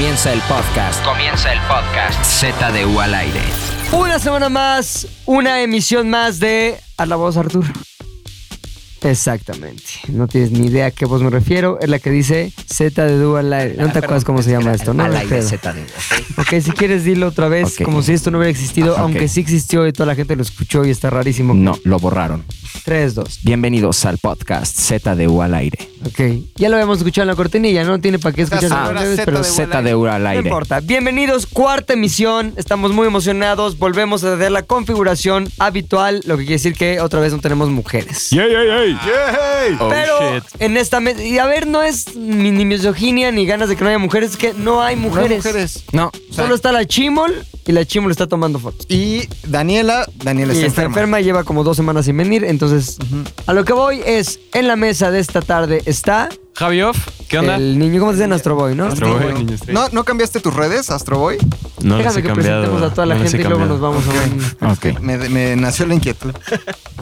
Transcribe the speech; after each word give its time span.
Comienza 0.00 0.32
el 0.32 0.40
podcast. 0.48 1.04
Comienza 1.04 1.52
el 1.52 1.58
podcast. 1.68 2.24
ZDU 2.24 3.00
al 3.00 3.14
aire. 3.14 3.42
Una 3.92 4.18
semana 4.18 4.48
más, 4.48 5.06
una 5.26 5.60
emisión 5.60 6.08
más 6.08 6.40
de 6.40 6.80
A 6.96 7.04
la 7.04 7.16
voz 7.16 7.36
Artur. 7.36 7.66
Exactamente. 9.02 9.82
No 10.08 10.28
tienes 10.28 10.50
ni 10.52 10.66
idea 10.66 10.86
a 10.86 10.90
qué 10.90 11.06
voz 11.06 11.22
me 11.22 11.30
refiero. 11.30 11.78
Es 11.80 11.88
la 11.88 11.98
que 11.98 12.10
dice 12.10 12.52
Z 12.66 13.04
de 13.06 13.18
Du 13.18 13.36
al 13.36 13.52
aire. 13.52 13.76
No 13.78 13.90
te 13.92 13.98
acuerdas 13.98 14.24
cómo 14.24 14.42
se 14.42 14.50
llama 14.50 14.72
esto, 14.72 14.92
¿no? 14.94 15.04
Al 15.04 15.16
aire 15.16 15.28
Pero- 15.28 15.42
ZDU. 15.48 15.80
¿ok? 16.38 16.38
Ok, 16.54 16.60
si 16.62 16.70
quieres 16.72 17.04
dilo 17.04 17.28
otra 17.28 17.48
vez, 17.48 17.76
como 17.84 18.02
si 18.02 18.12
esto 18.12 18.30
no 18.30 18.38
hubiera 18.38 18.50
existido, 18.50 18.92
ok. 18.92 18.98
aunque 18.98 19.28
sí 19.28 19.40
existió 19.40 19.86
y 19.86 19.92
toda 19.92 20.06
la 20.06 20.14
gente 20.14 20.36
lo 20.36 20.42
escuchó 20.42 20.84
y 20.84 20.90
está 20.90 21.10
rarísimo. 21.10 21.54
No, 21.54 21.78
lo 21.84 21.98
borraron. 21.98 22.44
3, 22.84 23.14
2. 23.14 23.40
Bienvenidos 23.42 24.04
al 24.06 24.18
podcast 24.18 24.76
ZDU 24.76 25.42
al 25.42 25.54
aire. 25.54 25.78
Ok. 26.06 26.20
Ya 26.56 26.68
lo 26.68 26.76
habíamos 26.76 26.98
escuchado 26.98 27.24
en 27.24 27.28
la 27.28 27.34
cortinilla, 27.34 27.84
no 27.84 28.00
tiene 28.00 28.18
para 28.18 28.34
qué 28.34 28.42
escuchar 28.42 28.70
Ah, 28.72 28.92
vez, 28.92 29.16
Z 29.16 29.24
pero 29.24 29.38
de 29.38 29.44
ZDU 29.44 30.06
al 30.06 30.22
no 30.22 30.28
aire. 30.30 30.42
importa. 30.48 30.80
Bienvenidos, 30.80 31.46
cuarta 31.46 31.92
emisión. 31.94 32.54
Estamos 32.56 32.92
muy 32.92 33.06
emocionados. 33.06 33.78
Volvemos 33.78 34.24
a 34.24 34.32
tener 34.32 34.52
la 34.52 34.62
configuración 34.62 35.48
habitual, 35.58 36.22
lo 36.26 36.36
que 36.36 36.44
quiere 36.44 36.54
decir 36.56 36.74
que 36.74 37.00
otra 37.00 37.20
vez 37.20 37.32
no 37.32 37.40
tenemos 37.40 37.68
mujeres. 37.70 38.28
Oh, 39.80 39.88
Pero 39.88 40.42
en 40.58 40.76
esta 40.76 41.00
mesa, 41.00 41.22
y 41.22 41.38
a 41.38 41.46
ver, 41.46 41.66
no 41.66 41.82
es 41.82 42.14
ni, 42.16 42.50
ni 42.50 42.64
misoginia 42.64 43.30
ni 43.32 43.46
ganas 43.46 43.68
de 43.68 43.76
que 43.76 43.82
no 43.84 43.90
haya 43.90 43.98
mujeres, 43.98 44.30
es 44.32 44.36
que 44.36 44.52
no 44.54 44.82
hay 44.82 44.96
mujeres. 44.96 45.44
mujeres. 45.44 45.84
No, 45.92 46.10
Solo 46.30 46.54
está 46.54 46.72
la 46.72 46.84
chimol 46.86 47.44
y 47.66 47.72
la 47.72 47.84
chimol 47.84 48.10
está 48.10 48.26
tomando 48.26 48.58
fotos. 48.58 48.86
Y 48.88 49.28
Daniela, 49.46 50.06
Daniela 50.24 50.52
Y 50.52 50.56
está, 50.56 50.66
está 50.66 50.82
enferma. 50.82 50.94
enferma 51.00 51.20
y 51.20 51.24
lleva 51.24 51.44
como 51.44 51.64
dos 51.64 51.76
semanas 51.76 52.04
sin 52.06 52.16
venir. 52.16 52.44
Entonces, 52.44 52.96
a 53.46 53.52
lo 53.52 53.64
que 53.64 53.72
voy 53.72 54.00
es, 54.04 54.40
en 54.54 54.66
la 54.68 54.76
mesa 54.76 55.10
de 55.10 55.20
esta 55.20 55.40
tarde 55.42 55.82
está 55.86 56.28
Javioff, 56.56 56.98
¿qué 57.28 57.38
onda? 57.38 57.56
el 57.56 57.78
niño, 57.78 58.00
¿cómo 58.00 58.12
se 58.12 58.22
dice 58.22 58.34
Astro 58.34 58.54
Boy, 58.54 58.74
no? 58.74 58.86
Astro 58.86 59.08
Boy, 59.08 59.16
Astro 59.18 59.34
Boy. 59.34 59.44
niño. 59.44 59.56
¿No, 59.68 59.88
¿No 59.90 60.04
cambiaste 60.04 60.40
tus 60.40 60.52
redes, 60.52 60.90
Astroboy? 60.90 61.38
No 61.82 61.96
las 61.96 62.14
Déjame 62.14 62.22
que 62.22 62.28
cambiado. 62.28 62.60
presentemos 62.62 62.90
a 62.90 62.94
toda 62.94 63.06
la 63.06 63.14
no 63.14 63.22
gente 63.22 63.40
y 63.40 63.44
luego 63.44 63.64
nos 63.64 63.80
vamos 63.80 64.04
a 64.06 64.66
un... 64.66 64.70
ok. 64.72 65.00
Me, 65.00 65.16
me 65.30 65.56
nació 65.56 65.86
la 65.86 65.94
inquietud. 65.94 66.32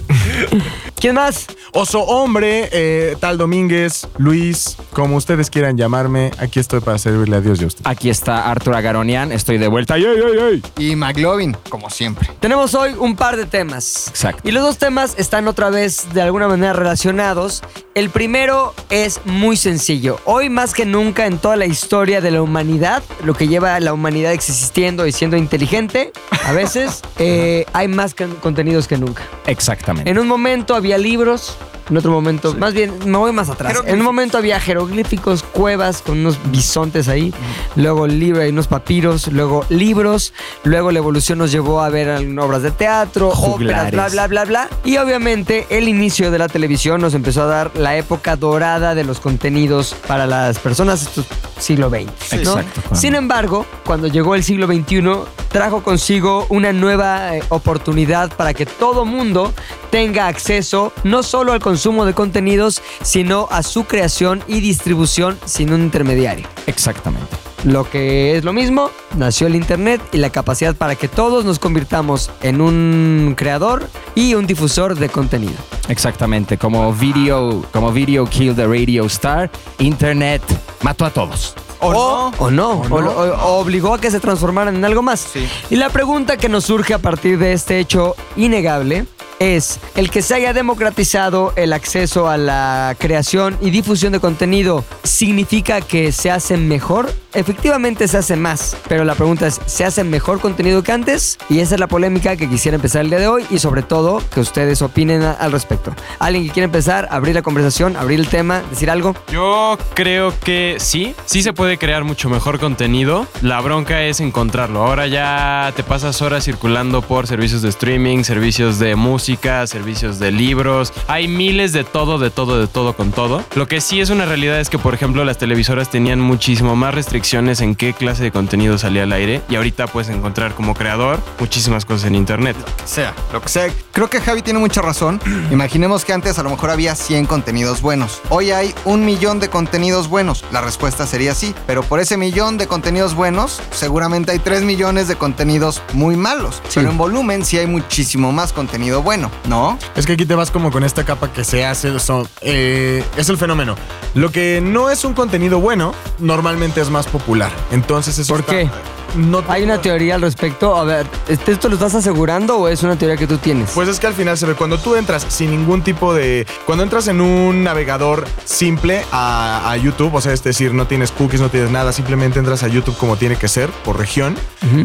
¿Quién 1.01 1.15
más? 1.15 1.47
Oso 1.73 2.01
Hombre, 2.01 2.69
eh, 2.73 3.17
Tal 3.21 3.39
Domínguez, 3.39 4.09
Luis, 4.19 4.77
como 4.93 5.15
ustedes 5.15 5.49
quieran 5.49 5.77
llamarme, 5.77 6.33
aquí 6.39 6.59
estoy 6.59 6.81
para 6.81 6.99
servirle 6.99 7.37
a 7.37 7.41
Dios 7.41 7.61
y 7.61 7.65
a 7.65 7.67
usted. 7.69 7.83
Aquí 7.85 8.11
está 8.11 8.51
Artur 8.51 8.75
Agaronian, 8.75 9.31
estoy 9.31 9.59
de 9.59 9.69
vuelta. 9.69 9.97
¡Ey, 9.97 10.05
ey, 10.05 10.19
ey, 10.19 10.63
ey! 10.77 10.91
Y 10.91 10.97
McLovin, 10.97 11.57
como 11.69 11.89
siempre. 11.89 12.29
Tenemos 12.41 12.75
hoy 12.75 12.97
un 12.99 13.15
par 13.15 13.37
de 13.37 13.47
temas. 13.47 14.09
Exacto. 14.09 14.43
Y 14.49 14.51
los 14.51 14.65
dos 14.65 14.79
temas 14.79 15.15
están 15.19 15.47
otra 15.47 15.71
vez 15.71 16.13
de 16.15 16.23
alguna 16.23 16.49
manera 16.49 16.73
relacionados. 16.73 17.63
El 17.95 18.11
primero 18.11 18.75
es 18.91 19.21
muy 19.25 19.57
sencillo. 19.57 20.19
Hoy 20.25 20.51
más 20.51 20.75
que 20.75 20.85
nunca 20.85 21.27
en 21.27 21.39
toda 21.39 21.55
la 21.55 21.67
historia 21.67 22.21
de 22.21 22.33
la 22.33 22.43
humanidad, 22.43 23.05
lo 23.25 23.35
que 23.35 23.47
lleva 23.47 23.77
a 23.77 23.81
la 23.81 23.93
humanidad 23.93 24.33
existiendo 24.33 25.07
y 25.07 25.13
siendo 25.13 25.37
inteligente, 25.37 26.13
a 26.45 26.53
veces 26.53 27.03
eh, 27.19 27.67
hay 27.73 27.87
más 27.87 28.17
contenidos 28.41 28.89
que 28.89 28.99
nunca. 28.99 29.23
Exactamente. 29.47 30.11
En 30.11 30.19
un 30.19 30.27
momento 30.27 30.75
había 30.75 30.88
libros, 30.97 31.59
en 31.91 31.97
otro 31.97 32.11
momento, 32.11 32.55
más 32.55 32.75
bien, 32.75 32.93
me 33.07 33.19
voy 33.19 33.33
más 33.33 33.49
atrás. 33.49 33.75
En 33.87 33.99
un 33.99 34.05
momento 34.05 34.39
había 34.39 34.61
jeroglíficos, 34.61 35.43
cuevas 35.43 36.03
con 36.03 36.19
unos 36.19 36.39
bisontes 36.51 37.09
ahí, 37.09 37.33
luego 37.77 38.07
libro 38.07 38.45
y 38.45 38.51
unos 38.51 38.69
papiros, 38.69 39.29
luego 39.29 39.65
libros, 39.69 40.33
luego 40.65 40.93
la 40.93 40.99
evolución 40.99 41.39
nos 41.39 41.51
llevó 41.51 41.81
a 41.81 41.89
ver 41.89 42.09
obras 42.39 42.63
de 42.63 42.71
teatro, 42.71 43.29
óperas, 43.29 43.53
Juglares. 43.53 43.93
bla, 43.93 44.09
bla, 44.09 44.27
bla, 44.27 44.45
bla. 44.45 44.69
Y 44.85 44.99
obviamente 44.99 45.67
el 45.71 45.89
inicio 45.89 46.31
de 46.31 46.39
la 46.39 46.49
televisión 46.49 47.01
nos 47.01 47.15
empezó 47.15 47.43
a 47.43 47.47
dar 47.47 47.71
la 47.75 47.97
época 47.97 48.37
dorada 48.37 48.95
de 48.95 49.05
los 49.05 49.21
contenidos 49.21 49.95
para 50.07 50.27
las 50.27 50.59
personas, 50.59 51.03
esto 51.03 51.23
es 51.23 51.27
siglo 51.63 51.89
XX. 51.89 52.45
¿no? 52.45 52.59
Exacto, 52.59 52.95
Sin 52.95 53.15
embargo, 53.15 53.67
cuando 53.85 54.09
llegó 54.09 54.35
el 54.35 54.45
siglo 54.45 54.67
XXI, 54.67 55.03
trajo 55.49 55.83
consigo 55.83 56.47
una 56.51 56.73
nueva 56.73 57.37
eh, 57.37 57.43
oportunidad 57.49 58.31
para 58.37 58.53
que 58.55 58.67
todo 58.67 59.05
mundo 59.05 59.53
tenga 59.91 60.27
acceso 60.27 60.93
no 61.05 61.23
solo 61.23 61.53
al 61.53 61.61
consumo 61.61 61.78
de 61.79 62.15
contenidos, 62.15 62.83
sino 63.03 63.49
a 63.51 63.63
su 63.63 63.85
creación 63.85 64.43
y 64.49 64.61
distribución 64.61 65.39
sin 65.45 65.73
un 65.73 65.83
intermediario. 65.83 66.47
Exactamente. 66.67 67.29
Lo 67.65 67.89
que 67.91 68.37
es 68.37 68.45
lo 68.45 68.53
mismo, 68.53 68.91
nació 69.17 69.47
el 69.49 69.57
Internet 69.57 70.01
y 70.13 70.19
la 70.19 70.31
capacidad 70.31 70.77
para 70.77 70.95
que 70.95 71.09
todos 71.09 71.45
nos 71.45 71.59
convirtamos 71.59 72.31
en 72.43 72.61
un 72.61 73.35
creador 73.37 73.89
y 74.15 74.35
un 74.35 74.47
difusor 74.47 74.97
de 74.97 75.09
contenido. 75.09 75.55
Exactamente. 75.89 76.57
Como 76.59 76.93
video, 76.93 77.65
como 77.73 77.91
video 77.93 78.27
kill 78.27 78.55
the 78.55 78.67
radio 78.67 79.07
star, 79.07 79.51
Internet 79.79 80.43
mató 80.83 81.05
a 81.05 81.11
todos. 81.11 81.55
¿O 81.81 81.93
no? 81.93 82.33
O 82.39 82.51
no, 82.51 82.81
o, 82.91 83.01
lo- 83.01 83.13
o- 83.13 83.37
o 83.37 83.59
obligó 83.61 83.95
a 83.95 84.01
que 84.01 84.11
se 84.11 84.19
transformaran 84.21 84.75
en 84.77 84.85
algo 84.85 85.01
más. 85.03 85.21
Sí. 85.33 85.49
Y 85.71 85.77
la 85.77 85.91
pregunta 85.91 86.37
que 86.37 86.49
nos 86.49 86.65
surge 86.65 86.93
a 86.95 86.99
partir 86.99 87.39
de 87.39 87.53
este 87.53 87.79
hecho 87.81 88.15
innegable 88.37 89.07
es, 89.39 89.79
¿el 89.95 90.11
que 90.11 90.23
se 90.23 90.35
haya 90.35 90.53
democratizado 90.53 91.53
el 91.57 91.73
acceso 91.73 92.29
a 92.29 92.37
la 92.37 92.97
creación 92.99 93.57
y 93.61 93.71
difusión 93.71 94.13
de 94.13 94.21
contenido 94.21 94.85
significa 95.05 95.81
que 95.81 96.13
se 96.13 96.31
hace 96.31 96.57
mejor? 96.57 97.13
Efectivamente 97.35 98.09
se 98.09 98.17
hace 98.17 98.37
más, 98.37 98.77
pero 98.89 99.05
la 99.05 99.15
pregunta 99.15 99.47
es, 99.47 99.61
¿se 99.67 99.85
hace 99.85 100.03
mejor 100.03 100.41
contenido 100.41 100.83
que 100.83 100.93
antes? 100.93 101.39
Y 101.51 101.61
esa 101.61 101.75
es 101.75 101.81
la 101.81 101.87
polémica 101.87 102.37
que 102.37 102.49
quisiera 102.49 102.77
empezar 102.77 103.03
el 103.03 103.11
día 103.11 103.19
de 103.19 103.29
hoy 103.29 103.45
y 103.51 103.59
sobre 103.59 103.83
todo 103.83 104.23
que 104.33 104.41
ustedes 104.41 104.81
opinen 104.83 105.23
al 105.23 105.53
respecto. 105.53 105.95
¿Alguien 106.19 106.47
que 106.47 106.53
quiera 106.53 106.65
empezar? 106.65 107.07
Abrir 107.11 107.35
la 107.35 107.43
conversación, 107.43 107.97
abrir 107.97 108.19
el 108.19 108.29
tema, 108.29 108.63
decir 108.71 108.91
algo. 108.91 109.15
Yo 109.31 109.79
creo 109.95 110.33
que 110.41 110.77
sí, 110.79 111.15
sí 111.27 111.43
se 111.43 111.53
puede 111.53 111.77
crear 111.79 112.05
mucho 112.05 112.29
mejor 112.31 112.59
contenido. 112.59 113.27
La 113.43 113.61
bronca 113.61 114.03
es 114.03 114.21
encontrarlo. 114.21 114.83
Ahora 114.83 115.07
ya 115.07 115.73
te 115.77 115.83
pasas 115.83 116.23
horas 116.23 116.45
circulando 116.45 117.03
por 117.03 117.27
servicios 117.27 117.63
de 117.63 117.69
streaming, 117.69 118.25
servicios 118.25 118.79
de 118.79 118.97
música, 118.97 119.28
servicios 119.37 120.19
de 120.19 120.33
libros. 120.33 120.93
Hay 121.07 121.29
miles 121.29 121.75
de 121.75 121.85
todo, 121.85 122.19
de 122.19 122.31
todo, 122.31 122.59
de 122.59 122.67
todo 122.67 122.95
con 122.97 123.13
todo. 123.13 123.45
Lo 123.57 123.69
que 123.69 123.83
sí 123.83 124.01
es 124.01 124.09
una 124.09 124.25
realidad 124.25 124.59
es 124.59 124.71
que, 124.71 124.79
por 124.79 124.95
ejemplo, 124.95 125.23
las 125.25 125.37
televisoras 125.37 125.91
tenían 125.91 126.19
muchísimo 126.19 126.77
más 126.77 126.95
restricciones 126.95 127.61
en 127.61 127.75
qué 127.75 127.93
clase 127.93 128.23
de 128.23 128.31
contenido 128.31 128.79
salía 128.79 129.03
al 129.03 129.13
aire 129.13 129.43
y 129.51 129.57
ahorita 129.57 129.87
puedes 129.89 130.09
encontrar 130.09 130.55
como 130.55 130.75
creador 130.75 131.21
muchísimas 131.39 131.85
cosas 131.85 132.07
en 132.07 132.15
internet. 132.15 132.57
sea, 132.87 133.15
lo 133.33 133.43
que 133.43 133.49
sea. 133.49 133.69
Creo 133.93 134.09
que 134.09 134.21
Javi 134.21 134.41
tiene 134.41 134.61
mucha 134.61 134.81
razón. 134.81 135.21
Imaginemos 135.51 136.07
que 136.07 136.15
antes 136.15 136.39
a 136.39 136.43
lo 136.43 136.49
mejor 136.49 136.71
había 136.71 136.95
100 136.95 137.27
contenidos 137.27 137.83
buenos. 137.83 138.23
Hoy 138.31 138.51
hay 138.51 138.75
un 138.87 139.05
millón 139.05 139.41
de 139.41 139.51
contenidos 139.51 140.09
buenos. 140.09 140.43
La 140.53 140.63
respuesta 140.63 141.07
sería 141.07 141.35
sí. 141.35 141.55
Pero 141.67 141.83
por 141.83 142.01
ese 142.01 142.17
millón 142.17 142.57
de 142.57 142.67
contenidos 142.67 143.15
buenos, 143.15 143.61
seguramente 143.73 144.33
hay 144.33 144.39
3 144.39 144.63
millones 144.63 145.07
de 145.07 145.17
contenidos 145.17 145.83
muy 145.93 146.17
malos. 146.17 146.63
Sí. 146.69 146.77
Pero 146.77 146.91
en 146.91 146.97
volumen 146.97 147.45
sí 147.45 147.59
hay 147.59 147.67
muchísimo 147.67 148.33
más 148.33 148.55
contenido 148.55 149.03
bueno, 149.03 149.18
¿no? 149.49 149.79
Es 149.97 150.07
que 150.07 150.13
aquí 150.15 150.25
te 150.27 150.35
vas 150.35 150.51
como 150.51 150.71
con 150.71 150.85
esta 150.85 151.05
capa 151.05 151.33
que 151.33 151.45
se 151.45 151.65
hace, 151.65 151.99
son- 152.01 152.29
eh, 152.41 153.05
es 153.17 153.29
el 153.29 153.37
fenómeno. 153.37 153.75
Lo 154.15 154.31
que 154.31 154.61
no 154.63 154.91
es 154.91 155.05
un 155.05 155.15
contenido 155.15 155.61
bueno, 155.61 155.93
normalmente 156.19 156.81
es 156.81 156.91
más 156.91 157.07
popular. 157.07 157.51
Entonces 157.73 158.19
eso 158.19 158.33
¿Por 158.33 158.41
está- 158.41 158.53
qué? 158.53 158.71
No 159.19 159.43
¿Hay 159.49 159.65
una 159.65 159.81
teoría 159.83 160.15
al 160.15 160.23
respecto? 160.23 160.77
A 160.77 160.85
ver, 160.85 161.07
¿este- 161.29 161.53
¿esto 161.53 161.69
lo 161.69 161.75
estás 161.75 161.95
asegurando 161.95 162.57
o 162.59 162.69
es 162.69 162.83
una 162.83 162.97
teoría 162.97 163.17
que 163.17 163.27
tú 163.27 163.37
tienes? 163.39 163.71
Pues 163.75 163.89
es 163.89 163.99
que 163.99 164.07
al 164.07 164.15
final 164.15 164.39
se 164.39 164.47
ve, 164.47 164.55
cuando 164.55 164.79
tú 164.79 164.95
entras 164.97 165.27
sin 165.29 165.51
ningún 165.51 165.83
tipo 165.83 166.15
de... 166.15 166.47
Cuando 166.67 166.85
entras 166.85 167.09
en 167.09 167.21
un 167.21 167.65
navegador 167.65 168.27
simple 168.45 169.05
a, 169.13 169.71
a 169.71 169.77
YouTube, 169.77 170.15
o 170.15 170.21
sea, 170.21 170.33
es 170.33 170.43
decir, 170.45 170.73
no 170.73 170.87
tienes 170.87 171.11
cookies, 171.11 171.41
no 171.41 171.49
tienes 171.51 171.71
nada, 171.71 171.93
simplemente 171.93 172.39
entras 172.39 172.63
a 172.63 172.69
YouTube 172.69 172.97
como 172.97 173.17
tiene 173.17 173.37
que 173.37 173.49
ser, 173.49 173.71
por 173.85 173.99
región, 173.99 174.37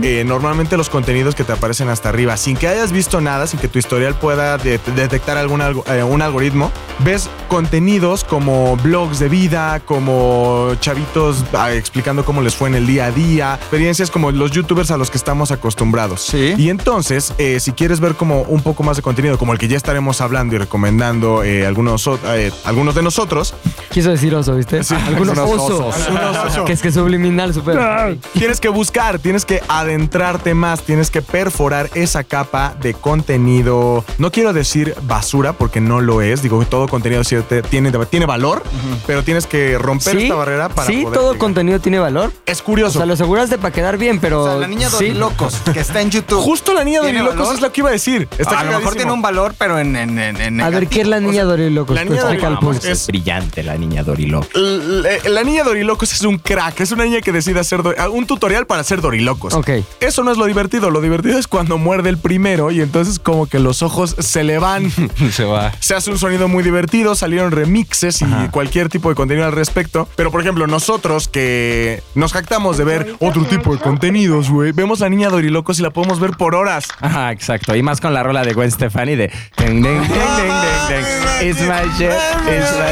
eh, 0.01 0.23
normalmente 0.25 0.77
los 0.77 0.89
contenidos 0.89 1.35
que 1.35 1.43
te 1.43 1.51
aparecen 1.53 1.89
hasta 1.89 2.09
arriba, 2.09 2.35
sin 2.37 2.57
que 2.57 2.67
hayas 2.67 2.91
visto 2.91 3.21
nada, 3.21 3.45
sin 3.47 3.59
que 3.59 3.67
tu 3.67 3.77
historial 3.79 4.15
pueda 4.15 4.57
de- 4.57 4.79
detectar 4.95 5.37
algún 5.37 5.61
algo- 5.61 5.83
eh, 5.87 6.01
un 6.03 6.21
algoritmo, 6.21 6.71
ves 6.99 7.29
contenidos 7.49 8.23
como 8.23 8.77
blogs 8.77 9.19
de 9.19 9.29
vida, 9.29 9.79
como 9.85 10.73
chavitos 10.79 11.43
ah, 11.53 11.71
explicando 11.73 12.25
cómo 12.25 12.41
les 12.41 12.55
fue 12.55 12.69
en 12.69 12.75
el 12.75 12.87
día 12.87 13.05
a 13.05 13.11
día, 13.11 13.55
experiencias 13.55 14.09
como 14.09 14.22
los 14.31 14.51
youtubers 14.51 14.91
a 14.91 14.97
los 14.97 15.09
que 15.09 15.17
estamos 15.17 15.51
acostumbrados. 15.51 16.21
Sí. 16.21 16.53
Y 16.57 16.69
entonces, 16.69 17.33
eh, 17.37 17.59
si 17.59 17.71
quieres 17.73 17.99
ver 17.99 18.15
como 18.15 18.41
un 18.43 18.61
poco 18.61 18.83
más 18.83 18.95
de 18.97 19.01
contenido, 19.03 19.37
como 19.37 19.53
el 19.53 19.59
que 19.59 19.67
ya 19.67 19.77
estaremos 19.77 20.21
hablando 20.21 20.55
y 20.55 20.57
recomendando 20.59 21.43
eh, 21.43 21.65
algunos, 21.65 22.05
o- 22.07 22.19
eh, 22.35 22.51
algunos 22.65 22.95
de 22.95 23.01
nosotros, 23.03 23.53
Quiso 23.91 24.09
decir 24.09 24.33
oso, 24.33 24.55
¿viste? 24.55 24.83
Sí, 24.83 24.95
Algunos 24.95 25.37
algunos 25.37 25.61
osos. 25.61 25.79
osos. 25.95 26.07
Algunos 26.07 26.35
osos. 26.45 26.65
Que 26.65 26.73
es 26.73 26.81
que 26.81 26.91
subliminal, 26.91 27.53
super. 27.53 28.17
tienes 28.33 28.59
que 28.59 28.69
buscar, 28.69 29.19
tienes 29.19 29.45
que 29.45 29.61
adentrarte 29.67 30.55
más, 30.55 30.81
tienes 30.81 31.11
que 31.11 31.21
perforar 31.21 31.89
esa 31.93 32.23
capa 32.23 32.73
de 32.81 32.95
contenido. 32.95 34.03
No 34.17 34.31
quiero 34.31 34.53
decir 34.53 34.95
basura 35.03 35.53
porque 35.53 35.81
no 35.81 36.01
lo 36.01 36.21
es. 36.21 36.41
Digo 36.41 36.59
que 36.59 36.65
todo 36.65 36.87
contenido 36.87 37.21
tiene, 37.69 37.91
tiene 38.09 38.25
valor, 38.25 38.63
pero 39.05 39.23
tienes 39.23 39.45
que 39.47 39.77
romper 39.77 40.17
Sí, 40.17 40.23
esta 40.23 40.35
barrera 40.35 40.69
para 40.69 40.87
sí, 40.87 41.01
poder 41.03 41.13
todo 41.19 41.27
llegar. 41.33 41.39
contenido 41.39 41.79
tiene 41.79 41.99
valor. 41.99 42.31
Es 42.45 42.61
O 42.61 42.63
curioso. 42.63 42.97
sea, 42.99 43.05
lo 43.05 43.13
aseguraste 43.13 43.57
para 43.57 43.71
quedar 43.73 43.97
bien, 43.97 44.02
pero. 44.19 44.43
O 44.43 44.47
sea, 44.47 44.55
la 44.57 44.67
niña 44.67 44.89
sí. 44.89 44.95
Dorilocos, 45.07 45.55
que 45.73 45.79
está 45.79 46.01
en 46.01 46.11
YouTube. 46.11 46.41
Justo 46.41 46.73
la 46.73 46.83
niña 46.83 46.99
de 47.01 47.05
¿Tiene 47.11 47.19
Locos 47.23 47.37
valor? 47.39 47.55
es 47.55 47.61
lo 47.61 47.71
que 47.71 47.81
iba 47.81 47.89
a 47.89 47.93
decir. 47.93 48.27
Está 48.37 48.59
a 48.59 48.63
lo 48.63 48.77
mejor 48.77 48.95
tiene 48.95 49.11
un 49.11 49.21
valor, 49.21 49.55
pero 49.57 49.79
en, 49.79 49.95
en, 49.95 50.17
en, 50.19 50.39
en 50.41 50.61
A 50.61 50.69
ver, 50.69 50.87
¿qué 50.87 51.01
es 51.01 51.07
la 51.07 51.19
niña 51.19 51.43
Dorilocos? 51.43 51.95
la 51.95 52.03
niña 52.05 52.23
Dorilocos 52.23 52.83
es 52.85 53.07
brillante 53.07 53.63
la 53.63 53.77
niña 53.77 54.03
Doriloco? 54.03 54.47
L- 54.55 55.29
La 55.29 55.43
niña 55.43 55.63
Dorilocos 55.63 56.11
es 56.13 56.21
un 56.23 56.37
crack, 56.37 56.79
es 56.81 56.91
una 56.91 57.05
niña 57.05 57.21
que 57.21 57.31
decide 57.31 57.59
hacer 57.59 57.81
do- 57.83 57.93
ah, 57.97 58.09
un 58.09 58.25
tutorial 58.27 58.65
para 58.65 58.81
hacer 58.81 59.01
Dorilocos. 59.01 59.53
Ok. 59.53 59.69
Eso 59.99 60.23
no 60.23 60.31
es 60.31 60.37
lo 60.37 60.45
divertido, 60.45 60.89
lo 60.91 61.01
divertido 61.01 61.37
es 61.39 61.47
cuando 61.47 61.77
muerde 61.77 62.09
el 62.09 62.17
primero 62.17 62.71
y 62.71 62.81
entonces 62.81 63.19
como 63.19 63.47
que 63.47 63.59
los 63.59 63.81
ojos 63.83 64.15
se 64.19 64.43
le 64.43 64.57
van. 64.59 64.91
Se 65.31 65.43
va. 65.45 65.71
Se 65.79 65.95
hace 65.95 66.11
un 66.11 66.19
sonido 66.19 66.47
muy 66.47 66.63
divertido, 66.63 67.15
salieron 67.15 67.51
remixes 67.51 68.21
y 68.21 68.25
cualquier 68.51 68.89
tipo 68.89 69.09
de 69.09 69.15
contenido 69.15 69.45
al 69.45 69.51
respecto. 69.53 70.07
Pero 70.15 70.31
por 70.31 70.41
ejemplo, 70.41 70.67
nosotros 70.67 71.27
que 71.27 72.03
nos 72.15 72.33
jactamos 72.33 72.77
de 72.77 72.83
ver 72.83 73.15
otro 73.19 73.43
tipo 73.45 73.73
de 73.75 73.81
contenidos, 73.93 74.49
güey, 74.49 74.71
vemos 74.71 75.01
la 75.01 75.09
niña 75.09 75.29
Dorilocos 75.29 75.77
y 75.77 75.83
la 75.83 75.91
podemos 75.91 76.19
ver 76.19 76.31
por 76.31 76.55
horas. 76.55 76.87
Ajá, 76.99 77.31
exacto. 77.31 77.75
Y 77.75 77.83
más 77.83 78.01
con 78.01 78.11
la 78.11 78.23
rola 78.23 78.43
de 78.43 78.53
Gwen 78.53 78.71
Stefani 78.71 79.15
de... 79.15 79.31
ding, 79.55 79.83
ding, 79.83 79.83
ding, 79.83 80.01
ding, 80.01 80.51
ding, 80.89 81.05
ding. 81.05 81.47
It's 81.47 81.61
my 81.61 81.83
shit, 81.95 82.09
it's 82.47 82.71
my 82.75 82.91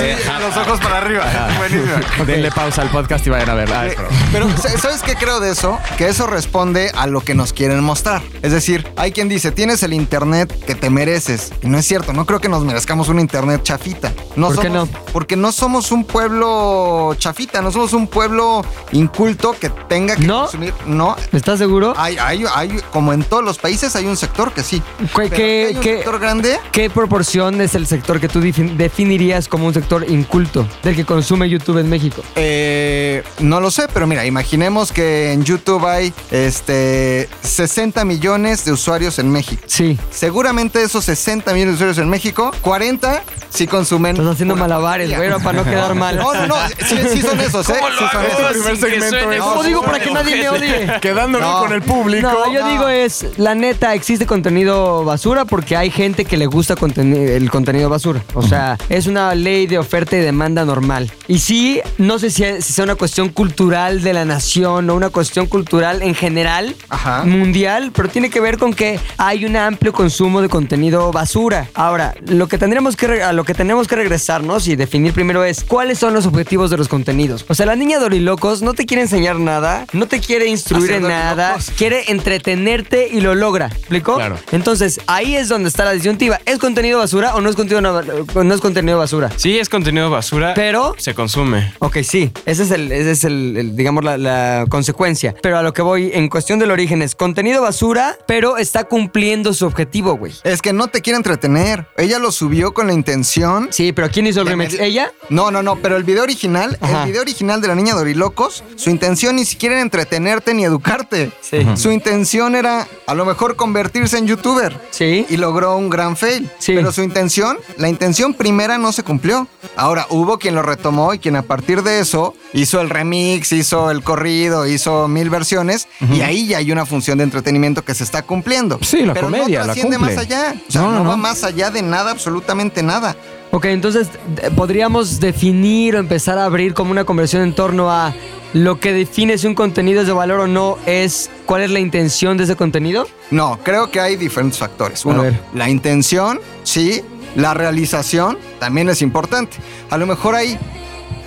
shit. 0.00 0.33
Los 0.56 0.66
ojos 0.66 0.80
para 0.80 0.98
arriba. 0.98 1.24
Buenísimo. 1.58 1.92
Denle 2.26 2.50
pausa 2.50 2.82
al 2.82 2.90
podcast 2.90 3.26
y 3.26 3.30
vayan 3.30 3.50
a 3.50 3.54
verla. 3.54 3.86
Ah. 3.98 4.02
Pero, 4.32 4.48
¿sa- 4.56 4.76
¿sabes 4.78 5.02
qué 5.02 5.14
creo 5.16 5.40
de 5.40 5.50
eso? 5.50 5.78
Que 5.98 6.08
eso 6.08 6.26
responde 6.26 6.90
a 6.94 7.06
lo 7.06 7.20
que 7.20 7.34
nos 7.34 7.52
quieren 7.52 7.80
mostrar. 7.82 8.22
Es 8.42 8.52
decir, 8.52 8.86
hay 8.96 9.12
quien 9.12 9.28
dice, 9.28 9.50
tienes 9.52 9.82
el 9.82 9.92
internet 9.92 10.52
que 10.66 10.74
te 10.74 10.90
mereces. 10.90 11.52
Y 11.62 11.68
no 11.68 11.78
es 11.78 11.86
cierto, 11.86 12.12
no 12.12 12.24
creo 12.26 12.40
que 12.40 12.48
nos 12.48 12.64
merezcamos 12.64 13.08
un 13.08 13.18
internet 13.20 13.62
chafita. 13.62 14.12
No 14.36 14.48
¿Por 14.48 14.60
qué 14.60 14.70
no? 14.70 14.86
Porque 15.12 15.36
no 15.36 15.50
somos 15.52 15.90
un 15.92 16.04
pueblo 16.04 17.14
chafita, 17.18 17.60
no 17.62 17.70
somos 17.72 17.92
un 17.92 18.06
pueblo 18.06 18.64
inculto 18.92 19.56
que 19.58 19.70
tenga 19.70 20.16
que 20.16 20.26
¿No? 20.26 20.42
consumir. 20.42 20.74
No. 20.86 21.16
¿Estás 21.32 21.58
seguro? 21.58 21.94
Hay, 21.96 22.16
hay, 22.18 22.44
hay, 22.54 22.80
como 22.92 23.12
en 23.12 23.22
todos 23.24 23.42
los 23.44 23.58
países, 23.58 23.94
hay 23.96 24.06
un 24.06 24.16
sector 24.16 24.52
que 24.52 24.62
sí. 24.62 24.82
¿Qué- 25.16 25.30
qué- 25.30 25.66
hay 25.70 25.74
un 25.76 25.80
qué- 25.82 25.94
sector 25.96 26.18
grande. 26.20 26.58
¿Qué 26.72 26.90
proporción 26.90 27.60
es 27.60 27.74
el 27.74 27.86
sector 27.86 28.20
que 28.20 28.28
tú 28.28 28.40
defin- 28.40 28.76
definirías 28.76 29.48
como 29.48 29.66
un 29.66 29.74
sector 29.74 30.04
inculto 30.08 30.43
del 30.82 30.96
que 30.96 31.04
consume 31.04 31.48
YouTube 31.48 31.78
en 31.78 31.88
México? 31.88 32.22
Eh, 32.36 33.22
no 33.40 33.60
lo 33.60 33.70
sé, 33.70 33.86
pero 33.92 34.06
mira, 34.06 34.24
imaginemos 34.26 34.92
que 34.92 35.32
en 35.32 35.44
YouTube 35.44 35.84
hay 35.86 36.12
este 36.30 37.28
60 37.42 38.04
millones 38.04 38.64
de 38.64 38.72
usuarios 38.72 39.18
en 39.18 39.30
México. 39.30 39.62
Sí. 39.66 39.98
Seguramente 40.10 40.82
esos 40.82 41.04
60 41.04 41.52
millones 41.52 41.72
de 41.72 41.74
usuarios 41.76 41.98
en 41.98 42.08
México, 42.08 42.50
40 42.62 43.22
sí 43.50 43.66
consumen. 43.66 44.16
Estás 44.16 44.32
haciendo 44.34 44.56
malabares, 44.56 45.14
güey, 45.16 45.30
para 45.42 45.52
no 45.52 45.64
quedar 45.64 45.94
mal. 45.94 46.16
No, 46.16 46.34
no, 46.34 46.46
no, 46.46 46.56
sí, 46.86 46.96
sí 47.12 47.22
son 47.22 47.38
esos, 47.40 47.68
¿eh? 47.68 47.74
¿Cómo 47.78 47.88
lo 47.90 47.98
Sí 47.98 48.04
son 48.10 48.20
hago? 48.20 48.28
esos. 48.28 48.52
Primer 48.52 48.76
segmento 48.76 49.08
suene 49.20 49.36
es- 49.36 49.42
¿Cómo 49.42 49.54
No, 49.56 49.62
digo 49.62 49.82
para 49.82 50.00
que 50.00 50.10
nadie 50.10 50.36
me 50.36 50.48
odie? 50.48 51.00
Quedando 51.00 51.38
bien 51.38 51.50
No. 51.50 51.58
con 51.60 51.72
el 51.72 51.82
público. 51.82 52.28
No, 52.30 52.52
yo 52.52 52.60
no. 52.64 52.70
digo 52.70 52.88
es, 52.88 53.26
la 53.36 53.54
neta, 53.54 53.94
existe 53.94 54.26
contenido 54.26 55.04
basura 55.04 55.44
porque 55.44 55.76
hay 55.76 55.90
gente 55.90 56.24
que 56.24 56.36
le 56.36 56.46
gusta 56.46 56.74
el 56.96 57.50
contenido 57.50 57.88
basura. 57.88 58.22
O 58.34 58.42
sea, 58.42 58.76
es 58.88 59.06
una 59.06 59.34
ley 59.34 59.66
de 59.66 59.78
oferta 59.78 60.16
y 60.16 60.20
demanda 60.20 60.33
normal. 60.34 61.10
Y 61.28 61.38
sí, 61.38 61.80
no 61.98 62.18
sé 62.18 62.30
si, 62.30 62.44
si 62.60 62.72
sea 62.72 62.84
una 62.84 62.96
cuestión 62.96 63.28
cultural 63.28 64.02
de 64.02 64.12
la 64.12 64.24
nación 64.24 64.90
o 64.90 64.94
una 64.94 65.10
cuestión 65.10 65.46
cultural 65.46 66.02
en 66.02 66.14
general, 66.14 66.74
Ajá. 66.88 67.24
mundial, 67.24 67.92
pero 67.94 68.08
tiene 68.08 68.30
que 68.30 68.40
ver 68.40 68.58
con 68.58 68.74
que 68.74 68.98
hay 69.16 69.44
un 69.44 69.56
amplio 69.56 69.92
consumo 69.92 70.42
de 70.42 70.48
contenido 70.48 71.12
basura. 71.12 71.68
Ahora, 71.74 72.14
lo 72.26 72.48
que 72.48 72.58
tendríamos 72.58 72.96
que 72.96 73.22
a 73.22 73.32
lo 73.32 73.44
que 73.44 73.54
tenemos 73.54 73.86
que 73.86 73.96
regresarnos 73.96 74.66
y 74.68 74.76
definir 74.76 75.12
primero 75.12 75.44
es 75.44 75.64
cuáles 75.64 75.98
son 75.98 76.14
los 76.14 76.26
objetivos 76.26 76.70
de 76.70 76.76
los 76.76 76.88
contenidos. 76.88 77.44
O 77.48 77.54
sea, 77.54 77.66
la 77.66 77.76
niña 77.76 77.98
Dorilocos 77.98 78.62
no 78.62 78.74
te 78.74 78.86
quiere 78.86 79.02
enseñar 79.02 79.38
nada, 79.38 79.86
no 79.92 80.06
te 80.06 80.20
quiere 80.20 80.46
instruir 80.46 80.84
Hacer 80.84 80.96
en 80.96 81.08
nada, 81.08 81.56
quiere 81.76 82.10
entretenerte 82.10 83.08
y 83.10 83.20
lo 83.20 83.34
logra. 83.34 83.66
¿Explicó? 83.66 84.16
Claro. 84.16 84.38
Entonces, 84.52 85.00
ahí 85.06 85.36
es 85.36 85.48
donde 85.48 85.68
está 85.68 85.84
la 85.84 85.92
disyuntiva. 85.92 86.40
¿Es 86.44 86.58
contenido 86.58 86.98
basura 86.98 87.34
o 87.34 87.40
no 87.40 87.48
es 87.48 87.56
contenido, 87.56 88.02
no 88.02 88.54
es 88.54 88.60
contenido 88.60 88.98
basura? 88.98 89.30
Sí, 89.36 89.58
es 89.58 89.68
contenido 89.68 90.10
basura. 90.10 90.23
Pero- 90.54 90.94
Se 90.98 91.14
consume. 91.14 91.72
Ok, 91.80 91.98
sí, 92.02 92.32
ese 92.46 92.62
es 92.64 92.70
el, 92.70 92.90
ese 92.92 93.10
es 93.12 93.24
el, 93.24 93.56
el, 93.56 93.76
digamos, 93.76 94.04
la, 94.04 94.16
la 94.18 94.64
consecuencia. 94.68 95.34
Pero 95.42 95.58
a 95.58 95.62
lo 95.62 95.72
que 95.72 95.82
voy 95.82 96.10
en 96.14 96.28
cuestión 96.28 96.58
del 96.58 96.70
origen 96.70 97.02
es 97.02 97.14
contenido 97.14 97.62
basura, 97.62 98.16
pero 98.26 98.56
está 98.56 98.84
cumpliendo 98.84 99.52
su 99.54 99.66
objetivo, 99.66 100.16
güey. 100.16 100.32
Es 100.44 100.62
que 100.62 100.72
no 100.72 100.88
te 100.88 101.00
quiere 101.02 101.16
entretener. 101.16 101.86
Ella 101.96 102.18
lo 102.18 102.32
subió 102.32 102.74
con 102.74 102.86
la 102.86 102.92
intención. 102.92 103.68
Sí, 103.70 103.92
pero 103.92 104.10
¿quién 104.10 104.26
hizo 104.26 104.40
el 104.42 104.46
remix? 104.48 104.74
¿Ella? 104.78 105.12
No, 105.28 105.50
no, 105.50 105.62
no, 105.62 105.76
pero 105.76 105.96
el 105.96 106.04
video 106.04 106.22
original, 106.22 106.76
Ajá. 106.80 107.02
el 107.02 107.08
video 107.10 107.22
original 107.22 107.60
de 107.60 107.68
la 107.68 107.74
niña 107.74 107.94
Dorilocos, 107.94 108.64
su 108.76 108.90
intención 108.90 109.36
ni 109.36 109.44
siquiera 109.44 109.74
era 109.76 109.82
entretenerte 109.82 110.54
ni 110.54 110.64
educarte. 110.64 111.30
Sí. 111.40 111.58
Su 111.76 111.90
intención 111.92 112.54
era 112.54 112.86
a 113.06 113.14
lo 113.14 113.24
mejor 113.24 113.56
convertirse 113.56 114.18
en 114.18 114.26
youtuber. 114.26 114.76
Sí. 114.90 115.26
Y 115.28 115.36
logró 115.36 115.76
un 115.76 115.90
gran 115.90 116.16
fail. 116.16 116.50
Sí. 116.58 116.72
Pero 116.74 116.92
su 116.92 117.02
intención, 117.02 117.58
la 117.76 117.88
intención 117.88 118.34
primera 118.34 118.78
no 118.78 118.92
se 118.92 119.02
cumplió. 119.02 119.46
Ahora, 119.76 120.06
hubo 120.14 120.38
quien 120.38 120.54
lo 120.54 120.62
retomó 120.62 121.12
y 121.14 121.18
quien 121.18 121.36
a 121.36 121.42
partir 121.42 121.82
de 121.82 121.98
eso 122.00 122.34
hizo 122.52 122.80
el 122.80 122.90
remix, 122.90 123.52
hizo 123.52 123.90
el 123.90 124.02
corrido, 124.02 124.66
hizo 124.66 125.08
mil 125.08 125.30
versiones. 125.30 125.88
Y 126.12 126.20
ahí 126.20 126.46
ya 126.48 126.58
hay 126.58 126.70
una 126.72 126.86
función 126.86 127.18
de 127.18 127.24
entretenimiento 127.24 127.84
que 127.84 127.94
se 127.94 128.04
está 128.04 128.22
cumpliendo. 128.22 128.78
Sí, 128.82 129.02
la 129.02 129.14
Pero 129.14 129.26
comedia, 129.26 129.60
no 129.60 129.66
la 129.66 129.74
cumple. 129.74 129.98
más 129.98 130.16
allá. 130.16 130.54
O 130.68 130.72
sea, 130.72 130.82
No, 130.82 130.92
no, 130.92 131.02
no, 131.04 131.10
va 131.10 131.16
más 131.16 131.44
allá 131.44 131.70
de 131.70 131.82
nada, 131.82 132.10
absolutamente 132.12 132.82
nada. 132.82 133.16
Ok, 133.50 133.66
entonces 133.66 134.08
podríamos 134.56 135.20
definir 135.20 135.96
o 135.96 135.98
empezar 136.00 136.38
a 136.38 136.44
abrir 136.44 136.74
como 136.74 136.90
una 136.90 137.04
conversión 137.04 137.42
en 137.42 137.54
torno 137.54 137.90
a 137.90 138.12
lo 138.52 138.78
que 138.80 138.92
define 138.92 139.38
si 139.38 139.46
un 139.46 139.54
contenido 139.54 140.00
es 140.00 140.06
de 140.06 140.12
valor 140.12 140.40
o 140.40 140.46
no 140.46 140.78
es 140.86 141.30
cuál 141.46 141.62
es 141.62 141.70
la 141.70 141.80
intención 141.80 142.36
de 142.36 142.44
ese 142.44 142.56
contenido. 142.56 143.06
No, 143.30 143.58
creo 143.62 143.90
que 143.90 144.00
hay 144.00 144.16
diferentes 144.16 144.58
factores. 144.58 145.04
Uno, 145.04 145.24
la 145.54 145.68
intención, 145.68 146.40
sí. 146.62 147.02
La 147.36 147.52
realización 147.52 148.38
también 148.64 148.88
es 148.88 149.02
importante. 149.02 149.58
A 149.90 149.98
lo 149.98 150.06
mejor 150.06 150.34
hay 150.34 150.58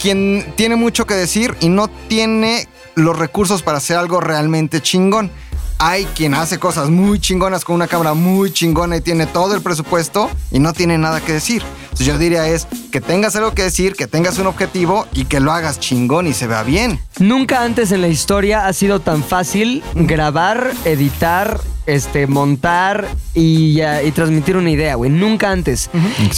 quien 0.01 0.43
tiene 0.55 0.75
mucho 0.75 1.05
que 1.05 1.13
decir 1.13 1.55
y 1.59 1.69
no 1.69 1.87
tiene 1.87 2.67
los 2.95 3.15
recursos 3.15 3.61
para 3.61 3.77
hacer 3.77 3.95
algo 3.95 4.19
realmente 4.19 4.81
chingón. 4.81 5.29
Hay 5.79 6.05
quien 6.15 6.33
hace 6.33 6.57
cosas 6.57 6.89
muy 6.89 7.19
chingonas 7.19 7.63
con 7.63 7.75
una 7.75 7.87
cámara 7.87 8.13
muy 8.15 8.51
chingona 8.51 8.97
y 8.97 9.01
tiene 9.01 9.27
todo 9.27 9.53
el 9.55 9.61
presupuesto 9.61 10.29
y 10.51 10.59
no 10.59 10.73
tiene 10.73 10.97
nada 10.97 11.21
que 11.21 11.33
decir. 11.33 11.61
Entonces 11.83 12.07
yo 12.07 12.17
diría 12.17 12.47
es 12.47 12.67
que 12.91 12.99
tengas 12.99 13.35
algo 13.35 13.53
que 13.53 13.63
decir, 13.63 13.95
que 13.95 14.07
tengas 14.07 14.39
un 14.39 14.47
objetivo 14.47 15.05
y 15.13 15.25
que 15.25 15.39
lo 15.39 15.51
hagas 15.51 15.79
chingón 15.79 16.25
y 16.27 16.33
se 16.33 16.47
vea 16.47 16.63
bien. 16.63 16.99
Nunca 17.19 17.63
antes 17.63 17.91
en 17.91 18.01
la 18.01 18.07
historia 18.07 18.65
ha 18.67 18.73
sido 18.73 18.99
tan 19.01 19.23
fácil 19.23 19.83
grabar, 19.93 20.71
editar, 20.85 21.59
este, 21.85 22.25
montar 22.27 23.07
y, 23.35 23.79
y 23.81 24.11
transmitir 24.11 24.57
una 24.57 24.71
idea, 24.71 24.95
güey. 24.95 25.09
Nunca 25.11 25.51
antes. 25.51 25.89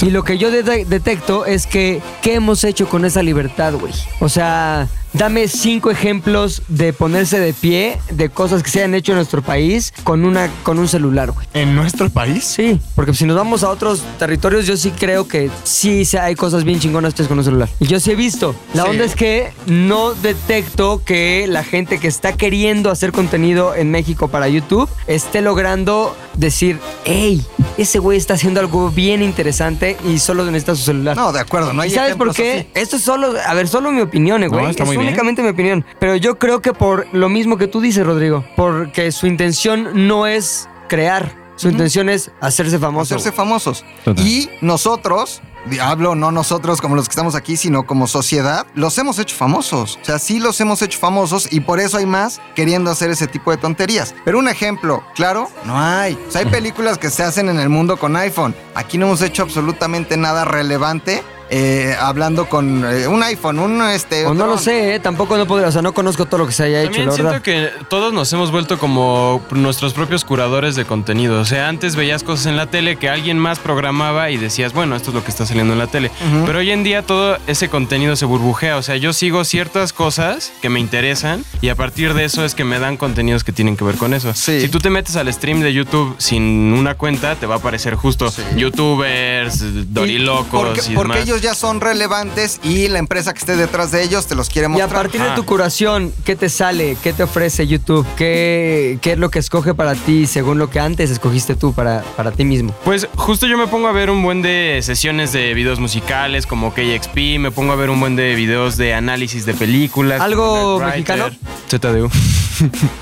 Y 0.01 0.09
lo 0.11 0.23
que 0.23 0.37
yo 0.37 0.51
de- 0.51 0.85
detecto 0.85 1.45
es 1.45 1.65
que, 1.65 2.01
¿qué 2.21 2.35
hemos 2.35 2.63
hecho 2.65 2.87
con 2.89 3.05
esa 3.05 3.23
libertad, 3.23 3.73
güey? 3.73 3.93
O 4.19 4.29
sea, 4.29 4.87
dame 5.13 5.47
cinco 5.47 5.91
ejemplos 5.91 6.61
de 6.67 6.93
ponerse 6.93 7.39
de 7.39 7.53
pie 7.53 7.97
de 8.11 8.29
cosas 8.29 8.63
que 8.63 8.69
se 8.69 8.83
han 8.83 8.93
hecho 8.95 9.11
en 9.11 9.17
nuestro 9.17 9.41
país 9.41 9.93
con, 10.03 10.25
una, 10.25 10.49
con 10.63 10.79
un 10.79 10.87
celular, 10.87 11.31
güey. 11.31 11.47
¿En 11.53 11.75
nuestro 11.75 12.09
país? 12.09 12.43
Sí, 12.45 12.79
porque 12.95 13.13
si 13.13 13.25
nos 13.25 13.35
vamos 13.35 13.63
a 13.63 13.69
otros 13.69 14.01
territorios, 14.17 14.65
yo 14.65 14.77
sí 14.77 14.91
creo 14.91 15.27
que 15.27 15.49
sí 15.63 16.03
hay 16.19 16.35
cosas 16.35 16.63
bien 16.63 16.79
chingonas 16.79 17.13
hechas 17.13 17.27
con 17.27 17.37
un 17.39 17.43
celular. 17.43 17.69
Y 17.79 17.87
yo 17.87 17.99
sí 17.99 18.11
he 18.11 18.15
visto. 18.15 18.55
La 18.73 18.83
Sí. 18.83 18.89
onda 18.89 19.05
es 19.05 19.15
que 19.15 19.51
no 19.67 20.13
detecto 20.13 21.01
que 21.03 21.45
la 21.47 21.63
gente 21.63 21.99
que 21.99 22.07
está 22.07 22.33
queriendo 22.33 22.89
hacer 22.91 23.11
contenido 23.11 23.75
en 23.75 23.91
México 23.91 24.27
para 24.27 24.47
YouTube 24.47 24.89
esté 25.07 25.41
logrando 25.41 26.15
decir, 26.35 26.79
hey, 27.05 27.45
ese 27.81 27.99
güey 27.99 28.17
está 28.17 28.33
haciendo 28.35 28.59
algo 28.59 28.89
bien 28.89 29.21
interesante 29.21 29.97
y 30.05 30.19
solo 30.19 30.43
necesita 30.45 30.75
su 30.75 30.83
celular. 30.83 31.15
No, 31.15 31.31
de 31.31 31.39
acuerdo, 31.39 31.73
no 31.73 31.81
hay 31.81 31.91
¿Y 31.91 31.95
sabes 31.95 32.15
por 32.15 32.33
qué? 32.33 32.59
así. 32.59 32.81
Esto 32.81 32.95
es 32.97 33.03
solo, 33.03 33.33
a 33.45 33.53
ver, 33.53 33.67
solo 33.67 33.91
mi 33.91 34.01
opinión, 34.01 34.43
eh, 34.43 34.47
güey. 34.47 34.69
está 34.69 34.83
es 34.83 34.87
muy 34.87 34.97
bien. 34.97 35.07
únicamente 35.09 35.41
mi 35.41 35.49
opinión. 35.49 35.85
Pero 35.99 36.15
yo 36.15 36.37
creo 36.39 36.61
que 36.61 36.73
por 36.73 37.07
lo 37.13 37.29
mismo 37.29 37.57
que 37.57 37.67
tú 37.67 37.81
dices, 37.81 38.05
Rodrigo, 38.05 38.43
porque 38.55 39.11
su 39.11 39.27
intención 39.27 40.07
no 40.07 40.27
es 40.27 40.67
crear, 40.87 41.35
su 41.55 41.69
intención 41.69 42.09
es 42.09 42.31
hacerse 42.41 42.79
famoso. 42.79 43.15
hacerse 43.15 43.31
famosos. 43.35 43.83
Total. 44.03 44.25
Y 44.25 44.49
nosotros, 44.61 45.41
hablo 45.81 46.15
no 46.15 46.31
nosotros 46.31 46.81
como 46.81 46.95
los 46.95 47.07
que 47.07 47.13
estamos 47.13 47.35
aquí, 47.35 47.57
sino 47.57 47.85
como 47.85 48.07
sociedad, 48.07 48.65
los 48.73 48.97
hemos 48.97 49.19
hecho 49.19 49.35
famosos. 49.35 49.99
O 50.01 50.05
sea, 50.05 50.19
sí 50.19 50.39
los 50.39 50.59
hemos 50.61 50.81
hecho 50.81 50.99
famosos 50.99 51.51
y 51.51 51.59
por 51.59 51.79
eso 51.79 51.97
hay 51.97 52.05
más 52.05 52.41
queriendo 52.55 52.89
hacer 52.91 53.09
ese 53.11 53.27
tipo 53.27 53.51
de 53.51 53.57
tonterías. 53.57 54.15
Pero 54.25 54.39
un 54.39 54.47
ejemplo, 54.47 55.03
claro, 55.15 55.49
no 55.65 55.79
hay. 55.79 56.17
O 56.27 56.31
sea, 56.31 56.41
hay 56.41 56.47
películas 56.47 56.97
que 56.97 57.09
se 57.09 57.23
hacen 57.23 57.49
en 57.49 57.59
el 57.59 57.69
mundo 57.69 57.97
con 57.97 58.15
iPhone. 58.15 58.55
Aquí 58.75 58.97
no 58.97 59.07
hemos 59.07 59.21
hecho 59.21 59.43
absolutamente 59.43 60.17
nada 60.17 60.45
relevante. 60.45 61.23
Eh, 61.49 61.95
hablando 61.99 62.47
con 62.47 62.85
eh, 62.85 63.07
un 63.07 63.23
iPhone, 63.23 63.59
un 63.59 63.81
este. 63.81 64.25
O 64.25 64.33
no 64.33 64.45
lo 64.45 64.57
sé, 64.57 64.95
¿eh? 64.95 64.99
tampoco 64.99 65.37
no 65.37 65.47
podría, 65.47 65.67
o 65.67 65.71
sea, 65.71 65.81
no 65.81 65.93
conozco 65.93 66.25
todo 66.25 66.39
lo 66.39 66.47
que 66.47 66.53
se 66.53 66.63
haya 66.63 66.83
hecho, 66.83 67.03
la 67.03 67.11
siento 67.11 67.23
verdad. 67.23 67.41
que 67.41 67.69
todos 67.89 68.13
nos 68.13 68.31
hemos 68.33 68.51
vuelto 68.51 68.77
como 68.77 69.41
nuestros 69.51 69.93
propios 69.93 70.25
curadores 70.25 70.75
de 70.75 70.85
contenido. 70.85 71.39
O 71.39 71.45
sea, 71.45 71.67
antes 71.67 71.95
veías 71.95 72.23
cosas 72.23 72.45
en 72.45 72.57
la 72.57 72.67
tele 72.67 72.97
que 72.97 73.09
alguien 73.09 73.39
más 73.39 73.59
programaba 73.59 74.29
y 74.29 74.37
decías, 74.37 74.73
bueno, 74.73 74.95
esto 74.95 75.09
es 75.09 75.15
lo 75.15 75.23
que 75.23 75.31
está 75.31 75.45
saliendo 75.45 75.73
en 75.73 75.79
la 75.79 75.87
tele. 75.87 76.11
Pero 76.45 76.59
hoy 76.59 76.71
en 76.71 76.83
día 76.83 77.01
todo 77.01 77.37
ese 77.47 77.69
contenido 77.69 78.15
se 78.15 78.25
burbujea. 78.25 78.77
O 78.77 78.83
sea, 78.83 78.97
yo 78.97 79.13
sigo 79.13 79.43
ciertas 79.43 79.93
cosas 79.93 80.51
que 80.61 80.69
me 80.69 80.79
interesan 80.79 81.43
y 81.61 81.69
a 81.69 81.75
partir 81.75 82.13
de 82.13 82.25
eso 82.25 82.45
es 82.45 82.55
que 82.55 82.63
me 82.63 82.79
dan 82.79 82.97
contenidos 82.97 83.43
que 83.43 83.51
tienen 83.51 83.75
que 83.75 83.83
ver 83.83 83.95
con 83.95 84.13
eso. 84.13 84.33
Sí. 84.33 84.61
Si 84.61 84.69
tú 84.69 84.79
te 84.79 84.89
metes 84.89 85.15
al 85.15 85.31
stream 85.33 85.61
de 85.61 85.73
YouTube 85.73 86.15
sin 86.19 86.73
una 86.73 86.95
cuenta, 86.95 87.35
te 87.35 87.45
va 87.45 87.55
a 87.55 87.57
aparecer 87.57 87.95
justo 87.95 88.31
youtubers, 88.55 89.59
¿Por 89.59 89.85
dorilocos 89.87 90.87
y 90.87 90.91
qué 90.91 90.97
demás. 90.97 91.17
ellos 91.19 91.38
ya 91.41 91.53
son 91.55 91.81
relevantes 91.81 92.59
y 92.63 92.87
la 92.87 92.99
empresa 92.99 93.33
que 93.33 93.39
esté 93.39 93.55
detrás 93.55 93.91
de 93.91 94.03
ellos 94.03 94.27
te 94.27 94.35
los 94.35 94.49
quiere 94.49 94.63
Y 94.63 94.65
a 94.67 94.69
mostrar. 94.69 94.89
partir 95.03 95.21
de 95.21 95.29
tu 95.31 95.45
curación, 95.45 96.13
¿qué 96.25 96.35
te 96.35 96.49
sale? 96.49 96.97
¿Qué 97.03 97.13
te 97.13 97.23
ofrece 97.23 97.67
YouTube? 97.67 98.05
¿Qué, 98.15 98.99
qué 99.01 99.13
es 99.13 99.17
lo 99.17 99.29
que 99.29 99.39
escoge 99.39 99.73
para 99.73 99.95
ti 99.95 100.25
según 100.27 100.57
lo 100.59 100.69
que 100.69 100.79
antes 100.79 101.09
escogiste 101.11 101.55
tú 101.55 101.73
para, 101.73 102.01
para 102.17 102.31
ti 102.31 102.45
mismo? 102.45 102.73
Pues 102.83 103.07
justo 103.15 103.45
yo 103.47 103.57
me 103.57 103.67
pongo 103.67 103.87
a 103.87 103.91
ver 103.91 104.09
un 104.09 104.21
buen 104.23 104.41
de 104.41 104.79
sesiones 104.83 105.31
de 105.33 105.53
videos 105.53 105.79
musicales 105.79 106.45
como 106.45 106.73
KXP, 106.73 107.39
me 107.39 107.51
pongo 107.51 107.73
a 107.73 107.75
ver 107.75 107.89
un 107.89 107.99
buen 107.99 108.15
de 108.15 108.35
videos 108.35 108.77
de 108.77 108.93
análisis 108.93 109.45
de 109.45 109.53
películas. 109.53 110.21
¿Algo 110.21 110.79
mexicano? 110.79 111.25
ZDU. 111.69 112.09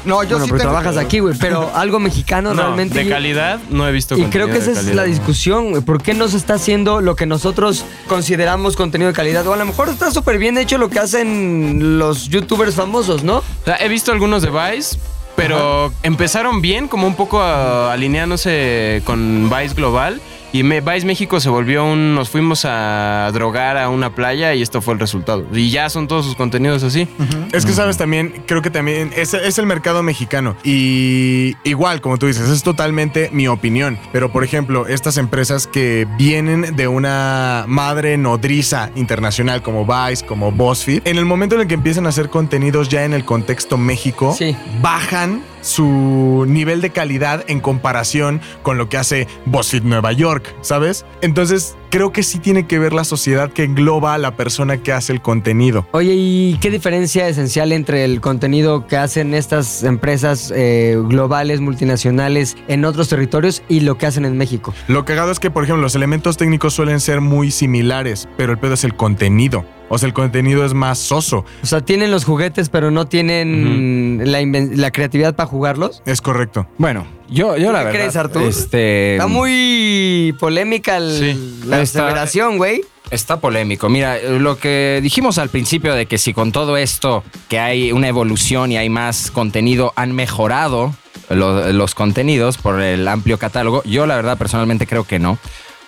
No, 0.06 0.22
yo 0.24 0.38
bueno, 0.38 0.46
sí 0.46 0.52
pero 0.52 0.58
tengo- 0.60 0.72
trabajas 0.72 0.98
aquí, 0.98 1.20
güey. 1.20 1.36
Pero 1.40 1.72
algo 1.76 2.00
mexicano 2.00 2.54
No, 2.54 2.62
realmente. 2.64 3.00
de 3.04 3.10
calidad 3.10 3.60
no 3.72 3.88
he 3.88 3.92
visto 3.92 4.16
Y 4.18 4.24
creo 4.26 4.48
que 4.48 4.58
esa 4.58 4.72
es 4.72 4.86
la 4.94 5.04
discusión, 5.04 5.72
güey. 5.72 5.82
¿Por 5.82 6.02
qué 6.02 6.14
no 6.14 6.28
se 6.28 6.38
está 6.38 6.54
haciendo 6.56 7.02
lo 7.02 7.16
que 7.16 7.26
nosotros 7.26 7.84
consideramos 8.08 8.27
contenido 8.76 9.10
de 9.10 9.14
calidad? 9.14 9.46
O 9.48 9.54
a 9.54 9.58
lo 9.58 9.66
mejor 9.66 9.90
está 9.90 10.12
súper 10.12 10.38
bien 10.38 10.58
hecho 10.58 10.78
lo 10.78 10.90
que 10.90 11.00
hacen 11.00 12.00
los 12.00 12.30
youtubers 12.30 12.76
famosos, 12.76 13.24
¿no? 13.24 13.38
O 13.38 13.44
sea, 13.66 13.78
he 13.78 13.88
visto 13.88 14.12
algunos 14.12 14.42
de 14.42 14.50
Vice, 14.50 14.98
pero 15.36 15.94
empezaron 16.04 16.62
bien, 16.62 16.88
como 16.88 17.08
un 17.08 17.16
poco 17.16 17.42
alineándose 17.42 19.02
con 19.06 19.50
Vice 19.50 19.76
Global. 19.76 20.20
Y 20.58 20.64
me- 20.64 20.82
Vice 20.82 21.06
México 21.06 21.40
se 21.40 21.50
volvió 21.50 21.86
un. 21.86 22.16
Nos 22.16 22.30
fuimos 22.30 22.66
a 22.66 23.30
drogar 23.32 23.78
a 23.78 23.90
una 23.90 24.16
playa 24.16 24.56
y 24.56 24.64
esto 24.64 24.82
fue 24.82 24.96
el 24.96 25.00
resultado. 25.00 25.46
Y 25.54 25.70
ya 25.70 25.88
son 25.90 26.08
todos 26.08 26.26
sus 26.26 26.36
contenidos 26.36 26.82
así. 26.82 27.08
Es 27.52 27.64
que 27.64 27.74
sabes 27.74 27.98
también, 27.98 28.44
creo 28.48 28.64
que 28.64 28.72
también 28.72 29.12
es, 29.16 29.36
es 29.36 29.60
el 29.60 29.68
mercado 29.68 30.02
mexicano. 30.02 30.56
Y 30.64 31.56
igual, 31.64 32.02
como 32.02 32.18
tú 32.18 32.26
dices, 32.26 32.50
es 32.50 32.64
totalmente 32.64 33.30
mi 33.32 33.48
opinión. 33.48 34.00
Pero 34.12 34.32
por 34.32 34.44
ejemplo, 34.44 34.88
estas 34.88 35.18
empresas 35.18 35.68
que 35.68 36.08
vienen 36.18 36.76
de 36.76 36.88
una 36.88 37.66
madre 37.68 38.18
nodriza 38.18 38.90
internacional 38.96 39.62
como 39.62 39.86
Vice, 39.86 40.26
como 40.26 40.52
BuzzFeed, 40.52 41.04
en 41.06 41.18
el 41.20 41.26
momento 41.26 41.54
en 41.54 41.62
el 41.62 41.68
que 41.68 41.76
empiezan 41.76 42.08
a 42.08 42.10
hacer 42.10 42.30
contenidos 42.30 42.90
ya 42.90 43.06
en 43.06 43.14
el 43.14 43.26
contexto 43.26 43.78
México, 43.78 44.34
Sí. 44.36 44.56
bajan 44.82 45.44
su 45.62 46.46
nivel 46.48 46.82
de 46.82 46.90
calidad 46.92 47.44
en 47.48 47.60
comparación 47.60 48.42
con 48.64 48.78
lo 48.78 48.90
que 48.90 48.98
hace 48.98 49.28
BuzzFeed 49.46 49.84
Nueva 49.84 50.12
York, 50.12 50.56
¿sabes? 50.62 51.06
Entonces, 51.22 51.76
creo 51.90 52.12
que 52.12 52.24
sí 52.24 52.40
tiene 52.40 52.68
que 52.68 52.80
ver 52.80 52.94
la 52.94 53.04
sociedad 53.04 53.52
que 53.52 53.64
engloba 53.64 54.14
a 54.14 54.18
la 54.18 54.36
persona 54.36 54.78
que 54.78 54.92
hace 54.92 55.14
el 55.14 55.22
contenido. 55.22 55.88
Oye, 55.92 56.14
¿y 56.16 56.58
qué 56.62 56.70
diferencia 56.70 57.28
esencial 57.28 57.72
entre 57.72 58.04
el 58.04 58.22
contenido 58.22 58.88
que 58.88 58.98
hacen 58.98 59.34
estas 59.34 59.84
empresas 59.84 60.52
eh, 60.56 60.98
globales, 61.08 61.62
multinacionales 61.62 62.58
en 62.68 62.86
otros 62.86 63.10
territorios 63.10 63.64
y 63.70 63.82
lo 63.82 63.98
que 63.98 64.06
hacen 64.06 64.26
en 64.26 64.38
México? 64.38 64.74
Lo 64.88 65.06
cagado 65.06 65.32
es 65.32 65.40
que, 65.40 65.52
por 65.52 65.64
ejemplo, 65.64 65.82
los 65.82 65.96
elementos 65.96 66.38
técnicos 66.38 66.74
suelen 66.74 67.00
ser 67.00 67.22
muy 67.22 67.52
similares, 67.52 68.28
pero 68.38 68.52
el 68.52 68.60
pedo 68.60 68.74
es 68.74 68.84
el 68.84 68.96
contenido. 68.96 69.66
O 69.90 69.98
sea, 69.98 70.08
el 70.08 70.14
contenido 70.14 70.66
es 70.66 70.74
más 70.74 71.00
soso. 71.00 71.46
O 71.64 71.66
sea, 71.66 71.82
tienen 71.82 72.12
los 72.12 72.26
juguetes, 72.26 72.70
pero 72.70 72.92
no 72.92 73.08
tienen 73.08 74.22
la, 74.26 74.42
inven- 74.42 74.76
la 74.76 74.92
creatividad 74.92 75.36
para 75.36 75.48
jugarlos. 75.48 76.02
Es 76.06 76.22
correcto. 76.22 76.68
Bueno, 76.78 77.08
yo, 77.30 77.56
yo 77.58 77.68
¿Tú 77.68 77.74
la 77.74 77.80
qué 77.80 77.86
verdad. 77.86 78.00
crees, 78.00 78.16
Artur? 78.18 78.42
Este, 78.44 79.14
Está 79.14 79.28
muy 79.28 80.36
polémica 80.40 80.98
el- 80.98 81.18
Sí. 81.36 81.64
la 81.68 81.82
aseveración, 81.82 82.58
güey. 82.58 82.82
Está 83.12 83.40
polémico. 83.40 83.88
Mira, 83.88 84.18
lo 84.22 84.58
que 84.58 85.00
dijimos 85.02 85.38
al 85.38 85.48
principio 85.48 85.94
de 85.96 86.06
que 86.08 86.18
si 86.18 86.34
con 86.34 86.52
todo 86.52 86.76
esto 86.76 87.24
que 87.48 87.58
hay 87.60 87.94
una 87.94 88.10
evolución 88.10 88.74
y 88.74 88.78
hay 88.78 88.90
más 88.90 89.32
contenido 89.32 89.94
han 89.96 90.12
mejorado 90.12 90.94
lo- 91.30 91.72
los 91.72 91.96
contenidos 91.96 92.58
por 92.58 92.82
el 92.82 93.08
amplio 93.08 93.40
catálogo, 93.40 93.82
yo 93.86 94.06
la 94.06 94.18
verdad 94.18 94.38
personalmente 94.38 94.86
creo 94.86 95.06
que 95.06 95.20
no. 95.20 95.38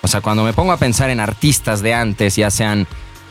O 0.00 0.08
sea, 0.08 0.22
cuando 0.22 0.42
me 0.44 0.54
pongo 0.54 0.72
a 0.72 0.78
pensar 0.78 1.10
en 1.10 1.20
artistas 1.20 1.82
de 1.82 1.92
antes, 1.92 2.36
ya 2.36 2.50
sean 2.50 2.86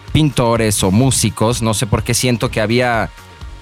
pintores 0.10 0.84
o 0.84 0.92
músicos, 0.92 1.62
no 1.62 1.74
sé 1.74 1.88
por 1.88 2.04
qué 2.04 2.14
siento 2.14 2.50
que 2.50 2.62
había 2.62 3.10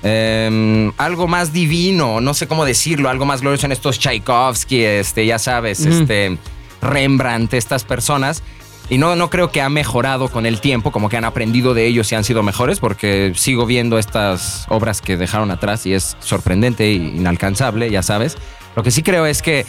em, 0.04 0.92
algo 0.98 1.28
más 1.28 1.54
divino, 1.54 2.22
no 2.22 2.34
sé 2.34 2.48
cómo 2.48 2.66
decirlo, 2.66 3.10
algo 3.10 3.26
más 3.26 3.42
glorioso 3.42 3.66
en 3.66 3.72
estos 3.72 4.00
Tchaikovsky, 4.00 4.82
este, 4.84 5.26
ya 5.26 5.40
sabes, 5.40 5.86
este, 5.86 6.38
Rembrandt, 6.82 7.54
estas 7.54 7.84
personas. 7.84 8.44
Y 8.90 8.98
no, 8.98 9.18
no 9.18 9.30
creo 9.30 9.52
que 9.52 9.62
ha 9.62 9.68
mejorado 9.68 10.30
con 10.30 10.46
el 10.46 10.62
tiempo, 10.62 10.92
como 10.92 11.10
que 11.10 11.18
han 11.18 11.26
aprendido 11.26 11.74
de 11.74 11.88
ellos 11.88 12.10
y 12.12 12.16
han 12.16 12.24
sido 12.24 12.42
mejores, 12.42 12.80
porque 12.80 13.34
sigo 13.36 13.66
viendo 13.66 14.00
estas 14.00 14.66
obras 14.70 15.02
que 15.02 15.18
dejaron 15.18 15.52
atrás 15.52 15.86
y 15.86 15.94
es 15.94 16.16
sorprendente 16.22 16.86
e 16.86 16.94
inalcanzable, 16.94 17.92
ya 17.92 18.02
sabes. 18.02 18.38
Lo 18.78 18.84
que 18.84 18.92
sí 18.92 19.04
creo 19.04 19.26
es 19.26 19.42
que 19.42 19.66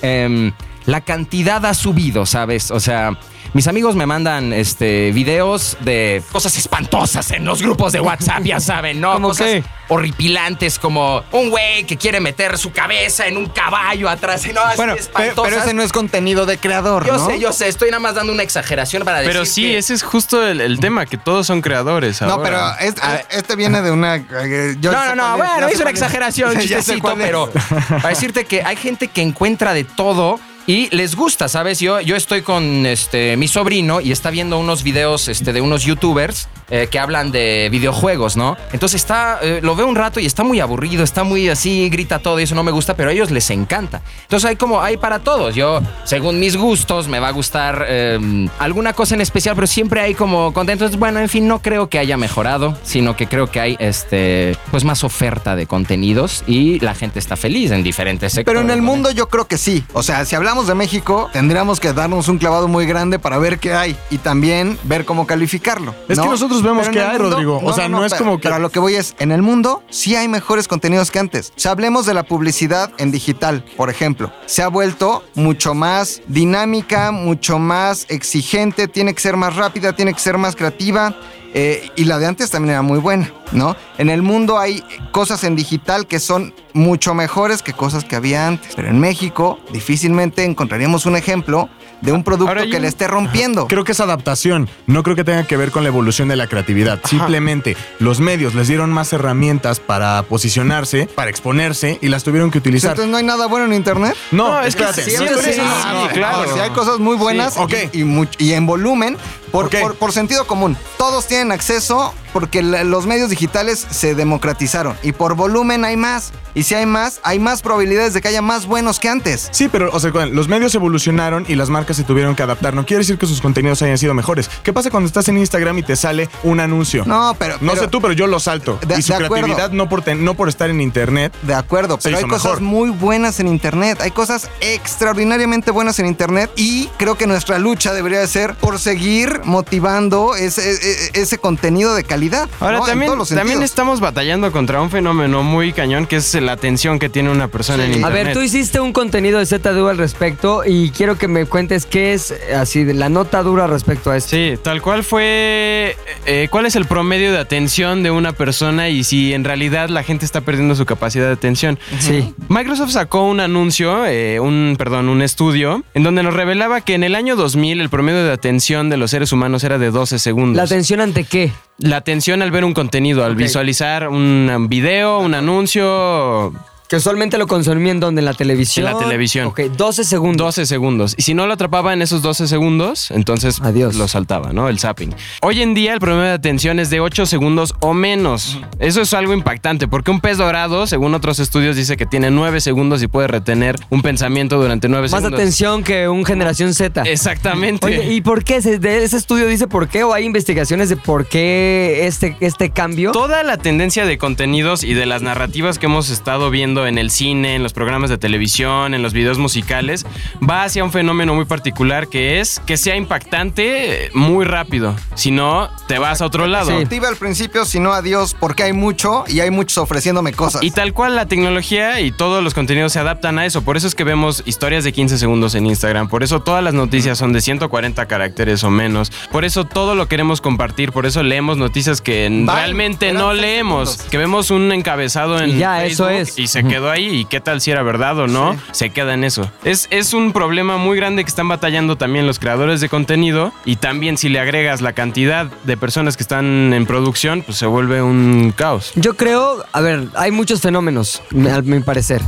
em, 0.00 0.52
la 0.86 1.02
cantidad 1.02 1.64
ha 1.66 1.74
subido, 1.74 2.24
¿sabes? 2.24 2.70
O 2.70 2.80
sea, 2.80 3.18
mis 3.54 3.68
amigos 3.68 3.94
me 3.96 4.06
mandan 4.06 4.52
este, 4.52 5.10
videos 5.12 5.76
de 5.80 6.22
cosas 6.32 6.56
espantosas 6.56 7.30
en 7.32 7.44
los 7.44 7.60
grupos 7.62 7.92
de 7.92 8.00
WhatsApp, 8.00 8.42
ya 8.44 8.60
saben, 8.60 9.00
¿no? 9.00 9.12
¿Cómo 9.12 9.28
cosas 9.28 9.46
qué? 9.46 9.64
horripilantes 9.88 10.78
como 10.78 11.22
un 11.32 11.50
güey 11.50 11.84
que 11.84 11.98
quiere 11.98 12.18
meter 12.18 12.56
su 12.56 12.72
cabeza 12.72 13.26
en 13.26 13.36
un 13.36 13.46
caballo 13.46 14.08
atrás. 14.08 14.46
y 14.46 14.52
No, 14.54 14.62
así 14.62 14.76
Bueno, 14.76 14.94
pe- 14.94 15.02
pero, 15.14 15.24
espantosas. 15.26 15.64
ese 15.64 15.74
no 15.74 15.82
es 15.82 15.92
contenido 15.92 16.46
de 16.46 16.56
creador, 16.56 17.06
Yo 17.06 17.18
¿no? 17.18 17.26
sé, 17.26 17.38
yo 17.38 17.52
sé, 17.52 17.68
estoy 17.68 17.90
nada 17.90 18.00
más 18.00 18.14
dando 18.14 18.32
una 18.32 18.42
exageración 18.42 19.04
para 19.04 19.18
decir 19.18 19.32
Pero 19.32 19.44
sí, 19.44 19.62
que- 19.62 19.78
ese 19.78 19.92
es 19.94 20.02
justo 20.02 20.46
el, 20.46 20.60
el 20.62 20.80
tema, 20.80 21.04
que 21.04 21.18
todos 21.18 21.46
son 21.46 21.60
creadores. 21.60 22.22
No, 22.22 22.30
ahora. 22.32 22.42
pero 22.78 22.88
es- 22.88 22.94
este 23.30 23.54
viene 23.56 23.82
de 23.82 23.90
una. 23.90 24.16
eh, 24.16 24.76
yo 24.80 24.92
No, 24.92 25.04
no, 25.08 25.14
no, 25.14 25.32
es, 25.36 25.38
bueno, 25.50 25.68
hice 25.70 25.82
una 25.82 25.90
es. 25.90 25.96
exageración, 26.00 26.58
chistecito, 26.58 27.10
es. 27.12 27.16
pero 27.18 27.50
para 27.88 28.08
decirte 28.08 28.46
que 28.46 28.62
hay 28.62 28.76
gente 28.76 29.08
que 29.08 29.20
encuentra 29.20 29.74
de 29.74 29.84
todo 29.84 30.40
y 30.66 30.94
les 30.94 31.16
gusta, 31.16 31.48
¿sabes? 31.48 31.80
Yo, 31.80 32.00
yo 32.00 32.14
estoy 32.14 32.42
con 32.42 32.86
este, 32.86 33.36
mi 33.36 33.48
sobrino 33.48 34.00
y 34.00 34.12
está 34.12 34.30
viendo 34.30 34.58
unos 34.58 34.82
videos 34.82 35.28
este, 35.28 35.52
de 35.52 35.60
unos 35.60 35.82
youtubers 35.82 36.48
eh, 36.70 36.88
que 36.90 36.98
hablan 36.98 37.32
de 37.32 37.68
videojuegos, 37.70 38.36
¿no? 38.36 38.56
Entonces 38.72 39.02
está, 39.02 39.40
eh, 39.42 39.60
lo 39.62 39.74
veo 39.74 39.86
un 39.86 39.96
rato 39.96 40.20
y 40.20 40.26
está 40.26 40.44
muy 40.44 40.60
aburrido, 40.60 41.02
está 41.02 41.24
muy 41.24 41.48
así, 41.48 41.88
grita 41.90 42.20
todo 42.20 42.38
y 42.38 42.44
eso 42.44 42.54
no 42.54 42.62
me 42.62 42.70
gusta, 42.70 42.94
pero 42.94 43.10
a 43.10 43.12
ellos 43.12 43.30
les 43.30 43.50
encanta. 43.50 44.02
Entonces 44.22 44.48
hay 44.48 44.56
como, 44.56 44.80
hay 44.80 44.96
para 44.96 45.18
todos. 45.18 45.54
Yo, 45.54 45.82
según 46.04 46.38
mis 46.38 46.56
gustos, 46.56 47.08
me 47.08 47.18
va 47.18 47.28
a 47.28 47.32
gustar 47.32 47.84
eh, 47.88 48.48
alguna 48.58 48.92
cosa 48.92 49.16
en 49.16 49.20
especial, 49.20 49.56
pero 49.56 49.66
siempre 49.66 50.00
hay 50.00 50.14
como 50.14 50.52
contento. 50.52 50.84
Entonces, 50.84 50.98
bueno, 50.98 51.18
en 51.18 51.28
fin, 51.28 51.48
no 51.48 51.60
creo 51.60 51.88
que 51.88 51.98
haya 51.98 52.16
mejorado, 52.16 52.78
sino 52.84 53.16
que 53.16 53.26
creo 53.26 53.50
que 53.50 53.60
hay 53.60 53.76
este, 53.80 54.56
pues 54.70 54.84
más 54.84 55.02
oferta 55.04 55.56
de 55.56 55.66
contenidos 55.66 56.44
y 56.46 56.78
la 56.80 56.94
gente 56.94 57.18
está 57.18 57.36
feliz 57.36 57.72
en 57.72 57.82
diferentes 57.82 58.32
sectores. 58.32 58.46
Pero 58.46 58.60
en 58.60 58.70
el 58.70 58.82
mundo 58.82 59.10
yo 59.10 59.28
creo 59.28 59.46
que 59.46 59.58
sí. 59.58 59.84
O 59.92 60.02
sea, 60.02 60.24
si 60.24 60.36
hablamos 60.36 60.51
de 60.52 60.74
México, 60.74 61.30
tendríamos 61.32 61.80
que 61.80 61.92
darnos 61.94 62.28
un 62.28 62.36
clavado 62.38 62.68
muy 62.68 62.84
grande 62.86 63.18
para 63.18 63.38
ver 63.38 63.58
qué 63.58 63.72
hay 63.72 63.96
y 64.10 64.18
también 64.18 64.78
ver 64.84 65.06
cómo 65.06 65.26
calificarlo. 65.26 65.94
Es 66.08 66.18
¿no? 66.18 66.24
que 66.24 66.28
nosotros 66.30 66.62
vemos 66.62 66.82
Pero 66.88 66.92
qué 66.92 67.00
hay, 67.00 67.18
mundo- 67.18 67.30
Rodrigo. 67.30 67.60
O 67.64 67.72
sea, 67.72 67.88
no 67.88 68.04
es 68.04 68.12
pero- 68.12 68.24
como 68.24 68.36
que- 68.36 68.42
Pero 68.42 68.56
a 68.56 68.58
lo 68.58 68.68
que 68.70 68.78
voy 68.78 68.94
es, 68.96 69.14
en 69.18 69.32
el 69.32 69.40
mundo 69.40 69.82
sí 69.90 70.14
hay 70.14 70.28
mejores 70.28 70.68
contenidos 70.68 71.10
que 71.10 71.18
antes. 71.18 71.48
O 71.56 71.60
sea, 71.60 71.72
hablemos 71.72 72.04
de 72.06 72.12
la 72.14 72.22
publicidad 72.24 72.90
en 72.98 73.10
digital, 73.10 73.64
por 73.78 73.88
ejemplo. 73.88 74.30
Se 74.46 74.62
ha 74.62 74.68
vuelto 74.68 75.24
mucho 75.34 75.72
más 75.74 76.20
dinámica, 76.28 77.10
mucho 77.12 77.58
más 77.58 78.04
exigente, 78.10 78.88
tiene 78.88 79.14
que 79.14 79.20
ser 79.22 79.36
más 79.38 79.56
rápida, 79.56 79.94
tiene 79.94 80.12
que 80.12 80.20
ser 80.20 80.36
más 80.36 80.54
creativa. 80.54 81.16
Eh, 81.54 81.90
y 81.96 82.04
la 82.04 82.18
de 82.18 82.26
antes 82.26 82.50
también 82.50 82.70
era 82.72 82.82
muy 82.82 82.98
buena, 82.98 83.30
¿no? 83.52 83.76
En 83.98 84.08
el 84.10 84.22
mundo 84.22 84.58
hay 84.58 84.82
cosas 85.10 85.44
en 85.44 85.54
digital 85.56 86.06
que 86.06 86.18
son 86.20 86.54
mucho 86.72 87.14
mejores 87.14 87.62
que 87.62 87.72
cosas 87.72 88.04
que 88.04 88.16
había 88.16 88.46
antes. 88.46 88.74
Pero 88.74 88.88
en 88.88 88.98
México 88.98 89.58
difícilmente 89.72 90.44
encontraríamos 90.44 91.04
un 91.06 91.16
ejemplo 91.16 91.68
de 92.00 92.10
un 92.10 92.24
producto 92.24 92.48
Ahora 92.48 92.66
que 92.66 92.76
un- 92.76 92.82
le 92.82 92.88
esté 92.88 93.06
rompiendo. 93.06 93.68
Creo 93.68 93.84
que 93.84 93.92
es 93.92 94.00
adaptación. 94.00 94.68
No 94.86 95.02
creo 95.04 95.14
que 95.14 95.22
tenga 95.22 95.44
que 95.44 95.56
ver 95.56 95.70
con 95.70 95.84
la 95.84 95.88
evolución 95.88 96.26
de 96.26 96.34
la 96.36 96.48
creatividad. 96.48 96.98
Simplemente 97.04 97.76
los 98.00 98.18
medios 98.18 98.54
les 98.56 98.66
dieron 98.66 98.90
más 98.90 99.12
herramientas 99.12 99.78
para 99.78 100.22
posicionarse, 100.24 101.06
para 101.14 101.30
exponerse 101.30 101.98
y 102.02 102.08
las 102.08 102.24
tuvieron 102.24 102.50
que 102.50 102.58
utilizar. 102.58 102.90
Entonces 102.92 103.10
no 103.12 103.18
hay 103.18 103.24
nada 103.24 103.46
bueno 103.46 103.66
en 103.66 103.74
internet. 103.74 104.16
No, 104.32 104.48
No, 104.48 104.60
es 104.62 104.74
que 104.74 104.82
espérate. 104.82 105.10
siempre 105.10 105.42
sí, 105.52 105.60
sí, 105.60 105.60
no, 105.60 106.08
claro. 106.08 106.46
no, 106.46 106.54
sí 106.54 106.58
hay 106.60 106.70
cosas 106.70 106.98
muy 106.98 107.16
buenas 107.16 107.54
Sí, 107.92 108.26
y 108.38 108.52
en 108.52 108.66
volumen 108.66 109.16
por, 109.52 109.70
por- 109.70 109.94
por 109.96 110.12
sentido 110.12 110.46
común. 110.46 110.76
Todos 110.98 111.26
tienen 111.28 111.52
acceso 111.52 112.12
porque 112.32 112.62
la- 112.62 112.82
los 112.84 113.06
medios 113.06 113.28
digitales 113.30 113.86
se 113.90 114.14
democratizaron 114.14 114.96
y 115.02 115.12
por 115.12 115.34
volumen 115.34 115.84
hay 115.84 115.96
más. 115.96 116.32
Y 116.54 116.64
si 116.64 116.74
hay 116.74 116.84
más, 116.84 117.20
hay 117.22 117.38
más 117.38 117.62
probabilidades 117.62 118.12
de 118.12 118.20
que 118.20 118.28
haya 118.28 118.42
más 118.42 118.66
buenos 118.66 118.98
que 118.98 119.08
antes. 119.08 119.48
Sí, 119.52 119.68
pero 119.70 119.90
o 119.92 119.98
sea, 120.00 120.10
los 120.10 120.48
medios 120.48 120.74
evolucionaron 120.74 121.46
y 121.48 121.54
las 121.54 121.70
marcas 121.70 121.96
se 121.96 122.04
tuvieron 122.04 122.34
que 122.34 122.42
adaptar. 122.42 122.74
No 122.74 122.84
quiere 122.84 122.98
decir 123.02 123.16
que 123.16 123.26
sus 123.26 123.40
contenidos 123.40 123.80
hayan 123.82 123.96
sido 123.96 124.12
mejores. 124.12 124.50
¿Qué 124.62 124.72
pasa 124.72 124.90
cuando 124.90 125.06
estás 125.06 125.28
en 125.28 125.38
Instagram 125.38 125.78
y 125.78 125.82
te 125.82 125.96
sale 125.96 126.28
un 126.42 126.60
anuncio? 126.60 127.04
No, 127.06 127.34
pero... 127.38 127.56
No 127.60 127.72
pero- 127.72 127.82
sé 127.84 127.88
tú, 127.88 128.00
pero 128.02 128.12
yo 128.12 128.26
lo 128.26 128.38
salto. 128.40 128.78
De- 128.86 128.98
y 128.98 129.02
su 129.02 129.12
de 129.12 129.18
creatividad 129.18 129.70
no 129.70 129.88
por, 129.88 130.02
ten- 130.02 130.24
no 130.24 130.34
por 130.34 130.48
estar 130.50 130.68
en 130.68 130.80
internet. 130.82 131.34
De 131.42 131.54
acuerdo, 131.54 131.98
pero 132.02 132.18
hay 132.18 132.24
cosas 132.24 132.60
muy 132.60 132.90
buenas 132.90 133.40
en 133.40 133.48
Internet. 133.48 134.00
Hay 134.02 134.10
cosas 134.10 134.48
extraordinariamente 134.60 135.70
buenas 135.70 135.98
en 135.98 136.06
Internet 136.06 136.50
y 136.56 136.86
creo 136.98 137.16
que 137.16 137.26
nuestra 137.26 137.58
lucha 137.58 137.92
debería 137.94 138.20
de 138.20 138.26
ser 138.28 138.54
por 138.54 138.78
seguir 138.78 139.40
motivando 139.44 140.34
ese, 140.36 140.72
e- 140.72 141.10
ese 141.20 141.38
contenido 141.38 141.94
de 141.94 142.04
calidad. 142.04 142.48
Ahora 142.60 142.80
también, 142.80 143.12
también 143.34 143.62
estamos 143.62 144.00
batallando 144.00 144.50
contra 144.52 144.80
un 144.80 144.90
fenómeno 144.90 145.42
muy 145.42 145.72
cañón 145.72 146.06
que 146.06 146.16
es 146.16 146.34
la 146.34 146.52
atención 146.52 146.98
que 146.98 147.08
tiene 147.08 147.30
una 147.30 147.48
persona 147.48 147.84
en 147.84 147.92
A 147.92 147.96
internet. 147.96 148.24
ver, 148.26 148.32
tú 148.34 148.40
hiciste 148.42 148.80
un 148.80 148.92
contenido 148.92 149.38
de 149.38 149.46
ZDU 149.46 149.88
al 149.88 149.98
respecto 149.98 150.62
y 150.66 150.90
quiero 150.90 151.16
que 151.18 151.28
me 151.28 151.46
cuentes 151.46 151.86
qué 151.86 152.12
es 152.12 152.34
así 152.56 152.84
de 152.84 152.94
la 152.94 153.08
nota 153.08 153.42
dura 153.42 153.66
respecto 153.66 154.10
a 154.10 154.16
esto. 154.16 154.30
Sí, 154.30 154.54
tal 154.62 154.82
cual 154.82 155.04
fue. 155.04 155.96
eh, 156.26 156.48
¿Cuál 156.50 156.66
es 156.66 156.76
el 156.76 156.84
promedio 156.86 157.32
de 157.32 157.38
atención 157.38 158.02
de 158.02 158.10
una 158.10 158.32
persona 158.32 158.88
y 158.88 159.04
si 159.04 159.32
en 159.32 159.44
realidad 159.44 159.88
la 159.88 160.02
gente 160.02 160.24
está 160.24 160.40
perdiendo 160.40 160.74
su 160.74 160.86
capacidad 160.86 161.26
de 161.26 161.32
atención? 161.32 161.78
Sí. 161.98 162.34
Microsoft 162.48 162.90
sacó 162.90 163.22
un 163.26 163.40
anuncio, 163.40 164.04
eh, 164.06 164.40
un, 164.40 164.76
perdón, 164.78 165.08
un 165.08 165.22
estudio, 165.22 165.82
en 165.94 166.02
donde 166.02 166.22
nos 166.22 166.34
revelaba 166.34 166.80
que 166.80 166.94
en 166.94 167.04
el 167.04 167.14
año 167.14 167.36
2000 167.36 167.80
el 167.80 167.88
promedio 167.90 168.24
de 168.24 168.32
atención 168.32 168.90
de 168.90 168.96
los 168.96 169.10
seres 169.10 169.31
humanos 169.32 169.64
era 169.64 169.78
de 169.78 169.90
12 169.90 170.18
segundos. 170.18 170.56
¿La 170.56 170.64
atención 170.64 171.00
ante 171.00 171.24
qué? 171.24 171.52
La 171.78 171.96
atención 171.96 172.42
al 172.42 172.50
ver 172.50 172.64
un 172.64 172.74
contenido, 172.74 173.24
al 173.24 173.34
visualizar 173.36 174.08
un 174.08 174.66
video, 174.68 175.18
un 175.18 175.34
anuncio, 175.34 176.52
Que 176.92 176.96
usualmente 176.96 177.38
lo 177.38 177.46
consumían 177.46 178.00
donde 178.00 178.20
en 178.20 178.26
la 178.26 178.34
televisión. 178.34 178.86
En 178.86 178.92
la 178.92 178.98
televisión. 178.98 179.46
Ok, 179.46 179.60
12 179.78 180.04
segundos. 180.04 180.44
12 180.48 180.66
segundos. 180.66 181.14
Y 181.16 181.22
si 181.22 181.32
no 181.32 181.46
lo 181.46 181.54
atrapaba 181.54 181.94
en 181.94 182.02
esos 182.02 182.20
12 182.20 182.46
segundos, 182.46 183.10
entonces 183.10 183.62
Adiós. 183.62 183.94
lo 183.94 184.08
saltaba, 184.08 184.52
¿no? 184.52 184.68
El 184.68 184.78
zapping. 184.78 185.14
Hoy 185.40 185.62
en 185.62 185.72
día 185.72 185.94
el 185.94 186.00
promedio 186.00 186.24
de 186.28 186.32
atención 186.34 186.78
es 186.78 186.90
de 186.90 187.00
8 187.00 187.24
segundos 187.24 187.74
o 187.80 187.94
menos. 187.94 188.60
Eso 188.78 189.00
es 189.00 189.14
algo 189.14 189.32
impactante 189.32 189.88
porque 189.88 190.10
un 190.10 190.20
pez 190.20 190.36
dorado, 190.36 190.86
según 190.86 191.14
otros 191.14 191.38
estudios, 191.38 191.76
dice 191.76 191.96
que 191.96 192.04
tiene 192.04 192.30
9 192.30 192.60
segundos 192.60 193.02
y 193.02 193.06
puede 193.06 193.26
retener 193.26 193.76
un 193.88 194.02
pensamiento 194.02 194.60
durante 194.60 194.90
9 194.90 195.08
Más 195.08 195.12
segundos. 195.22 195.40
atención 195.40 195.84
que 195.84 196.10
un 196.10 196.26
generación 196.26 196.74
Z. 196.74 197.04
Exactamente. 197.04 197.86
Oye, 197.86 198.12
¿y 198.12 198.20
por 198.20 198.44
qué? 198.44 198.60
¿Se- 198.60 198.78
de 198.78 199.02
¿Ese 199.02 199.16
estudio 199.16 199.46
dice 199.46 199.66
por 199.66 199.88
qué? 199.88 200.04
¿O 200.04 200.12
hay 200.12 200.26
investigaciones 200.26 200.90
de 200.90 200.98
por 200.98 201.24
qué 201.24 202.02
este, 202.06 202.36
este 202.40 202.68
cambio? 202.68 203.12
Toda 203.12 203.42
la 203.44 203.56
tendencia 203.56 204.04
de 204.04 204.18
contenidos 204.18 204.84
y 204.84 204.92
de 204.92 205.06
las 205.06 205.22
narrativas 205.22 205.78
que 205.78 205.86
hemos 205.86 206.10
estado 206.10 206.50
viendo 206.50 206.81
en 206.86 206.98
el 206.98 207.10
cine, 207.10 207.54
en 207.56 207.62
los 207.62 207.72
programas 207.72 208.10
de 208.10 208.18
televisión, 208.18 208.94
en 208.94 209.02
los 209.02 209.12
videos 209.12 209.38
musicales, 209.38 210.06
va 210.48 210.64
hacia 210.64 210.84
un 210.84 210.92
fenómeno 210.92 211.34
muy 211.34 211.44
particular 211.44 212.08
que 212.08 212.40
es 212.40 212.60
que 212.66 212.76
sea 212.76 212.96
impactante 212.96 214.06
eh, 214.06 214.10
muy 214.14 214.44
rápido. 214.44 214.94
Si 215.14 215.30
no, 215.30 215.70
te 215.88 215.98
vas 215.98 216.20
a 216.20 216.26
otro 216.26 216.46
lado. 216.46 216.70
Sí. 216.70 216.82
Activa 216.82 217.08
al 217.08 217.16
principio, 217.16 217.64
si 217.64 217.80
no 217.80 217.92
adiós, 217.92 218.34
porque 218.38 218.62
hay 218.64 218.72
mucho 218.72 219.24
y 219.28 219.40
hay 219.40 219.50
muchos 219.50 219.78
ofreciéndome 219.78 220.32
cosas. 220.32 220.62
Y 220.62 220.70
tal 220.70 220.92
cual 220.92 221.14
la 221.16 221.26
tecnología 221.26 222.00
y 222.00 222.12
todos 222.12 222.42
los 222.42 222.54
contenidos 222.54 222.92
se 222.92 222.98
adaptan 222.98 223.38
a 223.38 223.46
eso. 223.46 223.62
Por 223.62 223.76
eso 223.76 223.86
es 223.86 223.94
que 223.94 224.04
vemos 224.04 224.42
historias 224.46 224.84
de 224.84 224.92
15 224.92 225.18
segundos 225.18 225.54
en 225.54 225.66
Instagram. 225.66 226.08
Por 226.08 226.22
eso 226.22 226.40
todas 226.40 226.62
las 226.62 226.74
noticias 226.74 227.18
son 227.18 227.32
de 227.32 227.40
140 227.40 228.06
caracteres 228.06 228.64
o 228.64 228.70
menos. 228.70 229.10
Por 229.30 229.44
eso 229.44 229.64
todo 229.64 229.94
lo 229.94 230.08
queremos 230.08 230.40
compartir. 230.40 230.92
Por 230.92 231.06
eso 231.06 231.22
leemos 231.22 231.56
noticias 231.56 232.00
que 232.00 232.28
Bye. 232.30 232.46
realmente 232.54 233.08
Eran 233.10 233.22
no 233.22 233.32
leemos. 233.32 233.90
segundos. 233.90 234.10
Que 234.10 234.18
vemos 234.18 234.50
un 234.50 234.72
encabezado 234.72 235.38
en 235.40 235.50
Y 235.50 235.58
ya, 235.58 235.84
eso 235.84 236.06
Facebook 236.06 236.28
es. 236.28 236.38
y 236.38 236.46
se 236.46 236.61
quedó 236.64 236.90
ahí. 236.90 237.20
¿Y 237.20 237.24
qué 237.24 237.40
tal 237.40 237.60
si 237.60 237.70
era 237.70 237.82
verdad 237.82 238.18
o 238.18 238.26
no? 238.26 238.56
Se 238.72 238.90
queda 238.90 239.14
en 239.14 239.24
eso. 239.24 239.50
Es, 239.64 239.88
es 239.90 240.14
un 240.14 240.32
problema 240.32 240.76
muy 240.76 240.96
grande 240.96 241.24
que 241.24 241.28
están 241.28 241.48
batallando 241.48 241.96
también 241.96 242.26
los 242.26 242.38
creadores 242.38 242.80
de 242.80 242.88
contenido. 242.88 243.52
Y 243.64 243.76
también 243.76 244.16
si 244.16 244.28
le 244.28 244.40
agregas 244.40 244.80
la 244.80 244.92
cantidad 244.92 245.46
de 245.64 245.76
personas 245.76 246.16
que 246.16 246.22
están 246.22 246.72
en 246.72 246.86
producción, 246.86 247.42
pues 247.42 247.58
se 247.58 247.66
vuelve 247.66 248.02
un 248.02 248.52
caos. 248.56 248.92
Yo 248.94 249.16
creo, 249.16 249.64
a 249.72 249.80
ver, 249.80 250.08
hay 250.14 250.30
muchos 250.30 250.60
fenómenos, 250.60 251.22
a 251.50 251.60
mi 251.62 251.80
parecer. 251.80 252.22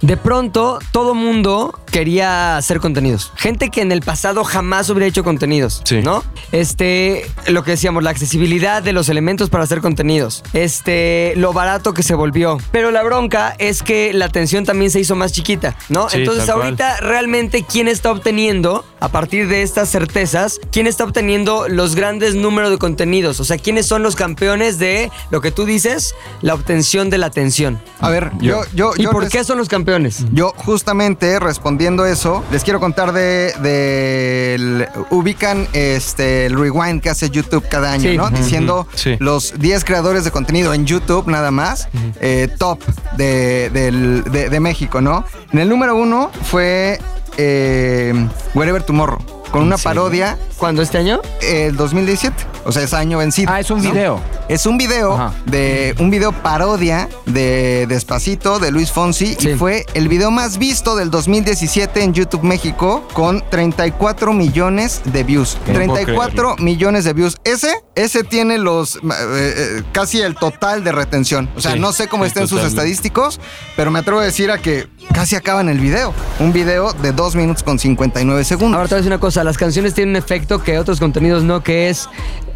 De 0.00 0.16
pronto, 0.16 0.78
todo 0.92 1.14
mundo 1.14 1.78
quería 1.90 2.56
hacer 2.56 2.80
contenidos. 2.80 3.32
Gente 3.36 3.70
que 3.70 3.80
en 3.82 3.92
el 3.92 4.00
pasado 4.02 4.44
jamás 4.44 4.88
hubiera 4.90 5.06
hecho 5.06 5.24
contenidos, 5.24 5.82
Sí. 5.84 6.00
¿no? 6.02 6.22
Este, 6.52 7.26
lo 7.46 7.62
que 7.64 7.72
decíamos, 7.72 8.02
la 8.02 8.10
accesibilidad 8.10 8.82
de 8.82 8.92
los 8.92 9.08
elementos 9.08 9.50
para 9.50 9.64
hacer 9.64 9.80
contenidos. 9.80 10.42
Este, 10.52 11.32
lo 11.36 11.52
barato 11.52 11.94
que 11.94 12.02
se 12.02 12.14
volvió. 12.14 12.58
Pero 12.72 12.90
la 12.90 13.02
bronca 13.02 13.54
es 13.58 13.82
que 13.82 14.12
la 14.12 14.26
atención 14.26 14.64
también 14.64 14.90
se 14.90 15.00
hizo 15.00 15.14
más 15.16 15.32
chiquita, 15.32 15.76
¿no? 15.88 16.08
Sí, 16.08 16.18
Entonces, 16.18 16.44
cual. 16.46 16.62
ahorita 16.62 16.98
realmente 17.00 17.64
quién 17.70 17.88
está 17.88 18.10
obteniendo, 18.12 18.84
a 19.00 19.08
partir 19.08 19.48
de 19.48 19.62
estas 19.62 19.88
certezas, 19.90 20.60
quién 20.72 20.86
está 20.86 21.04
obteniendo 21.04 21.68
los 21.68 21.94
grandes 21.94 22.34
números 22.34 22.70
de 22.70 22.78
contenidos. 22.78 23.40
O 23.40 23.44
sea, 23.44 23.56
quiénes 23.58 23.86
son 23.86 24.02
los 24.02 24.16
campeones 24.16 24.78
de 24.78 25.10
lo 25.30 25.40
que 25.40 25.50
tú 25.50 25.64
dices, 25.64 26.14
la 26.42 26.54
obtención 26.54 27.10
de 27.10 27.18
la 27.18 27.26
atención. 27.26 27.80
A 28.00 28.08
ver, 28.10 28.30
yo, 28.40 28.62
yo, 28.74 28.92
¿Y 28.96 29.02
yo 29.04 29.10
por 29.10 29.24
les- 29.24 29.32
qué 29.32 29.44
son 29.44 29.58
los 29.58 29.68
campeones? 29.68 30.24
Yo 30.32 30.52
justamente 30.56 31.38
respondiendo 31.38 32.06
eso, 32.06 32.44
les 32.50 32.64
quiero 32.64 32.80
contar 32.80 33.12
de, 33.12 33.52
de 33.62 34.54
el- 34.54 34.88
ubican 35.10 35.66
este 35.72 36.46
el 36.46 36.58
rewind 36.58 37.00
que 37.02 37.10
hace 37.10 37.30
YouTube 37.30 37.64
cada 37.68 37.92
año, 37.92 38.10
Sí. 38.10 38.16
¿no? 38.16 38.30
Diciendo 38.30 38.86
Sí. 38.94 39.16
los 39.20 39.58
10 39.58 39.84
creadores 39.84 40.24
de 40.24 40.30
contenido 40.30 40.74
en 40.74 40.86
YouTube 40.86 41.26
nada 41.28 41.50
más, 41.50 41.88
eh, 42.20 42.48
top 42.58 42.80
de, 43.16 43.70
del- 43.70 44.24
de- 44.24 44.48
de 44.48 44.60
México, 44.60 45.00
¿no? 45.00 45.24
En 45.52 45.58
el 45.60 45.68
número 45.68 45.94
uno 45.96 46.30
fue 46.50 47.00
eh, 47.36 48.12
Wherever 48.54 48.82
Tomorrow, 48.84 49.18
con 49.50 49.62
una 49.62 49.76
parodia 49.78 50.36
¿Cuándo 50.56 50.82
este 50.82 50.98
año? 50.98 51.20
el 51.42 51.76
2017, 51.76 52.34
o 52.64 52.72
sea, 52.72 52.82
es 52.82 52.92
año 52.94 53.18
vencido. 53.18 53.50
Ah, 53.52 53.60
es 53.60 53.70
un 53.70 53.82
¿no? 53.82 53.90
video. 53.92 54.20
Es 54.48 54.64
un 54.66 54.78
video 54.78 55.12
Ajá. 55.14 55.32
de 55.46 55.94
un 55.98 56.10
video 56.10 56.32
parodia 56.32 57.08
de 57.26 57.86
Despacito 57.86 58.58
de 58.58 58.70
Luis 58.72 58.90
Fonsi 58.90 59.36
Sí. 59.38 59.50
y 59.50 59.54
fue 59.56 59.84
el 59.94 60.08
video 60.08 60.30
más 60.30 60.56
visto 60.58 60.96
del 60.96 61.10
2017 61.10 62.02
en 62.02 62.14
YouTube 62.14 62.42
México 62.42 63.06
con 63.12 63.42
34 63.50 64.32
millones 64.32 65.02
de 65.04 65.22
views. 65.22 65.56
No 65.66 65.74
puedo 65.74 65.74
34 65.94 66.56
millones 66.58 67.04
de 67.04 67.12
views. 67.12 67.36
Ese 67.44 67.72
ese 67.94 68.24
tiene 68.24 68.58
los 68.58 68.96
eh, 68.96 69.00
eh, 69.10 69.82
casi 69.92 70.20
el 70.20 70.34
total 70.34 70.82
de 70.82 70.92
retención. 70.92 71.48
O 71.56 71.60
sea, 71.60 71.72
Sí, 71.72 71.78
no 71.78 71.92
sé 71.92 72.08
cómo 72.08 72.24
estén 72.24 72.48
sus 72.48 72.62
estadísticos, 72.62 73.40
pero 73.76 73.90
me 73.90 73.98
atrevo 73.98 74.20
a 74.20 74.24
decir 74.24 74.50
a 74.50 74.58
que 74.58 74.88
casi 75.12 75.36
acaban 75.36 75.68
el 75.68 75.78
video. 75.78 76.14
Un 76.38 76.52
video 76.52 76.92
de 76.94 77.12
2 77.12 77.34
minutos 77.36 77.62
con 77.62 77.78
59 77.78 78.44
segundos. 78.44 78.76
Ahora 78.78 78.88
te 78.88 78.94
voy 78.94 78.98
a 78.98 79.02
decir 79.02 79.12
una 79.12 79.20
cosa, 79.20 79.37
las 79.44 79.58
canciones 79.58 79.94
tienen 79.94 80.10
un 80.10 80.16
efecto 80.16 80.62
que 80.62 80.78
otros 80.78 81.00
contenidos 81.00 81.42
no, 81.42 81.62
que 81.62 81.88
es 81.88 82.08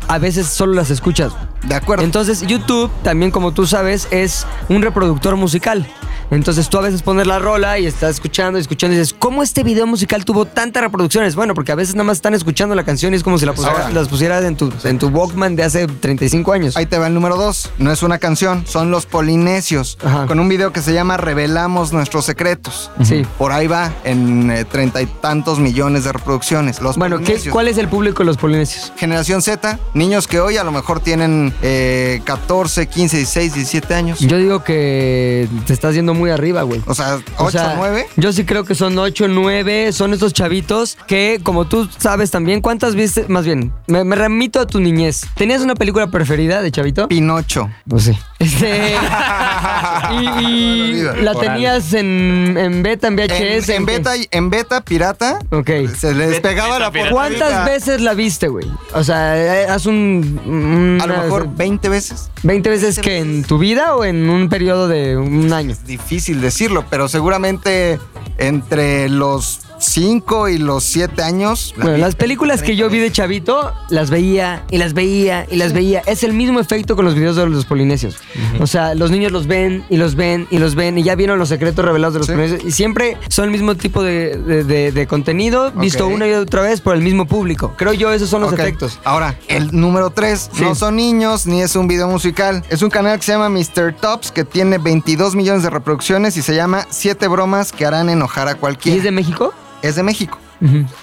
a 0.08 0.18
veces 0.18 0.46
solo 0.46 0.74
las 0.74 0.90
escuchas. 0.90 1.32
De 1.64 1.74
acuerdo. 1.74 2.04
Entonces 2.04 2.42
YouTube, 2.42 2.90
también 3.02 3.30
como 3.30 3.52
tú 3.52 3.66
sabes, 3.66 4.08
es 4.10 4.46
un 4.68 4.82
reproductor 4.82 5.36
musical. 5.36 5.86
Entonces 6.30 6.70
tú 6.70 6.78
a 6.78 6.80
veces 6.80 7.02
pones 7.02 7.26
la 7.26 7.38
rola 7.38 7.78
y 7.78 7.84
estás 7.86 8.12
escuchando 8.12 8.58
y 8.58 8.62
escuchando 8.62 8.94
y 8.96 8.98
dices, 8.98 9.14
¿cómo 9.18 9.42
este 9.42 9.62
video 9.62 9.86
musical 9.86 10.24
tuvo 10.24 10.46
tantas 10.46 10.82
reproducciones? 10.82 11.34
Bueno, 11.34 11.52
porque 11.52 11.72
a 11.72 11.74
veces 11.74 11.94
nada 11.94 12.04
más 12.04 12.16
están 12.16 12.32
escuchando 12.32 12.74
la 12.74 12.84
canción 12.84 13.12
y 13.12 13.16
es 13.16 13.22
como 13.22 13.36
si 13.38 13.44
la 13.44 13.52
pusieras, 13.52 13.80
Ahora. 13.82 13.92
las 13.92 14.08
pusieras 14.08 14.42
en 14.44 14.56
tu, 14.56 14.72
en 14.84 14.98
tu 14.98 15.08
Walkman 15.08 15.56
de 15.56 15.64
hace 15.64 15.86
35 15.86 16.52
años. 16.52 16.76
Ahí 16.78 16.86
te 16.86 16.96
va 16.98 17.06
el 17.08 17.12
número 17.12 17.36
dos. 17.36 17.70
No 17.76 17.92
es 17.92 18.02
una 18.02 18.16
canción, 18.18 18.64
son 18.66 18.90
los 18.90 19.04
polinesios. 19.04 19.98
Ajá. 20.02 20.26
Con 20.26 20.40
un 20.40 20.48
video 20.48 20.72
que 20.72 20.80
se 20.80 20.94
llama 20.94 21.18
Revelamos 21.18 21.92
nuestros 21.92 22.24
secretos. 22.24 22.90
Sí. 23.02 23.26
Por 23.36 23.52
ahí 23.52 23.66
va, 23.66 23.92
en 24.04 24.50
eh, 24.50 24.64
treinta 24.64 25.02
y 25.02 25.06
tantos 25.06 25.58
millones 25.58 26.04
de 26.04 26.12
reproducciones. 26.12 26.80
Los 26.80 26.96
Bueno, 26.96 27.18
¿qué. 27.18 27.38
¿cuál 27.50 27.68
es 27.68 27.76
el 27.76 27.88
público 27.88 28.20
de 28.20 28.24
los 28.24 28.38
polinesios? 28.38 28.90
Generación 28.96 29.42
Z, 29.42 29.78
niños 29.92 30.26
que 30.26 30.40
hoy 30.40 30.56
a 30.56 30.64
lo 30.64 30.72
mejor 30.72 31.00
tienen 31.00 31.51
eh, 31.62 32.20
14, 32.24 32.86
15, 32.86 33.16
16, 33.18 33.54
17 33.54 33.94
años. 33.94 34.18
Yo 34.20 34.38
digo 34.38 34.64
que 34.64 35.48
te 35.66 35.72
estás 35.72 35.94
yendo 35.94 36.14
muy 36.14 36.30
arriba, 36.30 36.62
güey. 36.62 36.80
O 36.86 36.94
sea, 36.94 37.16
8, 37.16 37.24
O 37.38 37.50
sea, 37.50 37.74
9. 37.76 38.06
Yo 38.16 38.32
sí 38.32 38.44
creo 38.44 38.64
que 38.64 38.74
son 38.74 38.98
8, 38.98 39.28
9, 39.28 39.92
son 39.92 40.12
estos 40.12 40.32
chavitos 40.32 40.96
que, 41.06 41.40
como 41.42 41.66
tú 41.66 41.88
sabes 41.98 42.30
también, 42.30 42.60
¿cuántas 42.60 42.94
viste? 42.94 43.26
Más 43.28 43.44
bien, 43.44 43.72
me, 43.86 44.04
me 44.04 44.16
remito 44.16 44.60
a 44.60 44.66
tu 44.66 44.80
niñez. 44.80 45.22
¿Tenías 45.34 45.62
una 45.62 45.74
película 45.74 46.10
preferida 46.10 46.62
de 46.62 46.70
chavito? 46.70 47.08
Pinocho. 47.08 47.70
Pues 47.88 48.04
sí. 48.04 48.18
Este. 48.42 48.94
y 50.12 50.22
y 50.22 51.02
la 51.22 51.34
tenías 51.34 51.92
en, 51.94 52.56
en 52.58 52.82
beta, 52.82 53.08
en 53.08 53.18
En, 53.18 53.28
VHS. 53.60 53.68
en 53.70 53.86
beta, 53.86 54.16
y- 54.16 54.28
en 54.30 54.50
beta 54.50 54.80
pirata, 54.82 55.38
Ok. 55.50 55.70
se 55.98 56.14
les 56.14 56.30
Beta, 56.30 56.48
pegaba 56.48 56.74
beta 56.74 56.78
la 56.80 56.90
pirata. 56.90 57.10
portadita. 57.10 57.44
¿Cuántas 57.46 57.66
veces 57.66 58.00
la 58.00 58.14
viste, 58.14 58.48
güey? 58.48 58.66
O 58.94 59.04
sea, 59.04 59.36
eh, 59.62 59.66
haz 59.68 59.86
un. 59.86 60.98
A 61.02 61.06
lo 61.06 61.16
mejor 61.22 61.48
20 61.56 61.88
veces. 61.88 62.30
20 62.42 62.68
veces 62.70 62.98
que 62.98 63.18
en 63.18 63.44
tu 63.44 63.58
vida 63.58 63.94
o 63.96 64.04
en 64.04 64.28
un 64.28 64.48
periodo 64.48 64.88
de 64.88 65.16
un 65.16 65.52
año. 65.52 65.70
Es 65.72 65.84
difícil 65.86 66.40
decirlo, 66.40 66.84
pero 66.90 67.08
seguramente 67.08 67.98
entre 68.38 69.08
los 69.08 69.60
5 69.82 70.48
y 70.48 70.58
los 70.58 70.84
7 70.84 71.22
años. 71.22 71.74
la 71.76 71.82
Bueno, 71.84 71.98
las 71.98 72.14
películas 72.14 72.62
que 72.62 72.76
yo 72.76 72.88
vi 72.88 72.98
de 72.98 73.10
chavito, 73.12 73.72
las 73.90 74.10
veía 74.10 74.64
y 74.70 74.78
las 74.78 74.94
veía 74.94 75.46
y 75.50 75.56
las 75.56 75.72
veía. 75.72 76.02
Es 76.06 76.22
el 76.22 76.32
mismo 76.32 76.60
efecto 76.60 76.96
con 76.96 77.04
los 77.04 77.14
videos 77.14 77.36
de 77.36 77.46
los 77.48 77.64
polinesios. 77.66 78.16
O 78.60 78.66
sea, 78.66 78.94
los 78.94 79.10
niños 79.10 79.32
los 79.32 79.46
ven 79.46 79.84
y 79.90 79.96
los 79.96 80.14
ven 80.14 80.46
y 80.50 80.58
los 80.58 80.74
ven 80.74 80.98
y 80.98 81.02
ya 81.02 81.14
vieron 81.14 81.38
los 81.38 81.48
secretos 81.48 81.84
revelados 81.84 82.14
de 82.14 82.18
los 82.20 82.26
Sí. 82.26 82.32
polinesios. 82.32 82.64
Y 82.64 82.70
siempre 82.72 83.16
son 83.28 83.46
el 83.46 83.50
mismo 83.50 83.74
tipo 83.74 84.02
de, 84.02 84.36
de- 84.36 84.64
de- 84.64 84.92
de 84.92 85.06
contenido, 85.06 85.72
visto 85.72 86.06
una 86.06 86.26
y 86.28 86.32
otra 86.32 86.62
vez 86.62 86.80
por 86.80 86.94
el 86.94 87.02
mismo 87.02 87.26
público. 87.26 87.74
Creo 87.76 87.92
yo, 87.92 88.12
esos 88.12 88.28
son 88.30 88.42
los 88.42 88.52
efectos. 88.52 88.98
Ahora, 89.04 89.36
el 89.48 89.68
número 89.72 90.10
3 90.10 90.50
Sí. 90.54 90.62
no 90.62 90.74
son 90.74 90.96
niños 90.96 91.46
ni 91.46 91.62
es 91.62 91.74
un 91.76 91.88
video 91.88 92.08
musical. 92.08 92.62
Es 92.70 92.82
un 92.82 92.90
canal 92.90 93.18
que 93.18 93.24
se 93.26 93.32
llama 93.32 93.48
Mr. 93.48 93.94
Tops 94.00 94.30
que 94.30 94.44
tiene 94.44 94.78
22 94.78 95.34
millones 95.34 95.62
de 95.62 95.70
reproducciones 95.70 96.36
y 96.36 96.42
se 96.42 96.54
llama 96.54 96.86
7 96.90 97.26
bromas 97.28 97.72
que 97.72 97.84
harán 97.86 98.08
enojar 98.08 98.48
a 98.48 98.52
¿Y 98.52 98.54
cualquiera. 98.56 98.98
es 98.98 99.04
de 99.04 99.10
México? 99.10 99.52
Es 99.82 99.96
de 99.96 100.02
México. 100.02 100.38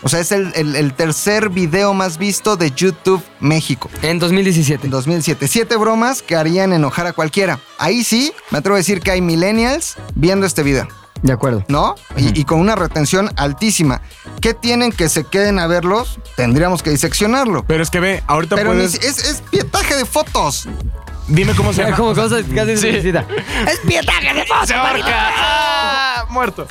O 0.03 0.07
sea, 0.09 0.21
es 0.21 0.31
el, 0.31 0.51
el- 0.55 0.75
el 0.77 0.93
tercer 0.93 1.49
video 1.49 1.93
más 1.93 2.17
visto 2.17 2.55
de 2.55 2.71
YouTube 2.71 3.21
México. 3.41 3.89
En 4.01 4.17
2017. 4.19 4.85
En 4.85 4.91
2007. 4.91 5.47
Siete 5.49 5.75
bromas 5.75 6.21
que 6.21 6.35
harían 6.37 6.71
enojar 6.71 7.05
a 7.07 7.11
cualquiera. 7.13 7.59
Ahí 7.77 8.05
sí, 8.05 8.31
me 8.51 8.59
atrevo 8.59 8.75
a 8.75 8.77
decir 8.79 9.01
que 9.01 9.11
hay 9.11 9.21
millennials 9.21 9.95
viendo 10.15 10.45
este 10.45 10.63
video. 10.63 10.87
De 11.21 11.33
acuerdo. 11.33 11.65
¿no? 11.67 11.95
Y, 12.15 12.39
y 12.39 12.45
con 12.45 12.61
una 12.61 12.75
retención 12.77 13.29
altísima. 13.35 14.01
¿Qué 14.39 14.53
tienen 14.53 14.93
que 14.93 15.09
se 15.09 15.25
queden 15.25 15.59
a 15.59 15.67
verlos? 15.67 16.17
Tendríamos 16.37 16.81
que 16.81 16.91
diseccionarlo. 16.91 17.65
Pero 17.67 17.83
es 17.83 17.89
que 17.89 17.99
ve, 17.99 18.23
ahorita 18.27 18.55
Pero 18.55 18.69
ni 18.73 18.77
puedes. 18.83 18.93
si- 18.93 19.05
es, 19.05 19.17
es 19.29 19.41
pietaje 19.51 19.97
de 19.97 20.05
fotos. 20.05 20.69
Dime 21.27 21.53
cómo 21.53 21.73
se 21.73 21.83
llama. 21.83 21.97
Como 21.97 22.15
cosas 22.15 22.43
casi 22.55 22.77
se 22.77 22.91
suicida. 22.93 23.27
¡Es 23.69 23.79
pietaje 23.79 24.33
de 24.33 24.45
Se 24.65 24.73
ahorca. 24.73 26.08
Muerto. 26.29 26.67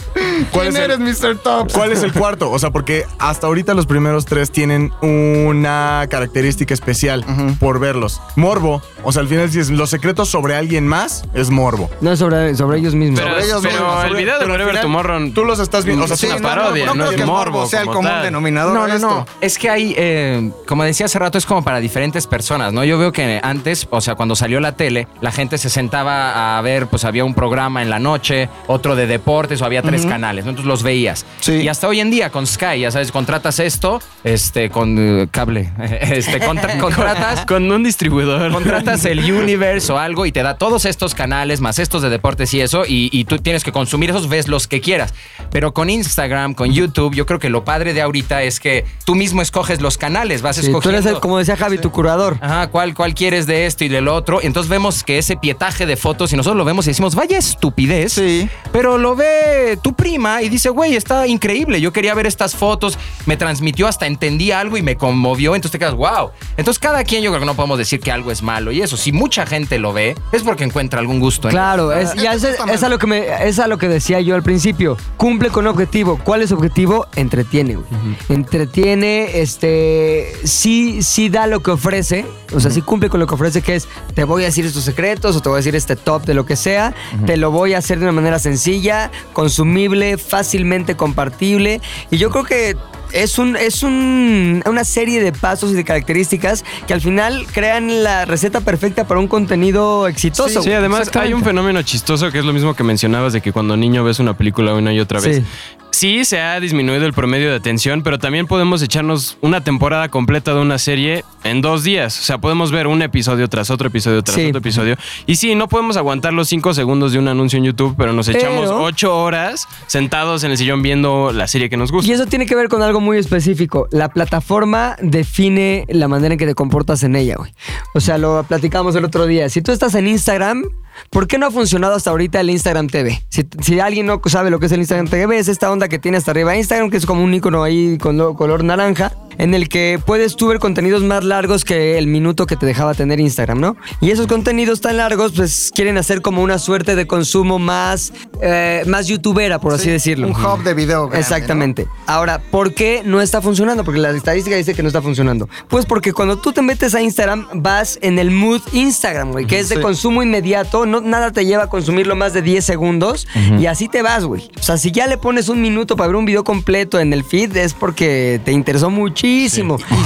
¿Cuál 0.53 0.69
es, 0.69 0.77
el, 0.77 0.99
Mr. 1.01 1.39
Tops? 1.39 1.73
¿Cuál 1.73 1.93
es 1.93 2.03
el 2.03 2.13
cuarto? 2.13 2.51
O 2.51 2.59
sea, 2.59 2.71
porque 2.71 3.07
hasta 3.19 3.47
ahorita 3.47 3.75
los 3.75 3.87
primeros 3.87 4.25
tres 4.25 4.51
tienen 4.51 4.93
una 5.01 6.07
característica 6.11 6.75
especial 6.75 7.25
por 7.61 7.79
verlos. 7.81 8.21
Morbo. 8.37 8.83
O 9.03 9.13
sea, 9.13 9.23
al 9.23 9.29
final, 9.29 9.51
si 9.51 9.61
es 9.61 9.71
los 9.71 9.91
secretos 9.91 10.29
sobre 10.29 10.55
alguien 10.57 10.87
más, 10.87 11.25
es 11.35 11.51
morbo. 11.51 11.91
No 12.01 12.13
es 12.13 12.19
sobre, 12.19 12.55
sobre 12.57 12.79
ellos 12.79 12.95
mismos. 12.95 13.21
Pero, 13.21 13.33
Sobre 13.35 13.45
ellos 13.47 13.61
pero 13.63 13.75
mismos, 13.75 14.05
el 14.05 14.17
video 14.17 14.39
de 14.39 14.45
final, 14.47 14.81
Tomorrow. 14.81 15.31
Tú 15.31 15.45
los 15.45 15.59
estás 15.59 15.85
viendo. 15.85 16.05
O 16.05 16.09
sea, 16.09 16.15
Es 16.15 16.25
una 16.25 16.35
no, 16.35 16.41
no, 16.41 16.49
parodia, 16.49 16.87
no, 16.87 16.95
no, 16.95 17.01
creo 17.05 17.11
es 17.13 17.17
que 17.17 17.25
morbo 17.25 17.67
sea 17.67 17.81
el 17.81 17.87
como 17.87 17.99
común 17.99 18.11
tal. 18.11 18.23
denominador 18.25 18.75
No, 18.75 18.87
no, 18.89 18.95
esto. 18.95 19.09
no. 19.09 19.27
Es 19.41 19.59
que 19.59 19.71
hay, 19.71 19.95
eh, 19.97 20.51
como 20.67 20.85
decía 20.85 21.07
hace 21.07 21.19
rato, 21.19 21.39
es 21.39 21.47
como 21.47 21.63
para 21.63 21.81
diferentes 21.81 22.27
personas, 22.27 22.73
¿no? 22.73 22.85
Yo 22.85 22.99
veo 22.99 23.13
que 23.13 23.41
antes, 23.43 23.87
o 23.91 24.01
sea, 24.01 24.15
cuando 24.15 24.37
salió 24.37 24.61
la 24.61 24.73
tele, 24.73 25.09
la 25.21 25.33
gente 25.33 25.59
se 25.59 25.71
sentaba 25.71 26.59
a 26.59 26.63
ver, 26.63 26.87
pues 26.87 27.05
había 27.05 27.25
un 27.25 27.35
programa 27.35 27.83
en 27.83 27.91
la 27.91 27.99
noche, 27.99 28.49
otro 28.67 28.97
de 28.97 29.07
deportes, 29.39 29.63
o 29.63 29.65
había 29.67 29.83
tres 29.83 30.05
canales, 30.05 30.45
¿no? 30.45 30.51
Entonces 30.51 30.67
los 30.69 30.83
veías. 30.83 31.25
Sí. 31.41 31.53
Y 31.63 31.69
hasta 31.69 31.87
hoy 31.87 32.01
en 32.01 32.11
día 32.11 32.31
con 32.31 32.45
Sky, 32.47 32.81
ya 32.81 32.91
sabes, 32.91 33.13
contratas 33.13 33.61
esto, 33.61 34.01
este, 34.25 34.69
con 34.69 34.97
eh, 34.99 35.29
cable, 35.31 35.71
este, 36.01 36.41
contra- 36.41 36.77
contratas. 36.81 37.47
Con 37.47 37.71
un 37.71 37.85
distribuidor. 37.85 38.51
Contratas 38.53 39.05
el 39.05 39.21
Universe 39.33 39.93
o 39.93 39.99
algo 39.99 40.27
y 40.27 40.33
te 40.33 40.43
da 40.43 40.57
todos 40.57 40.85
estos 40.87 41.15
canales, 41.15 41.61
más 41.61 41.79
estos 41.79 42.03
de 42.03 42.09
deportes 42.11 42.53
y 42.55 42.61
eso, 42.61 42.85
y, 42.87 43.11
y 43.13 43.25
tú 43.27 43.39
tienes 43.39 43.63
que 43.63 43.71
consumir 43.71 44.11
esos, 44.11 44.29
ves 44.29 44.49
los 44.49 44.67
que 44.67 44.81
quieras. 44.81 45.15
Pero 45.51 45.73
con 45.73 45.89
Instagram, 45.89 46.55
con 46.55 46.73
YouTube, 46.73 47.15
yo 47.15 47.25
creo 47.27 47.39
que 47.39 47.49
lo 47.49 47.65
padre 47.65 47.95
de 47.95 48.03
ahorita 48.03 48.43
es 48.43 48.59
que 48.59 48.85
tú 49.05 49.15
mismo 49.15 49.41
escoges 49.43 49.81
los 49.81 49.99
canales, 49.99 50.43
vas 50.43 50.57
Sí, 50.57 50.63
tú 50.63 50.67
escogiendo. 50.69 50.99
eres, 50.99 51.13
el- 51.13 51.21
como 51.21 51.39
decía 51.39 51.57
Javi, 51.57 51.79
tu 51.79 51.93
curador. 51.93 52.39
Ajá, 52.41 52.67
¿cuál, 52.69 52.95
¿cuál 52.95 53.15
quieres 53.15 53.47
de 53.47 53.67
esto 53.67 53.85
y 53.85 53.89
del 53.89 54.09
otro? 54.09 54.41
Entonces 54.43 54.69
vemos 54.69 55.05
que 55.05 55.19
ese 55.19 55.37
pietaje 55.37 55.87
de 55.87 55.97
fotos, 55.97 56.33
y 56.33 56.37
nosotros 56.37 56.57
lo 56.57 56.65
vemos 56.65 56.87
y 56.87 56.91
decimos, 56.91 57.15
vaya 57.15 57.39
estupidez. 57.39 58.15
Sí. 58.15 58.49
Pero 58.73 58.99
lo 58.99 59.15
ve 59.29 59.77
tu 59.77 59.95
prima 59.95 60.43
y 60.43 60.49
dice, 60.49 60.71
güey, 60.71 60.97
está 60.97 61.27
increíble. 61.27 61.81
Yo 61.81 61.93
quería 61.93 62.15
ver 62.15 62.27
estas 62.27 62.55
fotos, 62.55 62.99
me 63.27 63.37
transmitió, 63.37 63.87
hasta 63.87 64.07
entendí 64.07 64.51
algo 64.51 64.77
y 64.77 64.83
me 64.83 64.97
conmovió. 64.97 65.55
Entonces 65.55 65.73
te 65.73 65.79
quedas, 65.79 65.95
wow. 65.95 66.31
Entonces 66.57 66.79
cada 66.79 67.05
quien 67.05 67.23
yo 67.23 67.31
creo 67.31 67.41
que 67.41 67.47
no 67.47 67.55
podemos 67.55 67.79
decir 67.79 68.01
que 68.01 68.11
algo 68.11 68.31
es 68.31 68.43
malo. 68.43 68.73
Y 68.73 68.83
eso, 68.83 68.97
si 68.97 69.13
mucha 69.13 69.47
gente 69.47 69.79
lo 69.79 69.93
ve, 69.93 70.17
es 70.33 70.43
porque 70.43 70.65
encuentra 70.65 71.01
algún 71.01 71.21
gusto. 71.21 71.49
en 71.49 71.53
Claro, 71.53 71.93
es, 71.93 72.15
ya 72.15 72.35
es, 72.35 72.45
es 72.45 72.83
a 72.83 72.89
lo 72.89 72.99
que 72.99 73.07
me, 73.07 73.47
es 73.47 73.59
a 73.59 73.67
lo 73.67 73.79
que 73.79 73.89
decía 73.89 74.21
yo 74.21 74.35
al 74.35 74.43
principio. 74.43 74.97
Cumple 75.17 75.51
con 75.51 75.67
un 75.67 75.73
objetivo. 75.73 76.19
¿Cuál 76.23 76.43
es 76.43 76.51
su 76.51 76.55
objetivo? 76.55 77.07
Entretiene, 77.17 77.77
güey. 77.77 77.87
Entretiene, 78.29 79.41
este, 79.41 80.33
sí, 80.45 81.03
sí 81.03 81.29
da 81.29 81.47
lo 81.47 81.61
que 81.61 81.73
ofrece. 81.73 82.27
O 82.55 82.61
sea, 82.61 82.71
sí 82.71 82.81
cumple 82.81 83.11
con 83.11 83.21
lo 83.21 83.27
que 83.27 83.35
ofrece, 83.35 83.61
que 83.61 83.75
es 83.75 83.89
te 84.15 84.25
voy 84.25 84.43
a 84.43 84.47
decir 84.47 84.65
estos 84.65 84.85
secretos 84.85 85.37
o 85.37 85.41
te 85.41 85.49
voy 85.49 85.57
a 85.57 85.59
decir 85.59 85.77
este 85.77 85.97
top 85.97 86.25
de 86.25 86.35
lo 86.35 86.47
que 86.47 86.57
sea. 86.57 86.95
Te 87.27 87.37
lo 87.37 87.51
voy 87.51 87.75
a 87.75 87.79
hacer 87.79 87.99
de 87.99 88.05
una 88.05 88.13
manera 88.13 88.39
sencilla, 88.39 89.11
consumible, 89.33 90.19
fácilmente 90.19 90.97
compartible. 90.97 91.81
Y 92.11 92.19
yo 92.19 92.31
creo 92.31 92.45
que 92.45 92.77
es, 93.13 93.39
un, 93.39 93.57
es 93.57 93.83
un- 93.83 94.63
una 94.67 94.85
serie 94.85 95.23
de 95.23 95.33
pasos 95.33 95.71
y 95.71 95.75
de 95.75 95.85
características 95.85 96.65
que 96.87 96.95
al 96.95 97.01
final 97.01 97.47
crean 97.53 98.03
la 98.03 98.25
receta 98.25 98.61
perfecta 98.61 99.07
para 99.07 99.21
un 99.21 99.29
contenido 99.29 100.07
exitoso. 100.09 100.63
Sí, 100.63 100.73
además 100.73 101.11
hay 101.17 101.33
un 101.33 101.43
fenómeno 101.45 101.83
chistoso 101.83 102.31
que 102.31 102.39
es 102.39 102.45
lo 102.45 102.53
mismo 102.53 102.75
que 102.75 102.85
mencionabas 102.85 103.33
de 103.33 103.41
que 103.41 103.53
cuando 103.53 103.77
niño 103.77 104.05
ves 104.05 104.19
una 104.19 104.37
película 104.37 104.75
una 104.75 104.93
y 104.93 105.01
otra 105.01 105.21
vez. 105.21 105.39
Sí. 105.39 105.45
Sí. 105.91 106.25
se 106.27 106.41
ha 106.41 106.61
disminuido 106.61 107.07
el 107.07 107.13
promedio 107.13 107.49
de 107.51 107.57
atención, 107.57 108.03
pero 108.03 108.19
también 108.19 108.47
podemos 108.47 108.83
echarnos 108.83 109.37
una 109.41 109.65
temporada 109.65 110.09
completa 110.11 110.53
de 110.55 110.61
una 110.61 110.79
serie 110.79 111.25
en 111.45 111.61
dos 111.63 111.83
días. 111.83 112.21
O 112.21 112.23
sea, 112.23 112.39
podemos 112.39 112.71
ver 112.71 112.87
un 112.87 113.01
episodio 113.03 113.49
tras 113.49 113.71
otro 113.71 113.89
episodio 113.89 114.23
tras 114.23 114.37
Sí. 114.37 114.47
otro 114.47 114.59
episodio. 114.59 114.97
Y 115.27 115.37
sí, 115.37 115.55
no 115.55 115.67
podemos 115.69 115.97
aguantar 115.97 116.35
los 116.35 116.49
cinco 116.49 116.73
segundos 116.75 117.13
de 117.13 117.19
un 117.19 117.27
anuncio 117.27 117.57
en 117.59 117.65
YouTube, 117.65 117.95
pero 117.97 118.13
nos 118.13 118.29
echamos 118.29 118.67
Pero- 118.67 118.83
ocho 118.83 119.17
horas 119.19 119.67
sentados 119.87 120.45
en 120.45 120.51
el 120.53 120.59
sillón 120.59 120.83
viendo 120.83 121.33
la 121.33 121.49
serie 121.49 121.69
que 121.71 121.77
nos 121.79 121.91
gusta. 121.91 122.09
Y 122.09 122.15
eso 122.15 122.27
tiene 122.27 122.47
que 122.47 122.55
ver 122.55 122.69
con 122.69 122.83
algo 122.83 122.98
muy 123.01 123.19
específico. 123.19 123.89
La 123.91 124.09
plataforma 124.09 124.97
define 125.01 125.85
la 125.89 126.09
manera 126.09 126.35
en 126.35 126.39
que 126.39 126.47
te 126.47 126.55
comportas 126.55 127.03
en 127.03 127.17
ella, 127.17 127.37
güey. 127.37 127.53
O 127.95 128.01
sea, 128.01 128.19
lo 128.19 128.43
platicamos 128.45 128.95
el 128.97 129.05
otro 129.05 129.27
día. 129.27 129.49
Si 129.49 129.63
tú 129.63 129.73
estás 129.73 129.95
en 129.95 130.07
Instagram, 130.09 130.63
¿por 131.11 131.27
qué 131.27 131.39
no 131.39 131.47
ha 131.47 131.51
funcionado 131.51 131.95
hasta 131.95 132.11
ahorita 132.11 132.41
el 132.41 132.51
Instagram 132.51 132.89
TV? 132.89 133.23
Si, 133.29 133.47
si 133.61 133.81
alguien 133.81 134.07
no 134.07 134.21
sabe 134.27 134.51
lo 134.51 134.59
que 134.61 134.67
es 134.67 134.73
el 134.73 134.81
Instagram 134.81 135.09
TV, 135.09 135.39
es 135.39 135.49
esta 135.49 135.71
onda 135.71 135.89
que 135.89 135.99
tiene 135.99 136.17
hasta 136.19 136.31
arriba 136.31 136.57
Instagram, 136.57 136.91
que 136.91 136.97
es 136.97 137.07
como 137.07 137.23
un 137.25 137.35
icono 137.35 137.63
ahí 137.63 137.99
con 137.99 138.17
lo- 138.17 138.35
color 138.35 138.65
naranja, 138.65 139.13
en 139.39 139.55
el 139.55 139.69
que 139.69 139.99
puedes 140.05 140.37
tú 140.37 140.49
ver 140.49 140.59
contenidos 140.59 141.03
más 141.03 141.25
largos 141.25 141.65
que 141.65 141.97
el 141.99 142.07
minuto 142.07 142.47
que 142.47 142.57
te 142.57 142.67
dejaba 142.67 142.95
tener 142.95 143.21
Instagram, 143.21 143.61
¿no? 143.61 143.77
Y 144.01 144.11
esos 144.11 144.27
contenidos 144.27 144.81
tan 144.81 144.97
largos, 144.97 145.33
pues 145.35 145.71
quieren 145.75 145.97
hacer 145.97 146.21
como 146.23 146.43
una 146.43 146.59
suerte 146.59 146.97
de 146.97 147.07
consumo 147.07 147.59
más, 147.59 148.13
eh, 148.43 148.83
más 148.87 149.07
youtubera, 149.07 149.61
por 149.61 149.73
así 149.75 149.85
Sí, 149.85 149.91
decirlo. 149.91 150.27
Un 150.29 150.35
hub 150.35 150.63
de 150.65 150.75
video. 150.75 151.03
grande, 151.07 151.21
Exactamente. 151.21 151.87
Ahora, 152.07 152.41
¿por 152.51 152.75
qué 152.75 153.03
no 153.05 153.21
está 153.21 153.41
funcionando? 153.41 153.85
Porque 153.85 154.01
la 154.01 154.11
estadística 154.11 154.57
dice 154.57 154.75
que 154.75 154.83
no 154.83 154.89
está 154.89 155.01
funcionando. 155.03 155.49
Pues 155.69 155.87
porque 155.87 156.13
cuando 156.13 156.39
tú 156.39 156.53
te 156.53 156.63
metes 156.63 156.95
a 156.95 157.01
Instagram, 157.01 157.47
vas 157.55 157.99
en 158.03 158.19
el 158.19 158.31
mood 158.31 158.61
Instagram, 158.73 159.31
güey, 159.33 159.47
que 159.47 159.59
es 159.61 159.69
de 159.69 159.77
Sí. 159.77 159.81
consumo 159.83 160.23
inmediato. 160.23 160.85
No, 160.87 161.01
nada 161.01 161.31
te 161.33 161.47
lleva 161.47 161.65
a 161.65 161.69
consumirlo 161.69 162.17
más 162.17 162.33
de 162.33 162.43
10 162.43 162.65
segundos 162.65 163.27
y 163.61 163.67
así 163.67 163.89
te 163.89 164.03
vas, 164.03 164.25
güey. 164.25 164.51
O 164.59 164.63
sea, 164.63 164.77
si 164.79 164.91
ya 164.91 165.07
le 165.07 165.17
pones 165.17 165.49
un 165.49 165.61
minuto 165.63 165.95
para 165.97 166.09
ver 166.09 166.17
un 166.17 166.25
video 166.25 166.43
completo 166.43 166.99
en 166.99 167.13
el 167.13 167.23
feed, 167.23 167.57
es 167.57 167.73
porque 167.75 168.41
te 168.45 168.51
interesó 168.53 168.91
muchísimo. 168.91 169.28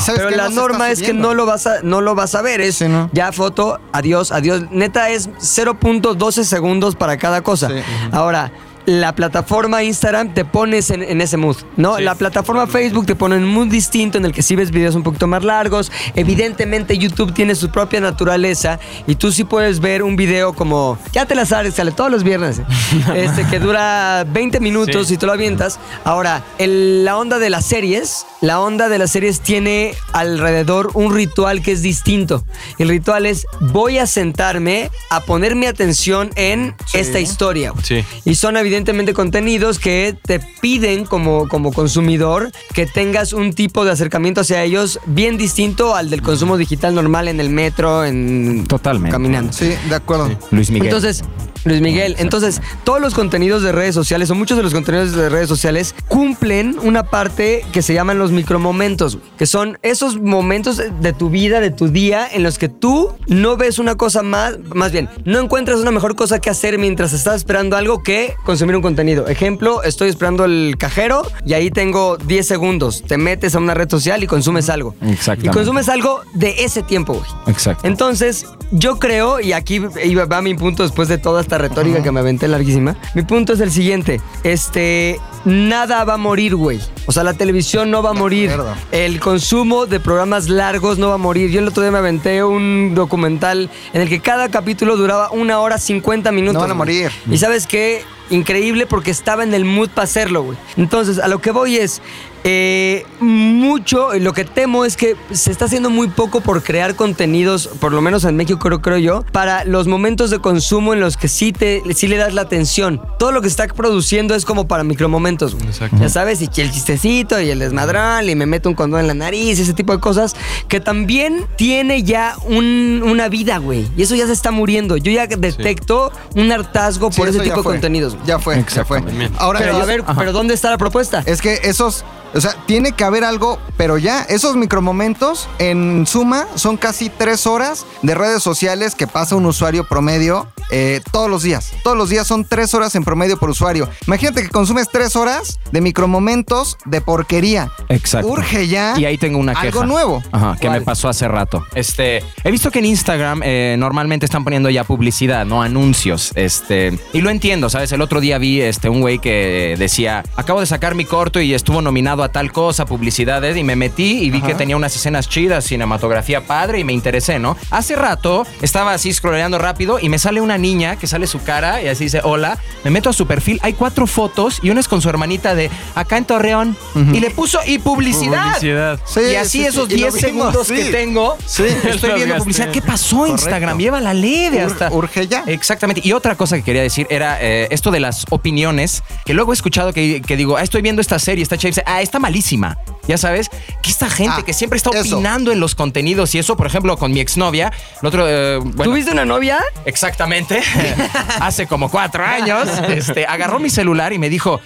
¿Sabes 0.01 0.23
Pero 0.23 0.31
la 0.31 0.49
norma 0.49 0.91
es 0.91 1.03
que 1.03 1.13
no 1.15 1.35
lo 1.35 1.47
vas 1.47 1.67
a, 1.67 1.83
no 1.83 2.01
lo 2.01 2.15
vas 2.15 2.35
a 2.35 2.43
ver. 2.43 2.61
Es 2.61 2.77
Sí, 2.77 2.89
¿no? 2.89 3.11
ya 3.13 3.33
foto, 3.33 3.81
adiós, 3.93 4.33
adiós. 4.33 4.63
Neta 4.71 5.11
es 5.11 5.31
0.12 5.31 6.45
segundos 6.45 6.97
para 6.97 7.17
cada 7.17 7.43
cosa. 7.43 7.69
Ahora, 8.11 8.53
la 8.87 9.15
plataforma 9.15 9.83
Instagram 9.83 10.35
te 10.35 10.45
pones 10.45 10.91
en, 10.91 11.03
en 11.03 11.21
ese 11.21 11.37
mood, 11.37 11.57
¿no? 11.77 11.97
Sí. 11.97 12.03
La 12.03 12.15
plataforma 12.15 12.67
Facebook 12.67 13.07
te 13.07 13.15
pone 13.15 13.37
en 13.37 13.45
un 13.45 13.51
mood 13.51 13.69
distinto 13.69 14.19
en 14.19 14.25
el 14.25 14.33
que 14.33 14.43
sí 14.43 14.57
ves 14.57 14.71
videos 14.71 14.95
un 14.95 15.03
poquito 15.03 15.27
más 15.27 15.45
largos. 15.45 15.93
Evidentemente 16.15 16.97
YouTube 16.99 17.33
tiene 17.35 17.55
su 17.55 17.71
propia 17.71 18.01
naturaleza 18.01 18.79
y 19.07 19.15
tú 19.17 19.31
sí 19.33 19.45
puedes 19.45 19.81
ver 19.81 20.03
un 20.03 20.17
video 20.17 20.53
como, 20.55 20.99
ya 21.13 21.27
te 21.27 21.35
las 21.35 21.49
sabes, 21.51 21.75
sale 21.75 21.93
todos 21.93 22.11
los 22.11 22.23
viernes, 22.25 22.61
este 23.15 23.47
que 23.47 23.59
dura 23.59 24.25
20 24.29 24.61
minutos 24.61 25.09
Sí. 25.09 25.15
y 25.15 25.17
tú 25.17 25.27
lo 25.27 25.33
avientas. 25.33 25.79
Ahora, 26.05 26.43
el- 26.59 27.05
la 27.05 27.17
onda 27.17 27.39
de 27.39 27.51
las 27.51 27.65
series, 27.67 28.27
la 28.41 28.61
onda 28.61 28.89
de 28.89 28.99
las 28.99 29.11
series 29.13 29.41
tiene 29.41 29.95
alrededor 30.13 30.91
un 30.95 31.15
ritual 31.15 31.63
que 31.63 31.73
es 31.73 31.83
distinto. 31.83 32.45
El 32.79 32.89
ritual 32.89 33.27
es 33.27 33.47
voy 33.61 33.99
a 33.99 34.07
sentarme 34.07 34.91
a 35.11 35.21
poner 35.21 35.55
mi 35.57 35.67
atención 35.67 36.31
en 36.37 36.75
esta 36.95 37.21
historia. 37.21 37.73
Sí. 37.83 38.05
Y 38.25 38.35
son 38.37 38.57
evidentemente 38.73 39.13
contenidos 39.13 39.79
que 39.79 40.17
te 40.23 40.41
piden 40.63 41.05
como, 41.05 41.47
como 41.47 41.75
consumidor 41.75 42.51
que 42.73 42.87
tengas 42.87 43.35
un 43.35 43.53
tipo 43.53 43.85
de 43.85 43.91
acercamiento 43.91 44.41
hacia 44.41 44.63
ellos 44.63 44.99
bien 45.05 45.37
distinto 45.37 45.95
al 45.95 46.09
del 46.09 46.23
consumo 46.23 46.57
digital 46.57 46.95
normal 46.95 47.29
en 47.29 47.39
el 47.39 47.51
metro, 47.51 48.03
en 48.07 48.65
Totalmente. 48.67 49.11
caminando. 49.11 49.53
Sí, 49.53 49.75
de 49.89 49.95
acuerdo. 49.95 50.31
Luis 50.51 50.71
Miguel. 50.71 50.87
Entonces, 50.87 51.23
Luis 51.65 51.81
Miguel, 51.81 52.17
entonces 52.19 52.61
todos 52.85 53.01
los 53.01 53.15
contenidos 53.15 53.63
de 53.63 53.73
redes 53.73 53.95
sociales 53.95 54.31
o 54.31 54.35
muchos 54.35 54.57
de 54.57 54.63
los 54.63 54.73
contenidos 54.73 55.13
de 55.13 55.29
redes 55.29 55.49
sociales 55.49 55.95
cumplen 56.09 56.77
una 56.83 57.05
parte 57.05 57.65
que 57.73 57.83
se 57.83 57.95
llaman 57.95 58.19
los 58.19 58.33
micromomentos, 58.33 59.19
que 59.39 59.47
son 59.47 59.79
esos 59.83 60.21
momentos 60.21 60.77
de 61.01 61.13
tu 61.13 61.31
vida, 61.31 61.61
de 61.61 61.71
tu 61.71 61.89
día, 61.89 62.27
en 62.31 62.43
los 62.43 62.59
que 62.59 62.69
tú 62.69 63.11
no 63.29 63.57
ves 63.57 63.79
una 63.79 63.95
cosa 63.97 64.23
más, 64.23 64.59
más 64.75 64.93
bien, 64.93 65.09
no 65.25 65.39
encuentras 65.41 65.79
una 65.81 65.91
mejor 65.91 66.17
cosa 66.17 66.39
que 66.41 66.51
hacer 66.51 66.79
mientras 66.79 67.13
estás 67.13 67.37
esperando 67.37 67.77
algo 67.77 68.03
que 68.03 68.35
consumir 68.45 68.77
un 68.77 68.83
contenido. 68.83 69.29
Ejemplo, 69.29 69.83
estoy 69.83 70.09
esperando 70.09 70.45
el 70.45 70.77
cajero 70.79 71.23
y 71.45 71.55
ahí 71.55 71.71
tengo 71.71 72.17
10 72.17 72.47
segundos. 72.47 73.03
Te 73.07 73.17
metes 73.19 73.55
a 73.55 73.59
una 73.59 73.75
red 73.75 73.89
social 73.89 74.23
y 74.23 74.27
consumes 74.27 74.69
algo. 74.69 74.95
Exactamente. 75.03 75.47
Y 75.49 75.51
consumes 75.53 75.89
algo 75.89 76.21
de 76.35 76.65
ese 76.65 76.83
tiempo, 76.83 77.15
güey. 77.15 77.27
Exacto. 77.47 77.87
Entonces, 77.87 78.47
yo 78.71 78.99
creo, 78.99 79.41
y 79.41 79.53
aquí 79.53 79.81
iba- 80.05 80.25
va 80.27 80.43
mi 80.43 80.55
punto 80.55 80.83
después 80.83 81.09
de 81.09 81.19
toda 81.19 81.41
esta 81.41 81.52
retórica 81.59 82.03
que 82.03 82.13
me 82.13 82.21
aventé 82.21 82.49
larguísima. 82.49 82.97
Mi 83.15 83.23
punto 83.23 83.53
es 83.53 83.61
el 83.61 83.71
siguiente: 83.71 84.21
este, 84.45 85.21
nada 85.45 86.05
va 86.05 86.15
a 86.15 86.19
morir, 86.19 86.57
güey. 86.57 86.81
O 87.07 87.13
sea, 87.13 87.25
la 87.25 87.35
televisión 87.35 87.91
no 87.91 88.03
va 88.03 88.11
a 88.11 88.15
morir. 88.15 88.51
El 88.91 89.21
consumo 89.21 89.87
de 89.87 90.01
programas 90.01 90.49
largos 90.49 90.99
no 90.99 91.09
va 91.09 91.15
a 91.15 91.19
morir. 91.19 91.51
Yo 91.51 91.61
el 91.61 91.69
otro 91.69 91.83
día 91.83 91.91
me 91.91 91.99
aventé 91.99 92.45
un 92.45 92.95
documental 92.95 93.71
en 93.93 94.01
el 94.03 94.09
que 94.09 94.21
cada 94.21 94.51
capítulo 94.51 94.97
duraba 94.97 95.31
una 95.31 95.61
hora 95.61 95.79
50 95.79 96.31
minutos. 96.33 96.55
No 96.55 96.61
van 96.61 96.71
a 96.71 96.75
morir. 96.75 97.11
Y 97.31 97.39
sabes 97.39 97.67
qué? 97.67 98.03
Increíble 98.31 98.87
porque 98.87 99.11
estaba 99.11 99.43
en 99.43 99.53
el 99.53 99.65
mood 99.65 99.91
para 99.91 100.05
hacerlo, 100.05 100.43
güey. 100.43 100.59
Entonces, 100.77 101.19
a 101.19 101.29
lo 101.29 101.41
que 101.41 101.51
voy 101.51 101.77
es, 101.77 102.01
eh, 102.45 103.05
mucho, 103.21 104.15
lo 104.19 104.33
que 104.33 104.45
temo 104.45 104.85
es 104.85 104.97
que 104.97 105.15
se 105.33 105.51
está 105.53 105.67
haciendo 105.67 105.91
muy 105.91 106.09
poco 106.09 106.41
por 106.41 106.63
crear 106.63 106.97
contenidos, 106.97 107.69
por 107.81 107.93
lo 107.93 108.01
menos 108.01 108.25
en 108.25 108.37
México 108.37 108.59
creo, 108.59 108.83
creo 108.83 108.99
yo, 108.99 109.25
para 109.33 109.65
los 109.65 109.87
momentos 109.87 110.31
de 110.31 110.41
consumo 110.41 110.93
en 110.93 111.01
los 111.01 111.17
que 111.17 111.29
sí, 111.29 111.53
te, 111.53 111.83
sí 111.95 112.09
le 112.09 112.17
das 112.17 112.35
la 112.35 112.43
atención. 112.43 113.01
Todo 113.19 113.31
lo 113.33 113.41
que 113.43 113.49
está 113.49 113.67
produciendo 113.69 114.35
es 114.35 114.45
como 114.45 114.67
para 114.67 114.83
micromomentos. 114.85 115.55
Exacto. 115.65 115.97
Ya 116.01 116.09
sabes, 116.09 116.41
y 116.43 116.47
el 116.61 116.71
chistecito 116.73 117.41
y 117.41 117.51
el 117.51 117.59
desmadrón 117.61 118.29
y 118.29 118.35
me 118.35 118.47
meto 118.47 118.69
un 118.69 118.75
condón 118.75 119.01
en 119.01 119.07
la 119.07 119.15
nariz, 119.15 119.59
ese 119.61 119.73
tipo 119.75 119.93
de 119.93 120.01
cosas, 120.01 120.35
que 120.69 120.81
también 120.81 121.47
tiene 121.57 122.03
ya 122.03 122.37
un- 122.47 123.03
una 123.05 123.29
vida, 123.29 123.59
güey. 123.59 123.87
Y 123.97 124.03
eso 124.03 124.15
ya 124.17 124.27
se 124.27 124.33
está 124.33 124.51
muriendo. 124.51 124.97
Yo 124.97 125.13
ya 125.13 125.27
detecto 125.27 126.11
un 126.35 126.51
hartazgo 126.51 127.11
por 127.11 127.27
Sí, 127.29 127.37
ese 127.37 127.41
tipo 127.45 127.57
de 127.59 127.63
contenidos. 127.63 128.17
Ya 128.27 128.39
fue, 128.39 128.65
ya 128.75 128.85
fue. 128.85 129.03
Ahora, 129.39 129.61
Pero 129.61 129.73
yo- 129.79 129.83
a 129.83 129.87
ver, 129.87 130.01
Ajá. 130.07 130.15
pero 130.19 130.33
¿dónde 130.33 130.55
está 130.55 130.71
la 130.71 130.79
propuesta? 130.79 131.23
Es 131.27 131.41
que 131.41 131.61
esos, 131.63 132.05
o 132.35 132.41
sea, 132.41 132.57
tiene 132.67 132.93
que 132.93 133.05
haber 133.05 133.25
algo, 133.25 133.59
pero 133.77 133.99
ya, 133.99 134.23
esos 134.23 134.57
micromomentos, 134.57 135.49
en 135.59 136.07
suma, 136.07 136.47
son 136.55 136.77
casi 136.77 137.11
tres 137.11 137.47
horas 137.47 137.87
de 138.03 138.15
redes 138.15 138.43
sociales 138.43 138.95
que 138.95 139.07
pasa 139.07 139.37
un 139.37 139.47
usuario 139.47 139.85
promedio 139.85 140.49
eh, 140.71 141.01
todos 141.11 141.29
los 141.29 141.43
días. 141.43 141.73
Todos 141.85 141.97
los 141.97 142.09
días 142.09 142.27
son 142.27 142.45
tres 142.47 142.73
horas 142.73 142.95
en 142.95 143.05
promedio 143.05 143.39
por 143.39 143.51
usuario. 143.51 143.89
Imagínate 144.07 144.43
que 144.43 144.49
consumes 144.49 144.89
tres 144.91 145.17
horas 145.17 145.61
de 145.71 145.81
micromomentos 145.83 146.79
de 146.87 147.01
porquería. 147.03 147.71
Exacto. 147.91 148.29
Urge 148.29 148.67
ya. 148.69 148.95
Y 148.97 149.05
ahí 149.05 149.19
tengo 149.19 149.39
una 149.39 149.53
queja. 149.53 149.67
Algo 149.67 149.85
nuevo. 149.85 150.23
Ajá, 150.33 150.57
que 150.59 150.69
¿Cuál? 150.69 150.81
me 150.81 150.85
pasó 150.85 151.11
hace 151.11 151.29
rato. 151.29 151.67
Este, 151.75 152.25
he 152.43 152.51
visto 152.51 152.71
que 152.71 152.79
en 152.79 152.87
Instagram 152.87 153.43
eh, 153.45 153.77
normalmente 153.79 154.25
están 154.25 154.45
poniendo 154.45 154.71
ya 154.71 154.85
publicidad, 154.85 155.45
no 155.45 155.63
anuncios. 155.63 156.33
Este, 156.35 156.99
y 157.13 157.21
lo 157.21 157.29
entiendo, 157.29 157.69
¿sabes? 157.69 157.93
El 157.93 158.01
otro 158.01 158.21
día 158.21 158.39
vi 158.39 158.63
este 158.63 158.89
un 158.89 159.03
güey 159.03 159.19
que 159.19 159.77
decía, 159.79 160.25
acabo 160.37 160.61
de 160.61 160.67
sacar 160.67 160.95
mi 160.95 161.05
corto 161.05 161.41
y 161.41 161.53
estuvo 161.53 161.83
nominado 161.83 162.22
a 162.23 162.31
tal 162.31 162.53
cosa, 162.53 162.87
publicidades, 162.87 163.57
y 163.57 163.65
me 163.65 163.77
metí 163.77 164.23
y 164.25 164.31
vi 164.31 164.41
que 164.43 164.55
tenía 164.55 164.77
unas 164.77 164.95
escenas 164.97 165.29
chidas, 165.29 165.65
cinematografía 165.65 166.43
padre 166.47 166.79
y 166.81 166.85
me 166.85 166.93
interesé, 166.93 167.39
¿no? 167.39 167.57
Hace 167.71 167.97
rato 167.97 168.47
estaba 168.61 168.93
así 168.95 169.13
scrolleando 169.13 169.59
rápido 169.59 169.99
y 170.01 170.09
me 170.09 170.19
sale 170.19 170.41
una 170.41 170.59
niña 170.59 170.97
que 170.97 171.07
sale 171.07 171.27
su 171.27 171.43
cara 171.43 171.83
y 171.83 171.89
así 171.89 172.05
dice, 172.05 172.21
hola, 172.25 172.59
me 172.85 172.91
meto 172.91 173.11
a 173.11 173.13
su 173.13 173.27
perfil, 173.27 173.59
hay 173.63 173.73
cuatro 173.75 174.07
fotos 174.07 174.59
y 174.63 174.71
una 174.71 174.81
es 174.81 174.89
con 174.89 175.01
su 175.03 175.09
hermanita 175.09 175.55
de 175.55 175.71
acá 175.95 176.17
en 176.19 176.25
Torreón 176.25 176.77
y 177.13 177.21
le 177.21 177.31
puso 177.31 177.59
y 177.67 177.79
publicidad. 177.79 178.55
Publicidad. 178.55 179.01
Sí, 179.05 179.21
y 179.33 179.35
así 179.37 179.51
sí, 179.51 179.59
sí, 179.59 179.65
esos 179.67 179.89
y 179.91 179.93
lo 179.93 179.97
10 179.97 180.15
vimos, 180.15 180.21
segundos 180.21 180.67
sí. 180.67 180.75
que 180.75 180.85
tengo, 180.87 181.37
Sí. 181.47 181.65
estoy 181.89 182.13
viendo 182.15 182.37
publicidad. 182.37 182.71
¿Qué 182.71 182.83
pasó 182.83 183.27
Instagram? 183.27 183.79
Lleva 183.79 184.01
la 184.01 184.15
ley 184.15 184.49
de 184.51 184.59
Ur- 184.65 184.73
hasta... 184.73 184.91
urge 184.93 185.27
ya. 185.27 185.45
Exactamente. 185.47 186.01
Y 186.05 186.13
otra 186.13 186.35
cosa 186.37 186.57
que 186.57 186.63
quería 186.63 186.83
decir 186.83 187.07
era 187.11 187.39
eh, 187.41 187.69
esto 187.71 187.91
de 187.91 188.01
las 188.01 188.25
opiniones, 188.31 189.03
que 189.25 189.35
luego 189.35 189.53
he 189.53 189.55
escuchado 189.55 189.93
que, 189.93 190.23
que 190.23 190.37
digo, 190.37 190.57
ah, 190.57 190.63
estoy 190.63 190.83
viendo 190.83 191.01
esta 191.01 191.19
serie, 191.19 191.43
está 191.43 191.57
chévere, 191.57 191.83
ah, 191.87 192.03
está 192.13 192.19
malísima. 192.19 192.77
Ya 193.09 193.17
sabes, 193.17 193.49
que 193.83 193.91
esta 193.91 194.09
gente 194.11 194.35
Ah, 194.39 194.43
que 194.45 194.53
siempre 194.53 194.77
está 194.77 194.91
eso. 194.91 195.17
opinando 195.17 195.51
en 195.51 195.59
los 195.61 195.75
contenidos 195.75 196.35
y 196.35 196.39
eso, 196.39 196.57
por 196.57 196.67
ejemplo, 196.67 196.97
con 196.99 197.11
mi 197.13 197.21
exnovia, 197.21 197.73
el 198.01 198.07
otro, 198.07 198.27
eh, 198.29 198.59
bueno, 198.59 198.85
¿Tuviste 198.85 199.11
una 199.11 199.25
novia? 199.25 199.59
Exactamente. 199.87 200.63
Hace 201.41 201.67
como 201.67 201.91
cuatro 201.91 202.23
años, 202.25 202.69
este, 202.91 203.27
agarró 203.27 203.59
mi 203.59 203.71
celular 203.71 204.13
y 204.13 204.19
me 204.19 204.29
dijo, 204.29 204.61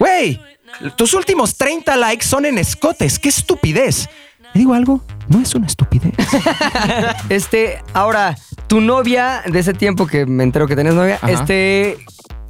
güey, 0.00 0.40
tus 0.96 1.12
últimos 1.14 1.56
30 1.56 1.96
likes 1.96 2.24
son 2.26 2.46
en 2.46 2.56
escotes. 2.58 3.18
¡Qué 3.18 3.28
estupidez! 3.28 4.08
¿Le 4.54 4.60
digo 4.60 4.72
algo? 4.74 5.02
No 5.28 5.40
es 5.40 5.54
una 5.54 5.66
estupidez. 5.66 6.14
Este, 7.28 7.82
ahora, 7.92 8.36
tu 8.68 8.80
novia 8.80 9.42
de 9.46 9.58
ese 9.58 9.74
tiempo 9.74 10.06
que 10.06 10.24
me 10.26 10.42
entero 10.44 10.66
que 10.66 10.74
tenés 10.76 10.94
novia, 10.94 11.16
Ajá. 11.20 11.30
este, 11.30 11.98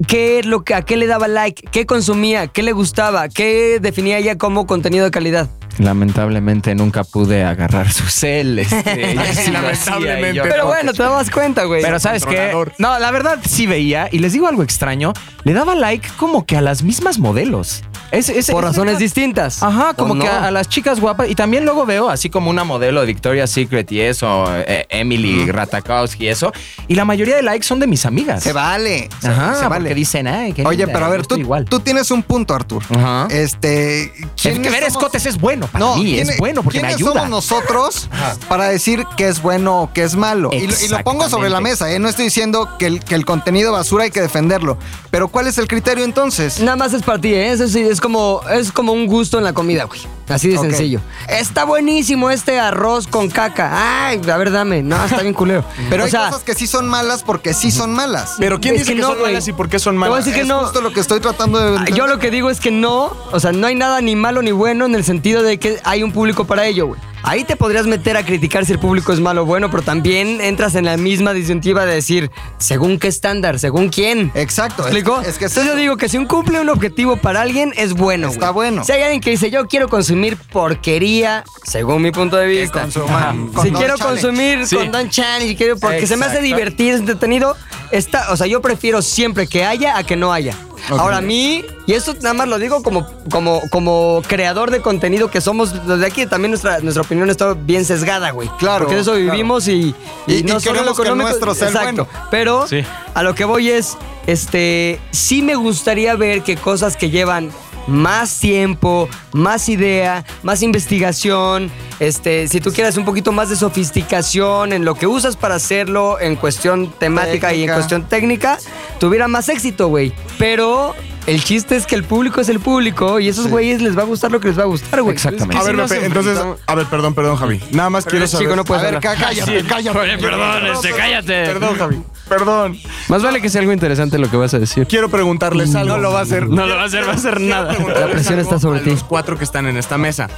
¿qué 0.06 0.38
es 0.38 0.46
lo 0.46 0.64
que, 0.64 0.74
a 0.74 0.82
qué 0.82 0.96
le 0.96 1.06
daba 1.06 1.28
like? 1.28 1.68
¿Qué 1.70 1.86
consumía? 1.86 2.46
¿Qué 2.48 2.62
le 2.62 2.72
gustaba? 2.72 3.28
¿Qué 3.28 3.78
definía 3.80 4.18
ella 4.18 4.38
como 4.38 4.66
contenido 4.66 5.04
de 5.04 5.10
calidad? 5.10 5.48
Lamentablemente 5.78 6.74
nunca 6.74 7.04
pude 7.04 7.44
agarrar 7.44 7.92
su 7.92 8.04
cel. 8.06 8.58
Este, 8.86 9.34
sí 9.34 9.50
Lamentablemente. 9.50 10.34
yo- 10.34 10.42
Pero 10.42 10.66
bueno, 10.66 10.92
te 10.92 11.02
dabas 11.02 11.30
cuenta, 11.30 11.64
güey. 11.64 11.82
Pero 11.82 11.98
¿sabes 11.98 12.24
qué? 12.24 12.52
No, 12.78 12.98
la 12.98 13.10
verdad 13.10 13.38
sí 13.46 13.66
veía 13.66 14.08
y 14.10 14.18
les 14.18 14.32
digo 14.32 14.48
algo 14.48 14.62
extraño. 14.62 15.12
Le 15.44 15.52
daba 15.52 15.74
like 15.74 16.08
como 16.16 16.44
que 16.46 16.56
a 16.56 16.60
las 16.60 16.82
mismas 16.82 17.18
modelos. 17.18 17.82
Es, 18.10 18.28
es- 18.28 18.50
Por 18.50 18.62
es- 18.64 18.70
razones 18.70 18.98
distintas. 18.98 19.62
Ajá, 19.62 19.90
¿O 19.90 19.94
como 19.96 20.14
no? 20.14 20.22
que 20.24 20.28
a, 20.28 20.46
a 20.46 20.50
las 20.50 20.68
chicas 20.68 21.00
guapas. 21.00 21.28
Y 21.28 21.34
también 21.34 21.64
luego 21.64 21.86
veo 21.86 22.08
así 22.08 22.30
como 22.30 22.50
una 22.50 22.64
modelo 22.64 23.00
de 23.00 23.06
Victoria's 23.06 23.50
Secret 23.50 23.90
y 23.92 24.00
eso, 24.00 24.44
eh, 24.56 24.86
Emily 24.88 25.50
Ratakowski 25.50 26.24
y 26.24 26.28
eso. 26.28 26.52
Y 26.88 26.94
la 26.94 27.04
mayoría 27.04 27.36
de 27.36 27.42
likes 27.42 27.66
son 27.66 27.80
de 27.80 27.86
mis 27.86 28.06
amigas. 28.06 28.42
Se 28.42 28.52
vale. 28.52 29.08
Ajá, 29.22 29.54
se 29.54 29.62
porque 29.64 29.68
vale. 29.68 29.94
dicen, 29.94 30.26
ay, 30.28 30.52
qué 30.52 30.64
Oye, 30.64 30.78
linda, 30.78 30.92
pero 30.92 31.06
a 31.06 31.08
ver, 31.08 31.26
tú, 31.26 31.36
igual. 31.36 31.64
tú 31.64 31.80
tienes 31.80 32.10
un 32.10 32.22
punto, 32.22 32.54
Artur. 32.54 32.82
Ajá. 32.90 33.26
Este. 33.30 34.04
Es 34.04 34.10
¿quiénes 34.40 34.60
que 34.60 34.70
ver 34.70 34.82
somos- 34.84 34.88
escotes 34.92 35.26
es 35.26 35.38
bueno 35.38 35.65
para 35.68 35.94
mí, 35.96 36.04
¿quién- 36.04 36.30
es 36.30 36.36
bueno 36.38 36.62
porque 36.62 36.78
me 36.78 36.88
¿quiénes 36.88 36.96
ayuda. 36.96 37.12
somos 37.14 37.28
nosotros 37.30 38.08
para 38.48 38.68
decir 38.68 39.04
qué 39.16 39.28
es 39.28 39.40
bueno 39.42 39.82
o 39.82 39.92
qué 39.92 40.02
es 40.04 40.14
malo? 40.16 40.50
Y, 40.52 40.66
lo- 40.66 40.74
y 40.84 40.88
lo 40.88 41.02
pongo 41.04 41.28
sobre 41.28 41.50
la 41.50 41.60
mesa, 41.60 41.90
¿eh? 41.92 41.98
No 41.98 42.08
estoy 42.08 42.26
diciendo 42.26 42.68
que 42.78 42.86
el, 42.86 43.00
que 43.04 43.14
el 43.14 43.24
contenido 43.24 43.72
basura 43.72 44.04
hay 44.04 44.10
que 44.10 44.20
defenderlo. 44.20 44.78
Pero 45.10 45.28
¿cuál 45.28 45.46
es 45.46 45.58
el 45.58 45.68
criterio 45.68 46.04
entonces? 46.04 46.60
Nada 46.60 46.76
más 46.76 46.92
es 46.92 47.02
para 47.02 47.20
ti, 47.20 47.32
¿eh? 47.34 47.52
Eso 47.52 47.68
sí, 47.68 47.80
es 47.80 48.00
como, 48.00 48.40
es 48.50 48.72
como 48.72 48.92
un 48.92 49.06
gusto 49.06 49.38
en 49.38 49.44
la 49.44 49.52
comida, 49.52 49.84
güey. 49.84 50.00
Así 50.28 50.48
de 50.48 50.58
sencillo. 50.58 51.00
Está 51.28 51.64
buenísimo 51.64 52.30
este 52.30 52.58
arroz 52.58 53.06
con 53.06 53.28
caca. 53.30 54.06
Ay, 54.08 54.20
a 54.30 54.36
ver, 54.36 54.50
dame. 54.50 54.82
No, 54.82 55.02
está 55.04 55.22
bien 55.22 55.34
culero. 55.34 55.64
Pero 55.90 56.02
o 56.02 56.06
hay 56.06 56.10
sea, 56.10 56.26
cosas 56.30 56.42
que 56.42 56.54
sí 56.54 56.66
son 56.66 56.88
malas 56.88 57.22
porque 57.22 57.54
sí 57.54 57.70
son 57.70 57.92
malas. 57.92 58.34
Pero 58.38 58.60
¿quién 58.60 58.74
Es 58.74 58.80
dice 58.82 58.92
que 58.92 58.96
que, 58.96 59.02
no, 59.02 59.08
son 59.14 59.22
malas 59.22 59.46
y 59.48 59.52
por 59.52 59.68
qué 59.68 59.78
son 59.78 59.94
Te 59.94 59.98
voy 59.98 60.06
a 60.06 60.10
malas? 60.10 60.24
decir 60.24 60.34
que 60.34 60.42
es 60.42 60.48
no. 60.48 60.60
justo 60.60 60.80
lo 60.80 60.92
que 60.92 61.00
estoy 61.00 61.20
tratando 61.20 61.60
de 61.60 61.68
entender. 61.68 61.94
Yo 61.94 62.06
lo 62.06 62.18
que 62.18 62.30
digo 62.30 62.50
es 62.50 62.60
que 62.60 62.70
no, 62.70 63.12
o 63.32 63.38
sea, 63.40 63.52
no 63.52 63.66
hay 63.66 63.74
nada 63.76 64.00
ni 64.00 64.16
malo 64.16 64.42
ni 64.42 64.50
bueno 64.50 64.84
en 64.86 64.94
el 64.94 65.04
sentido 65.04 65.42
de 65.42 65.58
que 65.58 65.78
hay 65.84 66.02
un 66.02 66.12
público 66.12 66.44
para 66.44 66.66
ello, 66.66 66.88
güey. 66.88 67.00
Ahí 67.22 67.42
te 67.44 67.56
podrías 67.56 67.86
meter 67.86 68.16
a 68.16 68.24
criticar 68.24 68.64
si 68.66 68.72
el 68.72 68.78
público 68.78 69.12
es 69.12 69.18
malo 69.20 69.42
o 69.42 69.44
bueno, 69.46 69.68
pero 69.70 69.82
también 69.82 70.40
entras 70.40 70.74
en 70.76 70.84
la 70.84 70.96
misma 70.96 71.32
disyuntiva 71.32 71.84
de 71.84 71.94
decir, 71.94 72.30
según 72.58 72.98
qué 73.00 73.08
estándar, 73.08 73.58
según 73.58 73.88
quién. 73.88 74.30
Exacto. 74.34 74.84
¿Me 74.92 74.98
es 74.98 75.04
que- 75.04 75.10
Es 75.28 75.38
que, 75.38 75.44
es 75.46 75.50
Entonces 75.56 75.64
yo 75.66 75.74
digo 75.76 75.96
que 75.96 76.08
si 76.08 76.18
un 76.18 76.26
cumple 76.26 76.60
un 76.60 76.68
objetivo 76.68 77.16
para 77.16 77.40
alguien 77.42 77.72
es 77.76 77.94
bueno. 77.94 78.28
Está 78.28 78.50
bueno. 78.50 78.84
Si 78.84 78.92
hay 78.92 79.02
alguien 79.02 79.20
que 79.20 79.30
dice 79.30 79.50
yo 79.50 79.66
quiero 79.66 79.88
consumir 79.88 80.36
porquería, 80.36 81.42
según 81.64 82.02
mi 82.02 82.12
punto 82.12 82.36
de 82.36 82.46
vista. 82.46 82.82
consuman 82.82 83.50
Si 83.60 83.70
quiero 83.72 83.96
challenge. 83.96 84.02
consumir 84.04 84.66
Sí. 84.66 84.76
con 84.76 84.92
Don 84.92 85.10
Challenge, 85.10 85.46
y 85.52 85.56
quiero, 85.56 85.76
porque 85.78 86.06
se 86.06 86.16
me 86.16 86.26
hace 86.26 86.40
divertido, 86.40 86.94
es 86.94 87.00
entretenido, 87.00 87.56
está, 87.90 88.30
o 88.32 88.36
sea, 88.36 88.46
yo 88.46 88.60
prefiero 88.60 89.02
siempre 89.02 89.46
que 89.48 89.64
haya 89.64 89.96
a 89.98 90.04
que 90.04 90.14
no 90.16 90.32
haya. 90.32 90.54
Ahora 90.90 91.16
a 91.18 91.20
mí, 91.20 91.64
y 91.86 91.92
esto 91.94 92.14
nada 92.20 92.34
más 92.34 92.48
lo 92.48 92.58
digo 92.58 92.82
como, 92.82 93.08
como, 93.30 93.60
como 93.70 94.22
creador 94.26 94.70
de 94.70 94.80
contenido 94.80 95.30
que 95.30 95.40
somos, 95.40 95.86
desde 95.86 96.06
aquí 96.06 96.26
también 96.26 96.50
nuestra, 96.52 96.78
nuestra 96.80 97.02
opinión 97.02 97.28
está 97.30 97.54
bien 97.54 97.84
sesgada, 97.84 98.30
güey. 98.30 98.48
Claro, 98.58 98.84
Porque 98.84 98.94
de 98.96 99.00
eso 99.02 99.12
claro. 99.12 99.30
vivimos 99.32 99.66
y, 99.68 99.94
Y- 100.26 100.34
y 100.38 100.42
no 100.44 100.60
solo 100.60 100.82
lo 100.82 100.94
queremos 100.94 100.96
que 100.96 101.02
el 101.02 101.06
económico. 101.08 101.28
nuestro 101.28 101.54
sea 101.54 101.68
el 101.68 101.74
exacto. 101.74 102.04
bueno. 102.10 102.28
Pero 102.30 102.66
Sí. 102.68 102.84
a 103.14 103.22
lo 103.22 103.34
que 103.34 103.44
voy 103.44 103.70
es, 103.70 103.96
este, 104.26 105.00
sí 105.10 105.42
me 105.42 105.54
gustaría 105.56 106.14
ver 106.16 106.42
que 106.42 106.56
cosas 106.56 106.96
que 106.96 107.10
llevan 107.10 107.50
más 107.86 108.38
tiempo, 108.40 109.08
más 109.32 109.68
idea, 109.68 110.24
más 110.42 110.62
investigación, 110.62 111.70
este, 112.00 112.48
si 112.48 112.60
tú 112.60 112.72
quieres 112.72 112.96
un 112.96 113.04
poquito 113.04 113.32
más 113.32 113.48
de 113.48 113.56
sofisticación 113.56 114.72
en 114.72 114.84
lo 114.84 114.94
que 114.94 115.06
usas 115.06 115.36
para 115.36 115.54
hacerlo 115.54 116.20
en 116.20 116.36
cuestión 116.36 116.90
temática 116.98 117.54
y 117.54 117.64
en 117.64 117.72
cuestión 117.72 118.08
técnica, 118.08 118.58
tuviera 119.00 119.28
más 119.28 119.48
éxito, 119.48 119.88
güey. 119.88 120.12
Pero 120.38 120.94
el 121.26 121.42
chiste 121.42 121.76
es 121.76 121.86
que 121.86 121.94
el 121.94 122.04
público 122.04 122.40
es 122.40 122.48
el 122.48 122.60
público 122.60 123.18
y 123.18 123.28
esos 123.28 123.48
güeyes 123.48 123.80
les 123.82 123.96
va 123.96 124.02
a 124.02 124.04
gustar 124.04 124.30
lo 124.30 124.40
que 124.40 124.48
les 124.48 124.58
va 124.58 124.62
a 124.62 124.66
gustar, 124.66 125.02
güey. 125.02 125.14
Exactamente. 125.14 125.56
A 125.56 125.62
ver, 125.64 125.76
Pepe, 125.76 126.06
entonces, 126.06 126.38
a 126.66 126.74
ver, 126.74 126.86
perdón, 126.86 127.14
perdón, 127.14 127.36
Javi. 127.36 127.60
Nada 127.72 127.90
más 127.90 128.04
quiero 128.04 128.26
saber. 128.26 128.46
chico, 128.46 128.56
no 128.56 128.64
puedes 128.64 128.82
A 128.82 128.86
ver, 128.86 128.96
hablar. 128.96 129.16
cállate, 129.18 129.64
cállate. 129.64 129.98
Oye, 129.98 130.18
perdón, 130.18 130.66
este, 130.66 130.90
cállate. 130.92 131.44
Perdón, 131.46 131.76
Javi. 131.78 132.02
Perdón. 132.28 132.78
Más 133.08 133.22
vale 133.22 133.40
que 133.40 133.48
sea 133.48 133.60
algo 133.60 133.72
interesante 133.72 134.18
lo 134.18 134.30
que 134.30 134.36
vas 134.36 134.52
a 134.54 134.58
decir. 134.58 134.86
Quiero 134.86 135.08
preguntarles 135.08 135.74
algo. 135.74 135.94
No 135.96 136.02
lo 136.02 136.12
va 136.12 136.20
a 136.20 136.22
hacer. 136.22 136.48
No 136.48 136.66
lo 136.66 136.74
va 136.76 136.82
a 136.82 136.86
hacer, 136.86 137.06
va 137.06 137.12
a 137.12 137.14
hacer 137.14 137.40
nada. 137.40 137.72
La 137.72 138.08
presión 138.08 138.38
está 138.38 138.58
sobre 138.58 138.80
a 138.80 138.82
ti. 138.82 138.90
Los 138.90 139.04
cuatro 139.04 139.38
que 139.38 139.44
están 139.44 139.66
en 139.66 139.76
esta 139.76 139.96
mesa. 139.96 140.28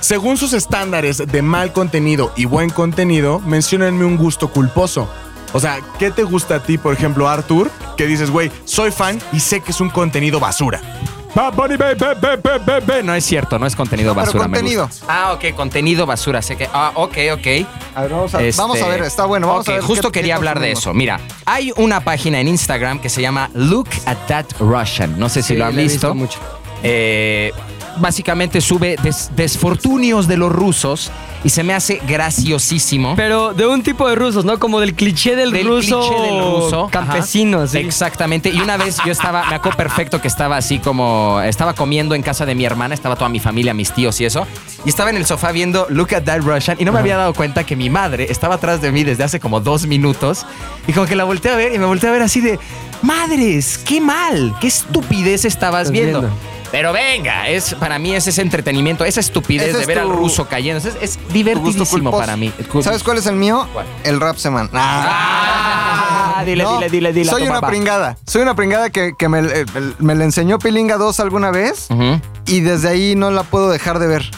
Según 0.00 0.36
sus 0.36 0.52
estándares 0.52 1.18
de 1.18 1.42
mal 1.42 1.72
contenido 1.72 2.32
y 2.36 2.44
buen 2.44 2.70
contenido, 2.70 3.40
menciónenme 3.40 4.04
un 4.04 4.16
gusto 4.16 4.48
culposo. 4.48 5.08
O 5.52 5.60
sea, 5.60 5.80
¿qué 5.98 6.10
te 6.10 6.22
gusta 6.22 6.56
a 6.56 6.62
ti, 6.62 6.78
por 6.78 6.94
ejemplo, 6.94 7.28
Arthur? 7.28 7.70
Que 7.96 8.06
dices, 8.06 8.30
güey, 8.30 8.52
soy 8.64 8.90
fan 8.90 9.18
y 9.32 9.40
sé 9.40 9.60
que 9.60 9.72
es 9.72 9.80
un 9.80 9.90
contenido 9.90 10.40
basura. 10.40 10.80
Bad 11.34 11.54
Bunny, 11.54 11.76
be, 11.76 11.94
be, 11.94 12.80
be. 12.80 13.02
No 13.04 13.14
es 13.14 13.24
cierto, 13.24 13.58
no 13.58 13.66
es 13.66 13.76
contenido 13.76 14.14
basura. 14.14 14.44
contenido. 14.44 14.86
gusta. 14.88 15.06
Ah, 15.08 15.32
ok, 15.32 15.54
contenido 15.54 16.04
basura. 16.06 16.42
Sé 16.42 16.56
que. 16.56 16.68
Ah, 16.72 16.90
ok, 16.94 17.16
ok. 17.34 17.46
A 17.94 18.02
ver, 18.02 18.10
vamos 18.10 18.34
a, 18.34 18.42
Este, 18.42 18.60
vamos 18.60 18.82
a 18.82 18.88
ver, 18.88 19.02
está 19.02 19.26
bueno. 19.26 19.46
Vamos 19.46 19.68
a 19.68 19.72
ver 19.72 19.80
justo 19.82 20.10
qué- 20.10 20.20
quería 20.20 20.34
qué 20.34 20.38
hablar 20.38 20.58
de 20.58 20.72
eso. 20.72 20.92
Mira, 20.92 21.20
hay 21.46 21.72
una 21.76 22.00
página 22.00 22.40
en 22.40 22.48
Instagram 22.48 22.98
que 23.00 23.08
se 23.08 23.22
llama 23.22 23.48
Look 23.54 23.88
at 24.06 24.16
That 24.26 24.46
Russian. 24.58 25.18
No 25.18 25.28
sé 25.28 25.42
si 25.42 25.48
Sí, 25.54 25.56
lo 25.56 25.66
han 25.66 25.76
visto. 25.76 26.12
visto 26.12 26.14
mucho. 26.14 26.38
Eh, 26.82 27.52
básicamente 27.98 28.60
sube 28.60 28.96
des- 29.02 29.30
desfortunios 29.36 30.28
de 30.28 30.36
los 30.36 30.50
rusos 30.52 31.10
y 31.44 31.48
se 31.50 31.62
me 31.62 31.72
hace 31.74 32.00
graciosísimo. 32.06 33.14
Pero 33.16 33.54
de 33.54 33.66
un 33.66 33.82
tipo 33.82 34.08
de 34.08 34.14
rusos, 34.14 34.44
¿no? 34.44 34.58
Como 34.58 34.80
del 34.80 34.94
cliché 34.94 35.36
del, 35.36 35.50
Del 35.52 35.66
ruso, 35.66 36.00
cliché 36.00 36.22
del 36.22 36.40
ruso. 36.40 36.88
campesino, 36.90 37.66
sí. 37.66 37.78
Exactamente. 37.78 38.50
Y 38.50 38.60
una 38.60 38.76
vez 38.76 38.98
yo 39.04 39.12
estaba, 39.12 39.44
me 39.48 39.54
acuerdo 39.54 39.76
perfecto 39.76 40.20
que 40.20 40.28
estaba 40.28 40.56
así 40.56 40.78
como, 40.78 41.40
estaba 41.42 41.74
comiendo 41.74 42.14
en 42.14 42.22
casa 42.22 42.44
de 42.46 42.54
mi 42.54 42.64
hermana, 42.64 42.94
estaba 42.94 43.16
toda 43.16 43.28
mi 43.30 43.40
familia, 43.40 43.72
mis 43.74 43.92
tíos 43.92 44.20
y 44.20 44.24
eso. 44.26 44.46
Y 44.84 44.88
estaba 44.90 45.10
en 45.10 45.16
el 45.16 45.26
sofá 45.26 45.52
viendo 45.52 45.86
Look 45.88 46.14
at 46.14 46.22
That 46.24 46.40
Russian 46.42 46.76
y 46.80 46.84
no 46.84 46.92
me 46.92 46.98
había 46.98 47.16
dado 47.16 47.32
cuenta 47.34 47.64
que 47.64 47.76
mi 47.76 47.88
madre 47.90 48.26
estaba 48.30 48.56
atrás 48.56 48.80
de 48.82 48.92
mí 48.92 49.04
desde 49.04 49.24
hace 49.24 49.40
como 49.40 49.60
dos 49.60 49.86
minutos. 49.86 50.44
Y 50.86 50.92
como 50.92 51.06
que 51.06 51.16
la 51.16 51.24
volteé 51.24 51.52
a 51.52 51.56
ver 51.56 51.74
y 51.74 51.78
me 51.78 51.86
volteé 51.86 52.08
a 52.08 52.12
ver 52.12 52.22
así 52.22 52.40
de, 52.40 52.58
madres, 53.02 53.78
qué 53.78 54.00
mal, 54.00 54.54
qué 54.60 54.66
estupidez 54.68 55.44
estabas 55.44 55.90
viendo. 55.90 56.20
viendo. 56.20 56.36
Pero 56.70 56.92
venga, 56.92 57.48
es, 57.48 57.74
para 57.74 57.98
mí 57.98 58.14
es 58.14 58.26
ese 58.28 58.42
entretenimiento, 58.42 59.04
esa 59.04 59.18
estupidez 59.20 59.68
Ese 59.68 59.76
de 59.78 59.80
es 59.82 59.86
ver 59.88 59.98
al 59.98 60.08
ruso 60.10 60.46
cayendo. 60.46 60.86
Es, 61.00 61.18
divertidísimo 61.32 61.86
culposo. 61.86 62.18
para 62.18 62.36
mí. 62.36 62.52
¿Sabes 62.82 63.02
cuál 63.02 63.18
es 63.18 63.26
el 63.26 63.34
mío? 63.36 63.66
¿Cuál? 63.72 63.86
El 64.04 64.20
rap 64.20 64.36
seman. 64.36 64.70
Ah, 64.72 66.42
dile, 66.46 66.62
No, 66.62 66.74
dile, 66.74 66.88
dile, 66.90 67.12
dile. 67.12 67.30
a 67.30 67.32
Soy 67.32 67.42
tu 67.42 67.46
una 67.50 67.56
papá. 67.60 67.68
pringada. 67.68 68.16
Soy 68.26 68.42
una 68.42 68.54
pringada 68.54 68.90
que, 68.90 69.14
que 69.18 69.28
me, 69.28 69.40
eh, 69.40 69.64
me 69.98 70.14
la 70.14 70.24
enseñó 70.24 70.58
Pilinga 70.58 70.96
2 70.96 71.20
alguna 71.20 71.50
vez 71.50 71.88
Ujú, 71.90 72.20
y 72.46 72.60
desde 72.60 72.88
ahí 72.88 73.14
no 73.16 73.30
la 73.30 73.42
puedo 73.42 73.70
dejar 73.70 73.98
de 73.98 74.06
ver. 74.06 74.30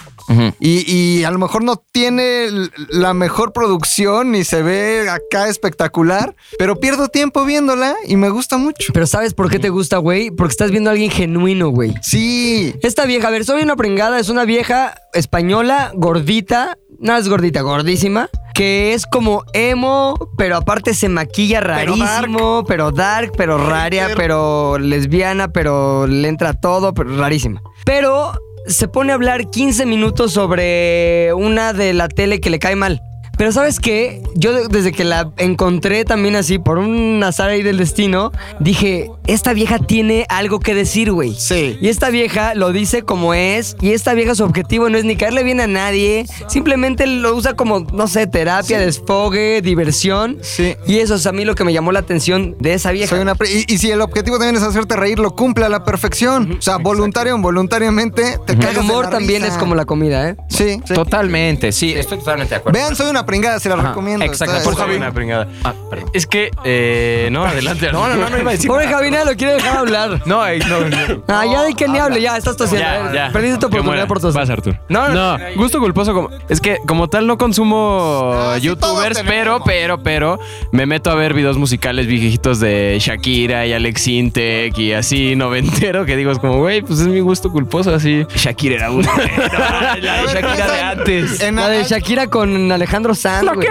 Y, 0.60 0.90
y 0.90 1.24
a 1.24 1.30
lo 1.30 1.38
mejor 1.38 1.64
no 1.64 1.82
tiene 1.92 2.48
la 2.88 3.14
mejor 3.14 3.52
producción 3.52 4.32
ni 4.32 4.44
se 4.44 4.62
ve 4.62 5.08
acá 5.08 5.48
espectacular, 5.48 6.34
pero 6.58 6.80
pierdo 6.80 7.08
tiempo 7.08 7.44
viéndola 7.44 7.94
y 8.06 8.16
me 8.16 8.30
gusta 8.30 8.56
mucho. 8.56 8.92
Pero 8.92 9.06
¿sabes 9.06 9.34
por 9.34 9.50
qué 9.50 9.58
te 9.58 9.68
gusta, 9.68 9.98
güey? 9.98 10.30
Porque 10.30 10.52
estás 10.52 10.70
viendo 10.70 10.90
a 10.90 10.92
alguien 10.92 11.10
genuino, 11.10 11.68
güey. 11.68 11.94
Sí. 12.02 12.74
Esta 12.82 13.04
vieja, 13.06 13.28
a 13.28 13.30
ver, 13.30 13.44
soy 13.44 13.62
una 13.62 13.76
pringada, 13.76 14.18
es 14.18 14.28
una 14.28 14.44
vieja 14.44 14.94
española, 15.12 15.92
gordita, 15.94 16.78
no 16.98 17.16
es 17.16 17.28
gordita, 17.28 17.62
gordísima, 17.62 18.30
que 18.54 18.94
es 18.94 19.06
como 19.06 19.44
emo, 19.52 20.14
pero 20.36 20.56
aparte 20.56 20.94
se 20.94 21.08
maquilla 21.08 21.60
Pero 21.60 21.96
rarísimo, 21.96 22.64
pero 22.66 22.92
dark, 22.92 23.32
pero, 23.36 23.58
raria, 23.58 24.10
pero 24.16 24.78
lesbiana, 24.78 25.48
pero 25.48 26.06
le 26.06 26.28
entra 26.28 26.54
todo, 26.54 26.94
pero 26.94 27.16
rarísima. 27.16 27.62
Pero 27.84 28.32
se 28.66 28.88
pone 28.88 29.12
a 29.12 29.14
hablar 29.14 29.50
15 29.50 29.86
minutos 29.86 30.32
sobre 30.32 31.32
una 31.34 31.72
de 31.72 31.92
la 31.92 32.08
tele 32.08 32.40
que 32.40 32.50
le 32.50 32.58
cae 32.58 32.76
mal. 32.76 33.02
Pero 33.36 33.50
¿sabes 33.50 33.80
qué? 33.80 34.22
Yo 34.36 34.52
de- 34.52 34.68
desde 34.68 34.92
que 34.92 35.04
la 35.04 35.30
encontré 35.38 36.04
también 36.04 36.36
así, 36.36 36.58
por 36.58 36.78
un 36.78 37.22
azar 37.24 37.48
ahí 37.50 37.62
del 37.62 37.78
destino, 37.78 38.30
dije, 38.60 39.10
esta 39.26 39.52
vieja 39.52 39.78
tiene 39.78 40.26
algo 40.28 40.60
que 40.60 40.74
decir, 40.74 41.10
güey. 41.12 41.34
Sí. 41.34 41.76
Y 41.80 41.88
esta 41.88 42.10
vieja 42.10 42.54
lo 42.54 42.72
dice 42.72 43.02
como 43.02 43.34
es. 43.34 43.76
Y 43.80 43.92
esta 43.92 44.14
vieja 44.14 44.34
su 44.34 44.44
objetivo 44.44 44.88
no 44.90 44.98
es 44.98 45.04
ni 45.04 45.16
caerle 45.16 45.42
bien 45.44 45.60
a 45.60 45.66
nadie. 45.66 46.26
Simplemente 46.48 47.06
lo 47.06 47.34
usa 47.34 47.54
como, 47.54 47.80
no 47.92 48.06
sé, 48.06 48.26
terapia, 48.26 48.78
desfogue, 48.78 49.60
diversión. 49.62 50.38
Sí. 50.42 50.76
Y 50.86 50.98
eso 50.98 51.14
es 51.14 51.26
a 51.26 51.32
mí 51.32 51.44
lo 51.44 51.54
que 51.54 51.64
me 51.64 51.72
llamó 51.72 51.90
la 51.92 52.00
atención 52.00 52.56
de 52.60 52.74
esa 52.74 52.92
vieja. 52.92 53.08
Soy 53.10 53.20
una 53.20 53.34
y, 53.48 53.72
y 53.72 53.78
si 53.78 53.90
el 53.90 54.00
objetivo 54.02 54.38
también 54.38 54.56
es 54.56 54.62
hacerte 54.62 54.94
reír, 54.96 55.18
lo 55.18 55.34
cumple 55.34 55.64
a 55.64 55.68
la 55.68 55.84
perfección. 55.84 56.56
O 56.58 56.62
sea, 56.62 56.76
voluntario 56.76 57.32
o 57.34 57.36
involuntariamente, 57.36 58.38
te 58.46 58.52
El 58.52 58.58
cagas 58.58 58.74
de 58.74 58.80
humor 58.80 59.04
la 59.06 59.10
también 59.10 59.42
risa. 59.42 59.54
es 59.54 59.58
como 59.58 59.74
la 59.74 59.84
comida, 59.84 60.28
¿eh? 60.28 60.36
Sí. 60.48 60.80
sí. 60.86 60.94
Totalmente, 60.94 61.72
sí, 61.72 61.92
estoy 61.92 62.18
totalmente 62.18 62.54
de 62.54 62.60
acuerdo. 62.60 62.78
Vean, 62.78 62.94
soy 62.94 63.08
una 63.10 63.24
pringada, 63.32 63.58
se 63.60 63.68
la 63.70 63.76
Ajá, 63.76 63.88
recomiendo. 63.88 64.24
exacto. 64.24 64.62
Por 64.62 64.76
Javi. 64.76 64.96
Una 64.96 65.10
pringada. 65.10 65.48
Ah, 65.64 65.72
perdón. 65.88 66.10
Es 66.12 66.26
que, 66.26 66.50
eh, 66.64 67.28
no, 67.32 67.44
adelante. 67.44 67.90
No, 67.90 68.06
no, 68.08 68.16
no, 68.16 68.28
no 68.28 68.38
iba 68.38 68.50
a 68.50 68.52
decir. 68.52 68.68
Pobre 68.68 68.86
Javina 68.88 69.24
lo 69.24 69.34
quiere 69.36 69.54
dejar 69.54 69.78
hablar. 69.78 70.20
No, 70.26 70.46
eh, 70.46 70.58
no, 70.68 70.80
no. 70.88 71.22
Ah, 71.28 71.44
ya 71.46 71.62
de 71.62 71.74
que 71.74 71.88
ni 71.88 71.98
hable, 71.98 72.20
ya, 72.20 72.36
estás 72.36 72.56
tosiendo. 72.56 73.12
Ya. 73.12 73.30
Perdiste 73.32 73.58
tu 73.58 73.66
oportunidad 73.66 74.06
por. 74.06 74.20
Vas, 74.32 74.50
Artur. 74.50 74.78
No, 74.88 75.08
No, 75.08 75.38
no, 75.38 75.44
gusto 75.56 75.78
culposo 75.80 76.14
como... 76.14 76.30
Es 76.48 76.60
que 76.60 76.78
como 76.86 77.08
tal 77.08 77.26
no 77.26 77.36
consumo 77.38 78.32
Ah, 78.34 78.56
todos 78.58 78.62
youtubers, 78.62 79.22
pero, 79.26 79.62
pero, 79.64 80.02
pero 80.02 80.38
me 80.70 80.86
meto 80.86 81.10
a 81.10 81.14
ver 81.14 81.34
videos 81.34 81.56
musicales 81.58 82.06
viejitos 82.06 82.60
de 82.60 82.98
Shakira 83.00 83.66
y 83.66 83.72
Alex 83.72 84.08
Intec 84.08 84.78
y 84.78 84.92
así 84.92 85.34
noventero 85.36 86.04
que 86.06 86.16
digo, 86.16 86.30
es 86.30 86.38
como, 86.38 86.58
güey, 86.58 86.82
pues 86.82 87.00
es 87.00 87.08
mi 87.08 87.20
gusto 87.20 87.50
culposo 87.50 87.94
así. 87.94 88.26
Shakira 88.34 88.76
era 88.76 88.90
uno. 88.90 89.08
la 90.00 90.22
de 90.22 90.32
Shakira 90.32 90.72
de 90.72 90.80
antes. 90.82 91.52
La 91.52 91.68
de 91.68 91.84
Shakira 91.84 92.26
con 92.28 92.70
Alejandro 92.72 93.11
Sanz, 93.14 93.44
güey. 93.54 93.66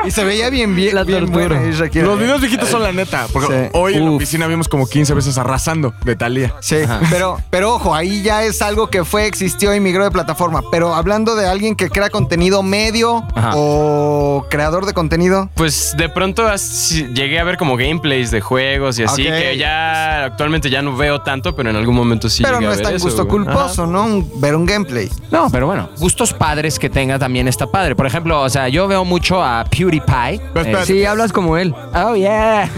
Y 0.06 0.10
se 0.10 0.24
veía 0.24 0.48
bien, 0.50 0.74
bien, 0.74 0.94
La 0.94 1.04
bien 1.04 1.20
tortura. 1.26 1.48
buena 1.48 1.60
ahí, 1.66 1.72
Shakira. 1.72 2.06
Los 2.06 2.18
videos 2.18 2.40
viejitos 2.40 2.68
son 2.68 2.82
la 2.82 2.92
neta. 2.92 3.26
Porque 3.32 3.64
Sí. 3.64 3.70
hoy 3.74 3.94
en 3.94 4.04
la 4.04 4.10
Uf. 4.10 4.16
oficina 4.16 4.46
vimos 4.46 4.68
como 4.68 4.86
15 4.88 5.12
veces 5.14 5.36
arrasando 5.38 5.92
de 6.04 6.16
Talía. 6.16 6.54
Sí, 6.60 6.76
pero, 7.10 7.38
pero 7.50 7.74
ojo, 7.74 7.94
ahí 7.94 8.22
ya 8.22 8.42
es 8.44 8.62
algo 8.62 8.88
que 8.88 9.04
fue, 9.04 9.26
existió 9.26 9.74
y 9.74 9.80
migró 9.80 10.04
de 10.04 10.10
plataforma. 10.10 10.62
Pero 10.70 10.94
hablando 10.94 11.34
de 11.36 11.46
alguien 11.48 11.74
que 11.76 11.90
crea 11.90 12.08
contenido 12.10 12.62
medio 12.62 13.24
Ajá. 13.34 13.52
o 13.56 14.46
creador 14.50 14.86
de 14.86 14.92
contenido. 14.94 15.50
Pues 15.54 15.94
de 15.96 16.08
pronto 16.08 16.48
llegué 17.14 17.38
a 17.38 17.44
ver 17.44 17.56
como 17.56 17.76
gameplays 17.76 18.30
de 18.30 18.40
juegos 18.40 18.98
y 18.98 19.04
así, 19.04 19.26
Ok. 19.26 19.32
que 19.34 19.56
ya 19.58 20.24
actualmente 20.24 20.70
ya 20.70 20.82
no 20.82 20.96
veo 20.96 21.20
tanto, 21.22 21.54
pero 21.54 21.70
en 21.70 21.76
algún 21.76 21.94
momento 21.94 22.28
sí 22.28 22.42
pero 22.42 22.56
llegué 22.58 22.66
no 22.66 22.70
a 22.70 22.74
es 22.74 22.78
ver 22.78 22.86
tan 22.86 22.96
eso, 22.96 23.04
gusto 23.04 23.24
güey. 23.26 23.44
culposo, 23.44 23.86
¿no? 23.86 24.04
Un- 24.04 24.40
ver 24.40 24.54
un 24.56 24.64
gameplay. 24.66 25.10
No, 25.30 25.48
pero 25.50 25.66
bueno, 25.66 25.88
gustos 25.98 26.32
padres 26.32 26.78
que 26.78 26.88
tenga 26.88 27.18
también 27.18 27.48
está 27.48 27.66
padre. 27.66 27.94
Por 27.94 28.06
ejemplo, 28.06 28.40
o 28.40 28.48
sea, 28.48 28.68
yo 28.68 28.88
veo 28.88 29.04
mucho 29.04 29.42
a 29.42 29.64
PewDiePie. 29.98 30.40
Pero 30.52 30.60
espérate. 30.66 30.86
Sí, 30.86 31.04
hablas 31.04 31.32
como 31.32 31.56
él. 31.56 31.74
Oh, 31.94 32.14
yeah. 32.14 32.64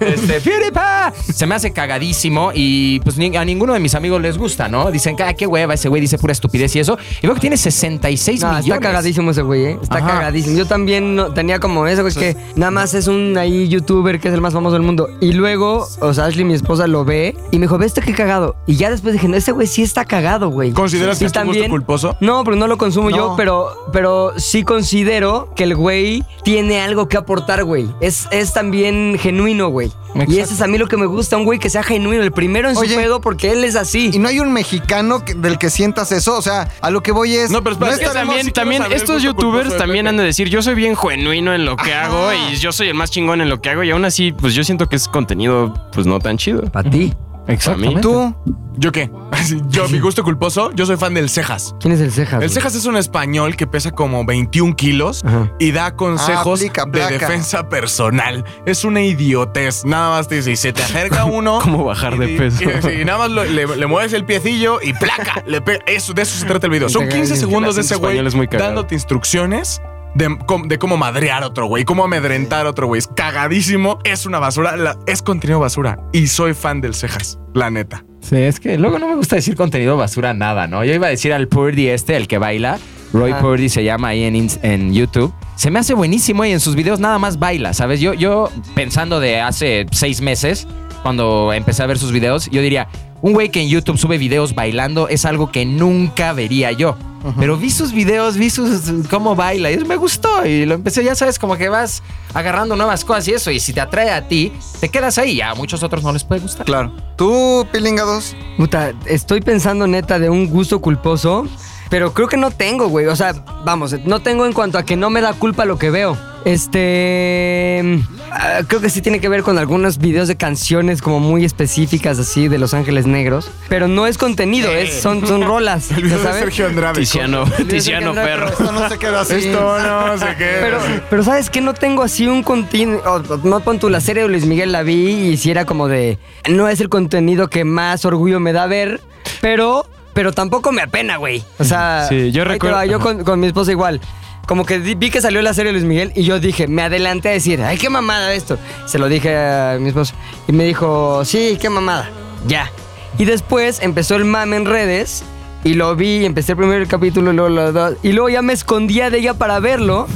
este, 0.00 0.40
PewDiePie. 0.40 1.32
Se 1.32 1.46
me 1.46 1.54
hace 1.54 1.72
cagadísimo 1.72 2.50
y 2.54 3.00
pues 3.00 3.16
ni- 3.16 3.34
a 3.36 3.44
ninguno 3.44 3.72
de 3.72 3.80
mis 3.80 3.94
amigos 3.94 4.20
les 4.20 4.36
gusta, 4.38 4.68
¿no? 4.68 4.90
Dicen, 4.90 5.16
ah, 5.24 5.32
qué 5.34 5.46
hueva, 5.46 5.74
ese 5.74 5.88
güey 5.88 6.00
dice 6.00 6.18
pura 6.18 6.32
estupidez 6.32 6.74
y 6.76 6.80
eso. 6.80 6.98
Y 7.22 7.26
veo 7.26 7.34
que 7.34 7.40
tiene 7.40 7.56
66 7.56 8.40
No, 8.42 8.48
millones. 8.48 8.66
está 8.66 8.80
cagadísimo 8.80 9.30
ese 9.30 9.42
güey, 9.42 9.64
¿eh? 9.64 9.78
Está 9.82 9.98
Ajá. 9.98 10.06
cagadísimo. 10.08 10.56
Yo 10.56 10.66
también 10.66 11.16
no- 11.16 11.32
tenía 11.32 11.58
como 11.60 11.86
eso, 11.86 12.02
güey, 12.02 12.14
que 12.14 12.36
nada 12.56 12.70
más 12.70 12.94
es 12.94 13.06
un 13.06 13.36
ahí 13.38 13.68
youtuber 13.68 14.20
que 14.20 14.28
es 14.28 14.34
el 14.34 14.40
más 14.40 14.52
famoso 14.52 14.74
del 14.74 14.82
mundo. 14.82 15.08
Y 15.20 15.32
luego, 15.32 15.86
o 16.00 16.14
sea, 16.14 16.26
Ashley, 16.26 16.44
mi 16.44 16.54
esposa, 16.54 16.86
lo 16.86 17.04
ve 17.04 17.36
y 17.50 17.58
me 17.58 17.62
dijo, 17.66 17.78
¿ves 17.78 17.88
esto 17.94 18.00
qué 18.00 18.12
cagado? 18.12 18.56
Y 18.66 18.76
ya 18.76 18.90
después 18.90 19.12
dije, 19.12 19.28
no, 19.28 19.36
ese 19.36 19.52
güey 19.52 19.66
sí 19.66 19.82
está 19.82 20.04
cagado, 20.04 20.48
güey. 20.50 20.72
¿Consideras 20.72 21.18
que 21.18 21.26
es 21.26 21.32
gusto 21.44 21.68
culposo? 21.68 22.16
No, 22.20 22.42
pero 22.44 22.56
no 22.56 22.66
lo 22.66 22.76
consumo 22.78 23.10
No. 23.10 23.16
yo, 23.16 23.34
pero, 23.36 23.70
pero 23.92 24.32
sí 24.38 24.62
considero 24.64 25.52
que 25.54 25.64
el 25.64 25.76
güey 25.76 26.24
tiene 26.42 26.80
algo 26.80 27.08
que 27.08 27.16
aportar, 27.16 27.64
güey. 27.64 27.88
Es, 28.00 28.26
es 28.30 28.52
también 28.52 29.16
genuino, 29.18 29.68
güey. 29.68 29.90
Y 30.28 30.38
eso 30.38 30.54
es 30.54 30.60
a 30.62 30.66
mí 30.66 30.78
lo 30.78 30.86
que 30.86 30.96
me 30.96 31.06
gusta, 31.06 31.36
un 31.36 31.44
güey 31.44 31.58
que 31.58 31.68
sea 31.70 31.82
genuino, 31.82 32.22
el 32.22 32.30
primero 32.32 32.70
en 32.70 32.76
Oye, 32.76 32.90
su 32.94 33.00
pedo, 33.00 33.20
porque 33.20 33.50
él 33.50 33.64
es 33.64 33.74
así. 33.74 34.10
Y 34.12 34.18
no 34.18 34.28
hay 34.28 34.38
un 34.40 34.52
mexicano 34.52 35.24
que- 35.24 35.34
del 35.34 35.58
que 35.58 35.70
sientas 35.70 36.12
eso. 36.12 36.36
O 36.38 36.42
sea, 36.42 36.68
a 36.80 36.90
lo 36.90 37.02
que 37.02 37.10
voy 37.12 37.34
es. 37.34 37.50
No, 37.50 37.62
pero 37.62 37.72
espera, 37.74 37.90
no 37.90 37.94
es 37.94 37.98
que 38.00 38.06
estaremos- 38.06 38.34
también, 38.36 38.52
también 38.52 38.82
saber 38.82 38.96
estos 38.96 39.22
youtubers 39.22 39.62
culposo 39.64 39.76
también 39.76 40.06
han 40.06 40.16
de 40.16 40.22
decir, 40.24 40.48
yo 40.48 40.62
soy 40.62 40.74
bien 40.74 40.96
genuino 40.96 41.52
en 41.54 41.64
lo 41.64 41.76
que 41.76 41.92
Ajá. 41.92 42.06
hago 42.06 42.32
y 42.52 42.56
yo 42.56 42.70
soy 42.72 42.88
el 42.88 42.94
más 42.94 43.10
chingón 43.10 43.40
en 43.40 43.48
lo 43.48 43.60
que 43.60 43.70
hago 43.70 43.82
y 43.82 43.90
aún 43.90 44.04
así, 44.04 44.32
pues 44.32 44.54
yo 44.54 44.62
siento 44.62 44.88
que 44.88 44.96
es 44.96 45.08
contenido 45.08 45.74
pues 45.92 46.06
no 46.06 46.20
tan 46.20 46.36
chido. 46.38 46.62
Para 46.70 46.88
ti. 46.90 47.12
Exactamente. 47.46 48.00
Tú, 48.00 48.34
¿Yo 48.76 48.90
qué? 48.90 49.10
Yo, 49.68 49.88
mi 49.88 49.98
gusto 50.00 50.24
culposo, 50.24 50.72
yo 50.72 50.86
soy 50.86 50.96
fan 50.96 51.14
del 51.14 51.28
Cejas. 51.28 51.74
¿Quién 51.78 51.92
es 51.94 52.00
el 52.00 52.10
cejas? 52.10 52.34
El 52.34 52.38
güey? 52.38 52.48
Cejas 52.48 52.74
es 52.74 52.86
un 52.86 52.96
español 52.96 53.56
que 53.56 53.66
pesa 53.66 53.90
como 53.92 54.24
21 54.24 54.74
kilos 54.74 55.22
Ajá. 55.24 55.52
y 55.58 55.70
da 55.70 55.94
consejos 55.94 56.60
aplica 56.60 56.84
de 56.86 56.90
placa. 56.90 57.12
defensa 57.12 57.68
personal. 57.68 58.44
Es 58.66 58.84
una 58.84 59.02
idiotez. 59.02 59.84
Nada 59.84 60.10
más 60.16 60.28
te 60.28 60.36
dice, 60.36 60.52
y 60.52 60.56
se 60.56 60.72
te 60.72 60.82
acerca 60.82 61.24
uno. 61.26 61.58
¿Cómo 61.62 61.84
bajar 61.84 62.16
de 62.18 62.32
y- 62.32 62.38
peso? 62.38 62.64
Y, 62.90 63.02
y 63.02 63.04
nada 63.04 63.18
más 63.18 63.30
lo- 63.30 63.44
le, 63.44 63.66
le 63.76 63.86
mueves 63.86 64.12
el 64.14 64.24
piecillo 64.24 64.78
y 64.82 64.92
placa. 64.94 65.42
Le. 65.46 65.62
Eso, 65.86 66.14
de 66.14 66.22
eso 66.22 66.36
se 66.38 66.46
trata 66.46 66.66
el 66.66 66.72
video. 66.72 66.88
Son 66.88 67.02
15 67.02 67.12
Cagadísimo. 67.16 67.40
segundos 67.48 67.76
de 67.76 67.82
ese 67.82 67.94
güey 67.96 68.12
español 68.12 68.26
es 68.26 68.34
muy 68.34 68.48
cagado. 68.48 68.70
dándote 68.70 68.94
instrucciones. 68.94 69.80
De, 70.14 70.78
cómo 70.78 70.96
madrear 70.96 71.42
a 71.42 71.46
otro 71.48 71.66
güey, 71.66 71.84
cómo 71.84 72.04
amedrentar 72.04 72.66
a 72.66 72.70
otro 72.70 72.86
güey. 72.86 72.98
Es 73.00 73.08
cagadísimo, 73.08 73.98
es 74.04 74.26
una 74.26 74.38
basura, 74.38 74.76
la- 74.76 74.96
es 75.06 75.22
contenido 75.22 75.58
basura. 75.60 75.98
Y 76.12 76.28
soy 76.28 76.54
fan 76.54 76.80
del 76.80 76.94
Cejas, 76.94 77.38
la 77.52 77.70
neta. 77.70 78.04
Sí, 78.20 78.36
es 78.36 78.60
que 78.60 78.78
luego 78.78 78.98
no 78.98 79.08
me 79.08 79.16
gusta 79.16 79.36
decir 79.36 79.56
contenido 79.56 79.96
basura 79.96 80.32
nada, 80.32 80.66
¿no? 80.66 80.84
Yo 80.84 80.94
iba 80.94 81.08
a 81.08 81.10
decir 81.10 81.32
al 81.32 81.48
Purdy 81.48 81.88
este, 81.88 82.16
el 82.16 82.28
que 82.28 82.38
baila. 82.38 82.78
Roy 83.12 83.32
Ah. 83.32 83.38
Purdy 83.40 83.68
se 83.68 83.84
llama 83.84 84.08
ahí 84.08 84.24
en, 84.24 84.48
en 84.62 84.92
YouTube. 84.94 85.32
Se 85.56 85.70
me 85.70 85.78
hace 85.78 85.94
buenísimo 85.94 86.44
y 86.44 86.50
en 86.52 86.58
sus 86.60 86.74
videos 86.74 86.98
nada 87.00 87.18
más 87.18 87.38
baila, 87.38 87.72
¿sabes? 87.74 88.00
Yo, 88.00 88.12
yo 88.14 88.50
pensando 88.74 89.20
de 89.20 89.40
hace 89.40 89.86
seis 89.92 90.20
meses, 90.20 90.66
cuando 91.02 91.52
empecé 91.52 91.82
a 91.82 91.86
ver 91.86 91.98
sus 91.98 92.10
videos, 92.12 92.48
yo 92.50 92.60
diría, 92.62 92.88
un 93.24 93.32
güey 93.32 93.48
que 93.48 93.62
en 93.62 93.70
YouTube 93.70 93.96
sube 93.96 94.18
videos 94.18 94.54
bailando 94.54 95.08
es 95.08 95.24
algo 95.24 95.50
que 95.50 95.64
nunca 95.64 96.34
vería 96.34 96.72
yo. 96.72 96.94
Pero 97.38 97.56
vi 97.56 97.70
sus 97.70 97.94
videos, 97.94 98.36
vi 98.36 98.50
sus 98.50 98.82
cómo 99.08 99.34
baila 99.34 99.70
y 99.70 99.74
eso 99.76 99.86
me 99.86 99.96
gustó 99.96 100.44
y 100.44 100.66
lo 100.66 100.74
empecé, 100.74 101.02
ya 101.02 101.14
sabes, 101.14 101.38
como 101.38 101.56
que 101.56 101.70
vas 101.70 102.02
agarrando 102.34 102.76
nuevas 102.76 103.02
cosas 103.02 103.26
y 103.28 103.32
eso 103.32 103.50
y 103.50 103.60
si 103.60 103.72
te 103.72 103.80
atrae 103.80 104.10
a 104.10 104.28
ti, 104.28 104.52
te 104.78 104.90
quedas 104.90 105.16
ahí, 105.16 105.40
a 105.40 105.54
muchos 105.54 105.82
otros 105.82 106.02
no 106.02 106.12
les 106.12 106.22
puede 106.22 106.42
gustar. 106.42 106.66
claro. 106.66 106.92
Tú, 107.16 107.66
Pilinga 107.72 108.02
2. 108.02 108.36
Puta, 108.58 108.92
estoy 109.06 109.40
pensando 109.40 109.86
neta 109.86 110.18
de 110.18 110.28
un 110.28 110.46
gusto 110.50 110.82
culposo. 110.82 111.46
Pero 111.90 112.12
creo 112.12 112.28
que 112.28 112.36
no 112.36 112.50
tengo, 112.50 112.88
güey. 112.88 113.06
O 113.06 113.16
sea, 113.16 113.34
vamos, 113.64 113.94
no 114.04 114.20
tengo 114.20 114.46
en 114.46 114.52
cuanto 114.52 114.78
a 114.78 114.84
que 114.84 114.96
no 114.96 115.10
me 115.10 115.20
da 115.20 115.32
culpa 115.32 115.64
lo 115.64 115.78
que 115.78 115.90
veo. 115.90 116.16
Este. 116.44 118.02
ah, 118.30 118.60
creo 118.66 118.80
que 118.82 118.90
sí 118.90 119.00
tiene 119.00 119.18
que 119.18 119.30
ver 119.30 119.42
con 119.42 119.58
algunos 119.58 119.96
videos 119.96 120.28
de 120.28 120.36
canciones 120.36 121.00
como 121.00 121.18
muy 121.18 121.44
específicas, 121.44 122.18
así, 122.18 122.48
de 122.48 122.58
Los 122.58 122.74
Ángeles 122.74 123.06
Negros. 123.06 123.50
Pero 123.70 123.88
no 123.88 124.06
es 124.06 124.18
contenido, 124.18 124.70
es, 124.70 125.00
son, 125.00 125.26
son 125.26 125.42
rolas. 125.42 125.90
El 125.96 126.02
video 126.02 126.18
¿ya 126.18 126.18
de 126.18 126.24
sabes? 126.24 126.40
Sergio 126.40 126.66
Andrade. 126.66 127.00
Tiziano, 127.00 127.44
Tiziano 127.68 128.10
Andrade, 128.10 128.28
Perro. 128.28 128.48
Esto 128.48 128.72
no 128.72 128.88
se 128.90 128.98
queda 128.98 129.20
así. 129.22 129.34
Esto 129.36 129.78
no 129.78 130.18
sé 130.18 130.26
qué. 130.36 130.44
Pero, 130.60 130.78
pero 131.10 131.22
¿sabes 131.22 131.50
qué? 131.50 131.60
No 131.60 131.74
tengo 131.74 132.02
así 132.02 132.26
un 132.26 132.42
contenido. 132.42 133.22
No 133.42 133.60
pon 133.60 133.78
tú 133.78 133.88
la 133.88 134.00
serie 134.00 134.22
de 134.22 134.28
Luis 134.28 134.46
Miguel 134.46 134.72
la 134.72 134.82
vi 134.82 135.30
y 135.30 135.36
si 135.36 135.50
era 135.50 135.64
como 135.64 135.88
de. 135.88 136.18
No 136.48 136.68
es 136.68 136.80
el 136.80 136.88
contenido 136.88 137.48
que 137.48 137.64
más 137.64 138.04
orgullo 138.04 138.40
me 138.40 138.52
da 138.52 138.66
ver, 138.66 139.00
pero. 139.40 139.86
Pero 140.14 140.32
tampoco 140.32 140.72
me 140.72 140.80
apena, 140.82 141.16
güey. 141.18 141.44
O 141.58 141.64
sea. 141.64 142.06
Sí, 142.08 142.32
yo 142.32 142.44
recuerdo- 142.44 142.76
va, 142.76 142.86
Yo 142.86 143.00
con, 143.00 143.24
con 143.24 143.38
mi 143.40 143.48
esposa 143.48 143.70
igual. 143.72 144.00
Como 144.46 144.64
que 144.66 144.78
vi 144.78 145.10
que 145.10 145.20
salió 145.22 145.40
la 145.42 145.54
serie 145.54 145.72
Luis 145.72 145.84
Miguel 145.84 146.12
y 146.14 146.24
yo 146.24 146.38
dije, 146.38 146.68
me 146.68 146.82
adelanté 146.82 147.30
a 147.30 147.32
decir, 147.32 147.62
ay, 147.62 147.78
qué 147.78 147.88
mamada 147.88 148.32
esto. 148.34 148.58
Se 148.86 148.98
lo 148.98 149.08
dije 149.08 149.34
a 149.36 149.78
mi 149.80 149.88
esposa 149.88 150.14
y 150.46 150.52
me 150.52 150.64
dijo, 150.64 151.24
sí, 151.24 151.56
qué 151.60 151.70
mamada. 151.70 152.10
Ya. 152.46 152.70
Y 153.18 153.24
después 153.24 153.80
empezó 153.80 154.16
el 154.16 154.24
mame 154.26 154.56
en 154.56 154.66
redes 154.66 155.24
y 155.64 155.74
lo 155.74 155.96
vi, 155.96 156.26
empecé 156.26 156.52
el 156.52 156.58
primer 156.58 156.86
capítulo 156.86 157.32
y 157.32 157.36
luego 157.36 157.48
los 157.48 157.72
dos. 157.72 157.94
Y 158.02 158.12
luego 158.12 158.28
ya 158.28 158.42
me 158.42 158.52
escondía 158.52 159.08
de 159.08 159.18
ella 159.18 159.32
para 159.34 159.60
verlo. 159.60 160.06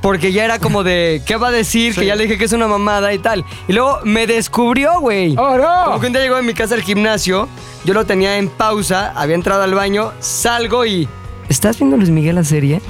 Porque 0.00 0.32
ya 0.32 0.44
era 0.44 0.58
como 0.58 0.84
de, 0.84 1.22
¿qué 1.26 1.36
va 1.36 1.48
a 1.48 1.50
decir? 1.50 1.94
Que 1.94 2.06
ya 2.06 2.14
le 2.14 2.24
dije 2.24 2.38
que 2.38 2.44
es 2.44 2.52
una 2.52 2.68
mamada 2.68 3.12
y 3.12 3.18
tal. 3.18 3.44
Y 3.66 3.72
luego 3.72 3.98
me 4.04 4.26
descubrió, 4.26 5.00
güey. 5.00 5.34
¡Oh, 5.36 5.56
no! 5.56 5.84
Como 5.86 6.00
que 6.00 6.06
un 6.06 6.12
día 6.12 6.22
llegó 6.22 6.36
a 6.36 6.42
mi 6.42 6.54
casa 6.54 6.74
al 6.74 6.82
gimnasio, 6.82 7.48
yo 7.84 7.94
lo 7.94 8.06
tenía 8.06 8.36
en 8.38 8.48
pausa, 8.48 9.12
había 9.16 9.34
entrado 9.34 9.62
al 9.62 9.74
baño, 9.74 10.12
salgo 10.20 10.86
y... 10.86 11.08
¿Estás 11.48 11.78
viendo 11.78 11.96
Luis 11.96 12.10
Miguel 12.10 12.36
la 12.36 12.44
serie? 12.44 12.80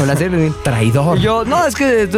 O 0.00 0.04
la 0.04 0.14
serie 0.14 0.30
de 0.30 0.36
Luis 0.36 0.50
Miguel. 0.50 0.62
Traidor. 0.62 1.18
Y 1.18 1.22
yo, 1.22 1.44
no, 1.44 1.64
es 1.66 1.74
que. 1.74 2.08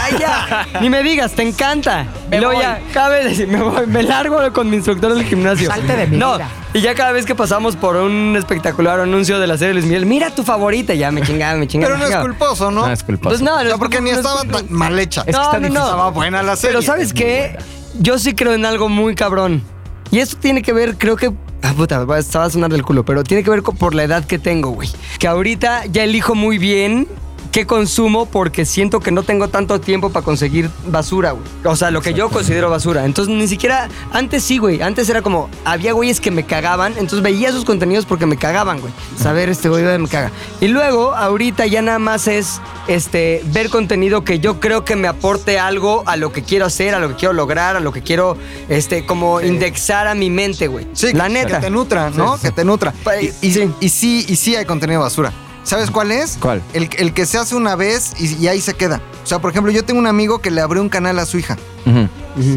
¡Ay, 0.00 0.16
ya! 0.18 0.66
Ni 0.80 0.90
me 0.90 1.02
digas, 1.02 1.32
te 1.32 1.42
encanta. 1.42 2.06
Me 2.30 2.36
y 2.36 2.40
luego 2.40 2.54
voy. 2.54 2.62
ya, 2.62 2.80
cada 2.92 3.08
vez 3.08 3.38
me, 3.48 3.62
voy, 3.62 3.86
me 3.86 4.02
largo 4.02 4.52
con 4.52 4.70
mi 4.70 4.76
instructor 4.76 5.14
del 5.14 5.24
gimnasio. 5.24 5.68
Salte 5.70 5.96
de 5.96 6.06
mi 6.06 6.16
no, 6.16 6.36
vida. 6.36 6.48
Y 6.74 6.80
ya 6.80 6.94
cada 6.94 7.12
vez 7.12 7.24
que 7.24 7.34
pasamos 7.34 7.74
por 7.76 7.96
un 7.96 8.36
espectacular 8.36 9.00
anuncio 9.00 9.38
de 9.38 9.46
la 9.46 9.56
serie 9.56 9.68
de 9.68 9.74
Luis 9.74 9.86
Miguel, 9.86 10.06
mira 10.06 10.34
tu 10.34 10.42
favorita, 10.42 10.94
ya 10.94 11.10
me 11.10 11.22
chingaba, 11.22 11.56
me 11.56 11.66
chingaba. 11.66 11.94
Pero 11.94 12.06
no 12.06 12.14
es 12.14 12.22
culposo, 12.22 12.70
¿no? 12.70 12.86
No 12.86 12.92
es 12.92 13.02
culposo. 13.02 13.30
Pues 13.30 13.42
no, 13.42 13.64
no 13.64 13.78
porque 13.78 14.00
ni 14.00 14.10
no 14.10 14.18
es 14.18 14.18
estaba 14.18 14.44
tan 14.44 14.66
mal 14.70 14.98
hecha. 14.98 15.22
Es 15.22 15.36
que 15.36 15.42
está 15.42 15.58
difícil. 15.58 15.76
Estaba 15.76 16.10
buena 16.10 16.42
la 16.42 16.56
serie. 16.56 16.76
Pero 16.76 16.82
¿sabes 16.82 17.12
qué? 17.12 17.56
Yo 17.98 18.18
sí 18.18 18.34
creo 18.34 18.52
en 18.52 18.66
algo 18.66 18.88
muy 18.88 19.14
cabrón. 19.14 19.62
Y 20.10 20.20
esto 20.20 20.36
tiene 20.36 20.62
que 20.62 20.72
ver, 20.72 20.96
creo 20.96 21.16
que... 21.16 21.32
Ah, 21.68 21.74
puta, 21.76 22.04
va 22.04 22.18
a 22.18 22.22
sonar 22.22 22.70
del 22.70 22.84
culo, 22.84 23.04
pero 23.04 23.24
tiene 23.24 23.42
que 23.42 23.50
ver 23.50 23.62
con, 23.64 23.76
por 23.76 23.92
la 23.92 24.04
edad 24.04 24.24
que 24.24 24.38
tengo, 24.38 24.70
güey. 24.70 24.88
Que 25.18 25.26
ahorita 25.26 25.86
ya 25.86 26.04
elijo 26.04 26.36
muy 26.36 26.58
bien 26.58 27.08
qué 27.50 27.66
consumo 27.66 28.26
porque 28.26 28.64
siento 28.64 29.00
que 29.00 29.10
no 29.10 29.22
tengo 29.22 29.48
tanto 29.48 29.80
tiempo 29.80 30.10
para 30.10 30.24
conseguir 30.24 30.70
basura, 30.86 31.32
güey. 31.32 31.44
O 31.64 31.76
sea, 31.76 31.90
lo 31.90 32.00
que 32.02 32.14
yo 32.14 32.28
considero 32.28 32.70
basura. 32.70 33.04
Entonces, 33.04 33.34
ni 33.34 33.48
siquiera... 33.48 33.88
Antes 34.12 34.42
sí, 34.44 34.58
güey. 34.58 34.82
Antes 34.82 35.08
era 35.08 35.22
como... 35.22 35.48
Había 35.64 35.92
güeyes 35.92 36.20
que 36.20 36.30
me 36.30 36.44
cagaban. 36.44 36.92
Entonces, 36.92 37.22
veía 37.22 37.52
sus 37.52 37.64
contenidos 37.64 38.06
porque 38.06 38.26
me 38.26 38.36
cagaban, 38.36 38.80
güey. 38.80 38.92
Saber, 39.18 39.48
este 39.48 39.68
güey 39.68 39.84
me 39.98 40.08
caga. 40.08 40.30
Y 40.60 40.68
luego, 40.68 41.14
ahorita 41.14 41.66
ya 41.66 41.82
nada 41.82 41.98
más 41.98 42.28
es... 42.28 42.60
Este, 42.88 43.42
ver 43.46 43.68
contenido 43.68 44.22
que 44.22 44.38
yo 44.38 44.60
creo 44.60 44.84
que 44.84 44.94
me 44.94 45.08
aporte 45.08 45.58
algo 45.58 46.04
a 46.06 46.16
lo 46.16 46.32
que 46.32 46.42
quiero 46.44 46.66
hacer, 46.66 46.94
a 46.94 47.00
lo 47.00 47.08
que 47.08 47.14
quiero 47.16 47.32
lograr, 47.34 47.74
a 47.76 47.80
lo 47.80 47.92
que 47.92 48.00
quiero, 48.02 48.36
este, 48.68 49.04
como 49.04 49.40
indexar 49.40 50.06
a 50.06 50.14
mi 50.14 50.30
mente, 50.30 50.68
güey. 50.68 50.86
Sí, 50.92 51.12
la 51.12 51.28
neta. 51.28 51.56
Que 51.58 51.66
te 51.66 51.70
nutra, 51.70 52.10
¿no? 52.10 52.38
Que 52.38 52.52
te 52.52 52.64
nutra. 52.64 52.94
Y, 53.20 53.46
y- 53.46 53.52
sí. 53.52 53.70
y 53.80 53.88
sí, 53.88 54.24
y 54.28 54.36
sí 54.36 54.54
hay 54.54 54.64
contenido 54.64 55.00
basura. 55.00 55.32
¿Sabes 55.66 55.90
cuál 55.90 56.12
es? 56.12 56.38
¿Cuál? 56.40 56.62
El, 56.72 56.88
el 56.96 57.12
que 57.12 57.26
se 57.26 57.36
hace 57.38 57.54
una 57.56 57.74
vez 57.76 58.12
y, 58.18 58.36
y 58.36 58.46
ahí 58.48 58.60
se 58.60 58.74
queda. 58.74 59.02
O 59.22 59.26
sea, 59.26 59.40
por 59.40 59.50
ejemplo, 59.50 59.72
yo 59.72 59.84
tengo 59.84 59.98
un 59.98 60.06
amigo 60.06 60.38
que 60.38 60.50
le 60.52 60.60
abrió 60.60 60.80
un 60.80 60.88
canal 60.88 61.18
a 61.18 61.26
su 61.26 61.38
hija. 61.38 61.58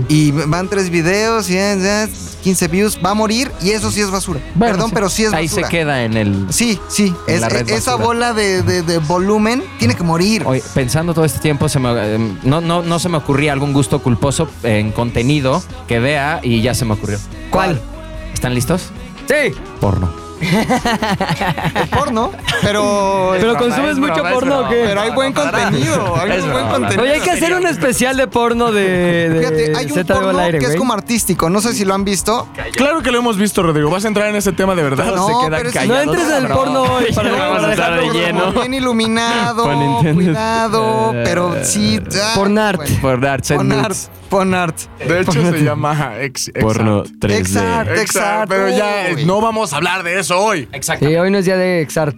Y 0.09 0.31
van 0.31 0.67
tres 0.67 0.89
videos 0.89 1.49
y 1.49 1.55
eh, 1.57 1.73
eh, 1.79 2.07
15 2.43 2.67
views. 2.67 2.99
Va 3.03 3.11
a 3.11 3.13
morir 3.13 3.51
y 3.61 3.71
eso 3.71 3.91
sí 3.91 4.01
es 4.01 4.11
basura. 4.11 4.39
Bueno, 4.55 4.73
Perdón, 4.73 4.89
sí. 4.89 4.93
pero 4.93 5.09
sí 5.09 5.23
es 5.25 5.33
Ahí 5.33 5.47
basura. 5.47 5.67
se 5.67 5.71
queda 5.71 6.03
en 6.03 6.17
el. 6.17 6.47
Sí, 6.51 6.79
sí. 6.89 7.15
En 7.27 7.35
Es- 7.35 7.41
la 7.41 7.49
red 7.49 7.69
esa 7.69 7.95
bola 7.95 8.33
de, 8.33 8.61
de- 8.61 8.81
de 8.83 8.97
volumen 8.99 9.63
tiene 9.79 9.95
que 9.95 10.03
morir. 10.03 10.43
Oye, 10.45 10.61
pensando 10.73 11.13
todo 11.13 11.25
este 11.25 11.39
tiempo, 11.39 11.67
se 11.69 11.79
me, 11.79 11.89
eh, 11.95 12.17
no, 12.43 12.59
no, 12.61 12.81
no 12.83 12.99
se 12.99 13.07
me 13.09 13.17
ocurría 13.17 13.53
algún 13.53 13.71
gusto 13.73 14.01
culposo 14.03 14.49
en 14.63 14.91
contenido 14.91 15.63
que 15.87 15.99
vea 15.99 16.39
y 16.43 16.61
ya 16.61 16.73
se 16.75 16.85
me 16.85 16.93
ocurrió. 16.93 17.17
¿Cuál? 17.49 17.79
¿Están 18.33 18.53
listos? 18.53 18.89
Sí. 19.27 19.53
Porno. 19.79 20.11
El 20.41 21.87
porno, 21.89 22.31
pero. 22.61 23.31
Pero 23.39 23.57
consumes 23.57 23.91
es 23.91 23.97
mucho 23.97 24.13
broma, 24.13 24.29
es 24.29 24.33
porno 24.35 24.59
o 24.59 24.69
qué? 24.69 24.83
Pero 24.85 25.01
hay 25.01 25.11
buen 25.11 25.33
contenido. 25.33 26.15
Hay 26.19 26.31
Es 26.31 26.41
buen 26.41 26.53
broma. 26.53 26.69
contenido. 26.71 27.01
Oye, 27.03 27.13
hay 27.13 27.21
que 27.21 27.31
hacer 27.31 27.53
un 27.55 27.67
especial 27.67 28.17
de 28.17 28.27
porno 28.27 28.71
de, 28.71 29.29
de 29.29 29.39
Fíjate, 29.39 29.73
hay 29.77 29.85
un 29.85 29.91
Z 29.93 30.13
porno 30.13 30.29
al 30.29 30.39
aire, 30.39 30.59
que 30.59 30.65
es 30.65 30.75
como 30.75 30.93
artístico. 30.93 31.49
No 31.49 31.61
sé 31.61 31.73
si 31.73 31.85
lo 31.85 31.93
han 31.93 32.03
visto. 32.05 32.47
Claro 32.73 33.01
que 33.01 33.11
lo 33.11 33.19
hemos 33.19 33.37
visto, 33.37 33.63
Rodrigo. 33.63 33.89
¿Vas 33.89 34.05
a 34.05 34.07
entrar 34.07 34.27
en 34.29 34.35
ese 34.35 34.51
tema 34.51 34.75
de 34.75 34.83
verdad? 34.83 35.13
No, 35.15 35.27
se 35.27 35.33
quedan 35.47 35.61
pero 35.63 35.69
es- 35.69 35.87
No 35.87 35.99
entres 35.99 36.29
en 36.29 36.45
el 36.45 36.47
porno 36.51 36.83
hoy. 36.83 37.13
Para 37.13 37.31
Vamos 37.31 37.63
a 37.63 37.71
estar 37.71 37.99
de 37.99 38.09
lleno. 38.09 38.51
Bien 38.53 38.73
iluminado, 38.73 39.63
cuidado, 40.13 41.11
pero 41.23 41.55
sí. 41.63 41.99
ah, 42.21 42.31
Pornart. 42.35 42.81
De 44.29 45.21
hecho, 45.21 45.31
se 45.31 45.63
llama 45.63 46.13
ex, 46.19 46.49
ex 46.49 46.61
Porno 46.61 46.99
art. 46.99 47.09
3D. 47.19 47.37
Exacto. 47.37 47.93
Exacto, 47.95 48.49
pero 48.49 48.69
ya 48.69 49.07
Uy. 49.15 49.25
no 49.25 49.41
vamos 49.41 49.73
a 49.73 49.77
hablar 49.77 50.03
de 50.03 50.19
eso 50.19 50.39
hoy. 50.39 50.67
Exacto. 50.71 51.07
Sí, 51.07 51.15
hoy 51.15 51.31
no 51.31 51.37
es 51.39 51.45
día 51.45 51.57
de 51.57 51.81
Exart. 51.81 52.17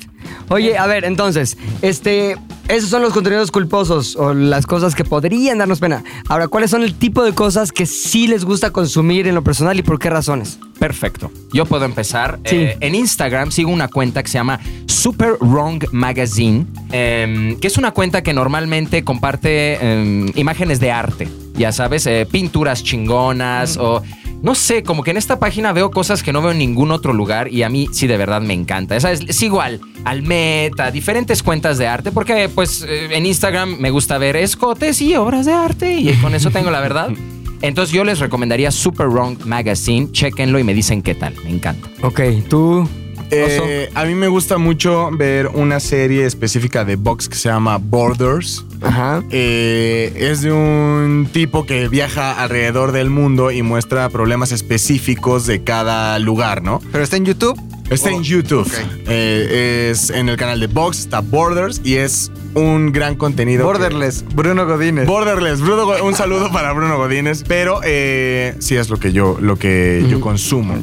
Oye, 0.49 0.77
a 0.77 0.85
ver, 0.85 1.05
entonces, 1.05 1.57
este, 1.81 2.35
esos 2.67 2.89
son 2.89 3.01
los 3.01 3.13
contenidos 3.13 3.51
culposos 3.51 4.15
o 4.15 4.33
las 4.33 4.65
cosas 4.65 4.95
que 4.95 5.03
podrían 5.03 5.57
darnos 5.57 5.79
pena. 5.79 6.03
Ahora, 6.27 6.47
¿cuáles 6.47 6.71
son 6.71 6.83
el 6.83 6.95
tipo 6.95 7.23
de 7.23 7.33
cosas 7.33 7.71
que 7.71 7.85
sí 7.85 8.27
les 8.27 8.45
gusta 8.45 8.71
consumir 8.71 9.27
en 9.27 9.35
lo 9.35 9.43
personal 9.43 9.79
y 9.79 9.81
por 9.81 9.97
qué 9.99 10.09
razones? 10.09 10.59
Perfecto. 10.79 11.31
Yo 11.53 11.65
puedo 11.65 11.85
empezar. 11.85 12.39
Sí. 12.45 12.55
Eh, 12.57 12.77
en 12.79 12.95
Instagram 12.95 13.51
sigo 13.51 13.71
una 13.71 13.87
cuenta 13.87 14.23
que 14.23 14.29
se 14.29 14.37
llama 14.37 14.59
Super 14.87 15.37
Wrong 15.39 15.83
Magazine, 15.91 16.65
em, 16.91 17.59
que 17.59 17.67
es 17.67 17.77
una 17.77 17.91
cuenta 17.91 18.23
que 18.23 18.33
normalmente 18.33 19.03
comparte 19.03 19.75
em, 19.75 20.31
imágenes 20.35 20.79
de 20.79 20.91
arte. 20.91 21.27
Ya 21.61 21.71
sabes, 21.71 22.07
eh, 22.07 22.27
pinturas 22.29 22.83
chingonas 22.83 23.77
o... 23.77 24.01
No 24.41 24.55
sé, 24.55 24.81
como 24.81 25.03
que 25.03 25.11
en 25.11 25.17
esta 25.17 25.37
página 25.37 25.71
veo 25.71 25.91
cosas 25.91 26.23
que 26.23 26.33
no 26.33 26.41
veo 26.41 26.49
en 26.49 26.57
ningún 26.57 26.89
otro 26.89 27.13
lugar 27.13 27.53
y 27.53 27.61
a 27.61 27.69
mí 27.69 27.87
sí 27.91 28.07
de 28.07 28.17
verdad 28.17 28.41
me 28.41 28.55
encanta. 28.55 28.95
Esa 28.95 29.11
es, 29.11 29.19
sigo 29.37 29.61
al, 29.61 29.79
al 30.03 30.23
Meta, 30.23 30.89
diferentes 30.89 31.43
cuentas 31.43 31.77
de 31.77 31.85
arte, 31.85 32.11
porque 32.11 32.49
pues 32.49 32.81
eh, 32.81 33.09
en 33.11 33.27
Instagram 33.27 33.77
me 33.77 33.91
gusta 33.91 34.17
ver 34.17 34.35
escotes 34.35 34.99
y 35.03 35.15
obras 35.15 35.45
de 35.45 35.53
arte 35.53 35.93
y 35.93 36.11
con 36.15 36.33
eso 36.33 36.49
tengo 36.49 36.71
la 36.71 36.79
verdad. 36.79 37.11
Entonces 37.61 37.93
yo 37.93 38.03
les 38.03 38.17
recomendaría 38.17 38.71
Super 38.71 39.09
Wrong 39.09 39.45
Magazine, 39.45 40.11
chequenlo 40.11 40.57
y 40.57 40.63
me 40.63 40.73
dicen 40.73 41.03
qué 41.03 41.13
tal, 41.13 41.35
me 41.43 41.51
encanta. 41.51 41.87
Ok, 42.01 42.21
tú. 42.49 42.89
Eh, 43.31 43.89
a 43.95 44.03
mí 44.05 44.13
me 44.15 44.27
gusta 44.27 44.57
mucho 44.57 45.09
ver 45.11 45.47
una 45.47 45.79
serie 45.79 46.25
específica 46.25 46.83
de 46.85 46.95
box 46.97 47.29
que 47.29 47.35
se 47.35 47.49
llama 47.49 47.77
Borders. 47.77 48.65
Ajá. 48.81 49.23
Eh, 49.29 50.13
es 50.17 50.41
de 50.41 50.51
un 50.51 51.27
tipo 51.31 51.65
que 51.65 51.87
viaja 51.87 52.41
alrededor 52.41 52.91
del 52.91 53.09
mundo 53.09 53.51
y 53.51 53.61
muestra 53.61 54.09
problemas 54.09 54.51
específicos 54.51 55.45
de 55.47 55.63
cada 55.63 56.19
lugar, 56.19 56.61
¿no? 56.61 56.81
Pero 56.91 57.03
está 57.03 57.17
en 57.17 57.25
YouTube. 57.25 57.59
Está 57.89 58.09
Oh, 58.09 58.13
en 58.13 58.23
YouTube. 58.23 58.61
ok. 58.67 58.73
Eh, 59.07 59.89
es 59.91 60.09
en 60.11 60.29
el 60.29 60.37
canal 60.37 60.59
de 60.61 60.67
Box, 60.67 60.99
está 60.99 61.19
Borders 61.19 61.81
y 61.83 61.95
es 61.95 62.31
un 62.53 62.91
gran 62.93 63.15
contenido. 63.15 63.59
que- 63.61 63.65
Borderless, 63.79 64.23
Bruno 64.33 64.65
Godínez. 64.65 65.05
Borderless, 65.07 65.59
Bruno 65.59 65.85
Go- 65.85 66.03
un 66.03 66.15
saludo 66.15 66.51
para 66.53 66.71
Bruno 66.71 66.97
Godínez, 66.97 67.43
pero 67.47 67.81
eh, 67.83 68.55
sí 68.59 68.75
es 68.77 68.89
lo 68.89 68.97
que 68.97 69.11
yo, 69.11 69.37
lo 69.41 69.57
que 69.57 70.05
yo 70.09 70.21
consumo. 70.21 70.75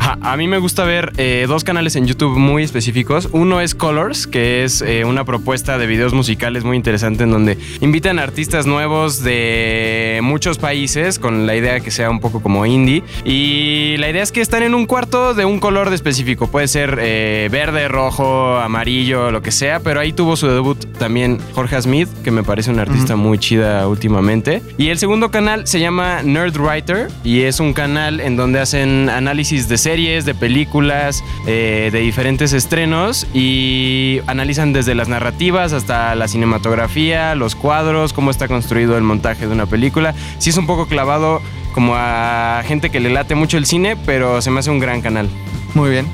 Ja, 0.00 0.18
a 0.22 0.36
mí 0.38 0.48
me 0.48 0.56
gusta 0.56 0.84
ver 0.84 1.12
eh, 1.18 1.44
dos 1.46 1.62
canales 1.62 1.94
en 1.94 2.06
YouTube 2.06 2.38
muy 2.38 2.62
específicos. 2.62 3.28
Uno 3.32 3.60
es 3.60 3.74
Colors, 3.74 4.26
que 4.26 4.64
es 4.64 4.80
eh, 4.80 5.04
una 5.04 5.24
propuesta 5.24 5.76
de 5.76 5.86
videos 5.86 6.14
musicales 6.14 6.64
muy 6.64 6.78
interesante 6.78 7.24
en 7.24 7.30
donde 7.30 7.58
invitan 7.80 8.18
artistas 8.18 8.64
nuevos 8.64 9.22
de 9.22 10.20
muchos 10.22 10.56
países 10.56 11.18
con 11.18 11.46
la 11.46 11.54
idea 11.54 11.80
que 11.80 11.90
sea 11.90 12.08
un 12.08 12.18
poco 12.20 12.40
como 12.40 12.64
indie. 12.64 13.02
Y 13.24 13.96
la 13.98 14.08
idea 14.08 14.22
es 14.22 14.32
que 14.32 14.40
están 14.40 14.62
en 14.62 14.74
un 14.74 14.86
cuarto 14.86 15.34
de 15.34 15.44
un 15.44 15.60
color 15.60 15.90
de 15.90 15.96
específico. 15.96 16.50
Puede 16.50 16.68
ser 16.68 16.98
eh, 16.98 17.48
verde, 17.52 17.86
rojo, 17.88 18.56
amarillo, 18.56 19.30
lo 19.30 19.42
que 19.42 19.50
sea. 19.50 19.80
Pero 19.80 20.00
ahí 20.00 20.14
tuvo 20.14 20.34
su 20.34 20.48
debut 20.48 20.78
también 20.98 21.38
Jorge 21.54 21.80
Smith, 21.82 22.08
que 22.24 22.30
me 22.30 22.42
parece 22.42 22.70
una 22.70 22.82
artista 22.82 23.16
muy 23.16 23.38
chida 23.38 23.86
últimamente. 23.86 24.62
Y 24.78 24.88
el 24.88 24.98
segundo 24.98 25.30
canal 25.30 25.66
se 25.66 25.78
llama 25.78 26.22
Nerd 26.22 26.56
Writer 26.58 27.08
y 27.22 27.42
es 27.42 27.60
un 27.60 27.74
canal 27.74 28.20
en 28.20 28.36
donde 28.36 28.60
hacen 28.60 29.10
análisis 29.10 29.68
de 29.68 29.76
series, 29.76 29.89
de 29.90 30.34
películas, 30.36 31.24
eh, 31.48 31.90
de 31.92 31.98
diferentes 31.98 32.52
estrenos 32.52 33.26
y 33.34 34.20
analizan 34.28 34.72
desde 34.72 34.94
las 34.94 35.08
narrativas 35.08 35.72
hasta 35.72 36.14
la 36.14 36.28
cinematografía, 36.28 37.34
los 37.34 37.56
cuadros, 37.56 38.12
cómo 38.12 38.30
está 38.30 38.46
construido 38.46 38.96
el 38.96 39.02
montaje 39.02 39.48
de 39.48 39.52
una 39.52 39.66
película. 39.66 40.14
Sí 40.38 40.50
es 40.50 40.56
un 40.58 40.66
poco 40.68 40.86
clavado 40.86 41.42
como 41.74 41.94
a 41.96 42.62
gente 42.66 42.90
que 42.90 43.00
le 43.00 43.10
late 43.10 43.34
mucho 43.34 43.56
el 43.58 43.66
cine, 43.66 43.96
pero 44.06 44.40
se 44.40 44.52
me 44.52 44.60
hace 44.60 44.70
un 44.70 44.78
gran 44.78 45.00
canal. 45.02 45.28
Muy 45.74 45.90
bien. 45.90 46.06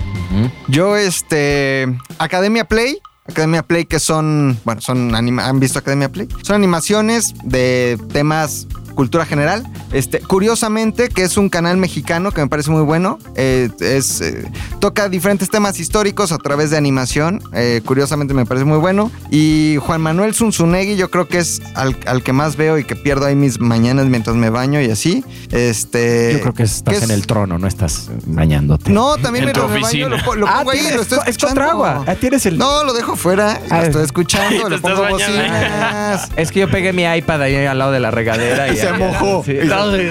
Yo, 0.68 0.96
este. 0.96 1.86
Academia 2.18 2.64
Play. 2.64 2.98
Academia 3.28 3.62
Play, 3.62 3.84
que 3.84 4.00
son. 4.00 4.58
Bueno, 4.64 4.80
son. 4.80 5.14
anima- 5.14 5.46
¿Han 5.48 5.60
visto 5.60 5.78
Academia 5.80 6.10
Play? 6.10 6.28
Son 6.42 6.56
animaciones 6.56 7.34
de 7.44 7.98
temas. 8.10 8.68
Cultura 8.96 9.24
general. 9.24 9.62
Este, 9.92 10.18
curiosamente, 10.18 11.08
que 11.08 11.22
es 11.22 11.36
un 11.36 11.48
canal 11.48 11.76
mexicano 11.76 12.32
que 12.32 12.40
me 12.40 12.48
parece 12.48 12.72
muy 12.72 12.82
bueno. 12.82 13.18
eh, 13.36 13.70
es, 13.78 14.20
eh, 14.20 14.50
toca 14.80 15.08
diferentes 15.08 15.48
temas 15.50 15.80
históricos 15.80 16.32
a 16.32 16.38
través 16.38 16.70
de 16.70 16.76
animación. 16.76 17.42
eh, 17.52 17.80
curiosamente 17.84 18.34
me 18.34 18.44
parece 18.46 18.64
muy 18.64 18.78
bueno. 18.78 19.10
Y 19.30 19.76
Juan 19.80 20.00
Manuel 20.00 20.34
Zunzunegui, 20.34 20.96
yo 20.96 21.10
creo 21.10 21.28
que 21.28 21.38
es 21.38 21.62
al, 21.74 21.96
al 22.06 22.22
que 22.22 22.32
más 22.32 22.56
veo 22.56 22.78
y 22.78 22.84
que 22.84 22.94
pierdo 22.96 23.26
ahí 23.26 23.34
mis 23.34 23.60
mañanas 23.60 24.06
mientras 24.06 24.36
me 24.36 24.50
baño 24.50 24.80
y 24.80 24.90
así. 24.90 25.24
Este. 25.50 26.32
Yo 26.34 26.40
creo 26.40 26.54
que 26.54 26.62
estás 26.64 26.92
¿qué 26.92 26.98
es? 26.98 27.04
en 27.04 27.10
el 27.10 27.26
trono, 27.26 27.58
no 27.58 27.66
estás 27.66 28.08
bañándote. 28.26 28.90
No, 28.92 29.16
también 29.16 29.44
En 29.44 29.48
me 29.48 29.52
tu 29.54 29.60
lo, 29.60 29.68
me 29.68 29.80
baño, 29.80 30.08
lo, 30.08 30.34
lo 30.34 30.46
Ah, 30.48 30.58
pongo 30.58 30.70
ahí, 30.72 30.80
lo 30.94 31.02
estoy 31.02 31.18
es 31.26 31.38
contra 31.38 31.64
escuchando. 31.66 31.70
agua. 31.70 32.04
Ah, 32.06 32.14
tienes 32.14 32.46
el- 32.46 32.58
No, 32.58 32.84
lo 32.84 32.92
dejo 32.92 33.16
fuera, 33.16 33.60
lo 33.68 33.74
Ah, 33.76 33.82
estoy 33.84 34.02
Y 34.02 34.04
escuchando, 34.04 34.68
le 34.68 34.76
estás 34.76 34.92
pongo 34.92 35.02
bañando. 35.02 35.36
bocinas. 35.38 36.28
Es 36.36 36.52
que 36.52 36.60
yo 36.60 36.70
pegué 36.70 36.92
mi 36.92 37.02
iPad 37.04 37.42
ahí 37.42 37.56
al 37.66 37.78
lado 37.78 37.92
de 37.92 38.00
la 38.00 38.10
regadera 38.10 38.68
y, 38.72 38.76
Se 38.76 38.92
mojó. 38.92 39.42
Sí. 39.44 39.54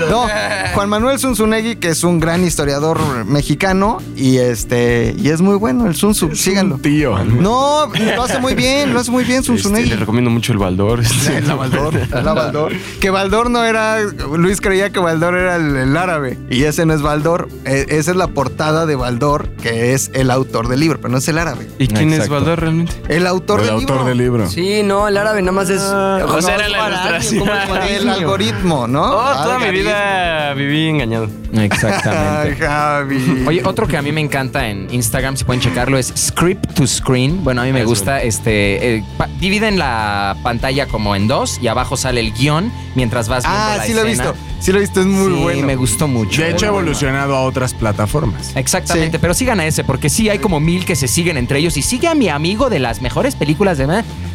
No, 0.09 0.27
Juan 0.73 0.89
Manuel 0.89 1.19
Zunzunegui, 1.19 1.75
que 1.77 1.89
es 1.89 2.03
un 2.03 2.19
gran 2.19 2.43
historiador 2.45 3.25
mexicano 3.25 3.99
y 4.15 4.37
este 4.55 5.13
y 5.17 5.29
es 5.29 5.41
muy 5.41 5.55
bueno 5.55 5.85
el 5.85 5.95
Zunzu, 5.95 6.35
síganlo. 6.35 6.77
Tío. 6.77 7.17
No, 7.23 7.87
lo 8.15 8.23
hace 8.23 8.39
muy 8.39 8.55
bien, 8.55 8.93
lo 8.93 8.99
hace 9.01 9.11
muy 9.11 9.23
bien 9.23 9.39
Este, 9.39 9.47
Zunzunegui. 9.51 9.89
le 9.89 9.95
recomiendo 9.97 10.29
mucho 10.31 10.51
el 10.53 10.57
Baldor. 10.57 11.01
este. 11.01 11.41
La 11.45 11.55
Baldor, 11.61 11.93
la 12.23 12.33
Baldor. 12.33 12.73
Que 12.99 13.09
Baldor 13.09 13.49
no 13.49 13.63
era. 13.63 13.99
Luis 14.01 14.61
creía 14.61 14.89
que 14.91 14.99
Baldor 14.99 15.35
era 15.35 15.55
el, 15.57 15.75
el 15.75 15.97
árabe. 15.97 16.37
Y 16.49 16.63
ese 16.63 16.85
no 16.85 16.93
es 16.93 17.01
Baldor. 17.01 17.47
Eh, 17.65 17.85
esa 17.89 18.11
es 18.11 18.17
la 18.17 18.27
portada 18.27 18.85
de 18.85 18.95
Baldor, 18.95 19.47
que 19.61 19.93
es 19.93 20.09
el 20.13 20.31
autor 20.31 20.67
del 20.67 20.79
libro, 20.79 20.99
pero 20.99 21.11
no 21.11 21.17
es 21.17 21.27
el 21.27 21.37
árabe. 21.37 21.67
¿Y 21.79 21.87
quién 21.87 22.11
es. 22.13 22.29
Baldor 22.29 22.59
realmente? 22.61 22.93
El 23.09 23.27
autor 23.27 23.59
El 23.59 23.65
del 23.67 23.75
autor 23.75 23.89
libro. 23.97 24.05
del 24.09 24.17
libro. 24.17 24.49
Sí, 24.49 24.81
no, 24.83 25.07
el 25.07 25.17
árabe 25.17 25.41
nada 25.41 25.51
más 25.51 25.69
es. 25.69 25.81
o 25.81 26.41
sea, 26.41 26.55
era 26.55 26.69
la 26.69 26.87
ilustración. 26.87 27.45
El 27.89 28.09
algoritmo, 28.09 28.87
¿no? 28.87 29.03
Oh, 29.03 29.43
toda 29.43 29.59
mi 29.59 29.69
vida 29.71 30.53
viví 30.53 30.87
engañado. 30.87 31.27
Ay, 31.57 31.65
Exactamente. 31.65 32.55
Javi. 32.65 33.43
Oye, 33.47 33.61
otro 33.65 33.87
que 33.87 33.97
a 33.97 34.01
mí 34.01 34.11
me 34.11 34.21
encanta 34.21 34.67
en 34.69 34.87
Instagram, 34.93 35.37
si 35.37 35.43
pueden 35.43 35.61
checarlo, 35.61 35.97
es 35.97 36.13
Script 36.17 36.73
to 36.73 36.85
Screen. 36.87 37.43
Bueno, 37.43 37.61
a 37.61 37.65
mí 37.65 37.71
me 37.71 37.81
Es 37.81 37.85
gusta, 37.85 38.21
este, 38.21 38.97
eh, 38.97 39.03
dividen 39.39 39.77
la 39.79 40.35
pantalla 40.43 40.87
como 40.87 41.15
en 41.15 41.27
dos 41.27 41.59
y 41.61 41.67
abajo 41.67 41.97
sale 41.97 42.19
el 42.21 42.33
guion 42.33 42.71
mientras 42.95 43.27
vas 43.29 43.43
viendo 43.43 43.59
Ah, 43.59 43.75
la 43.77 43.83
sí 43.85 43.93
lo 43.93 44.01
he 44.01 44.05
visto. 44.05 44.33
Sí 44.59 44.71
lo 44.71 44.77
he 44.79 44.81
visto, 44.81 45.01
es 45.01 45.05
muy 45.05 45.33
Sí, 45.35 45.41
bueno. 45.43 45.67
me 45.67 45.75
gustó 45.75 46.07
mucho. 46.07 46.41
De 46.41 46.49
hecho, 46.51 46.65
ha 46.67 46.71
Bueno, 46.71 46.87
evolucionado 46.87 47.35
a 47.35 47.41
otras 47.43 47.73
plataformas. 47.73 48.55
Exactamente, 48.55 49.17
Sí. 49.17 49.21
pero 49.21 49.33
sigan 49.33 49.59
a 49.59 49.65
ese, 49.67 49.83
porque 49.83 50.09
sí, 50.09 50.29
hay 50.29 50.39
como 50.39 50.59
mil 50.59 50.85
que 50.85 50.95
se 50.95 51.07
siguen 51.07 51.37
entre 51.37 51.59
ellos. 51.59 51.77
Y 51.77 51.81
sigue 51.81 52.07
a 52.07 52.15
mi 52.15 52.29
amigo 52.29 52.69
de 52.69 52.79
las 52.79 53.01
mejores 53.01 53.35
películas 53.35 53.77
de... 53.77 53.85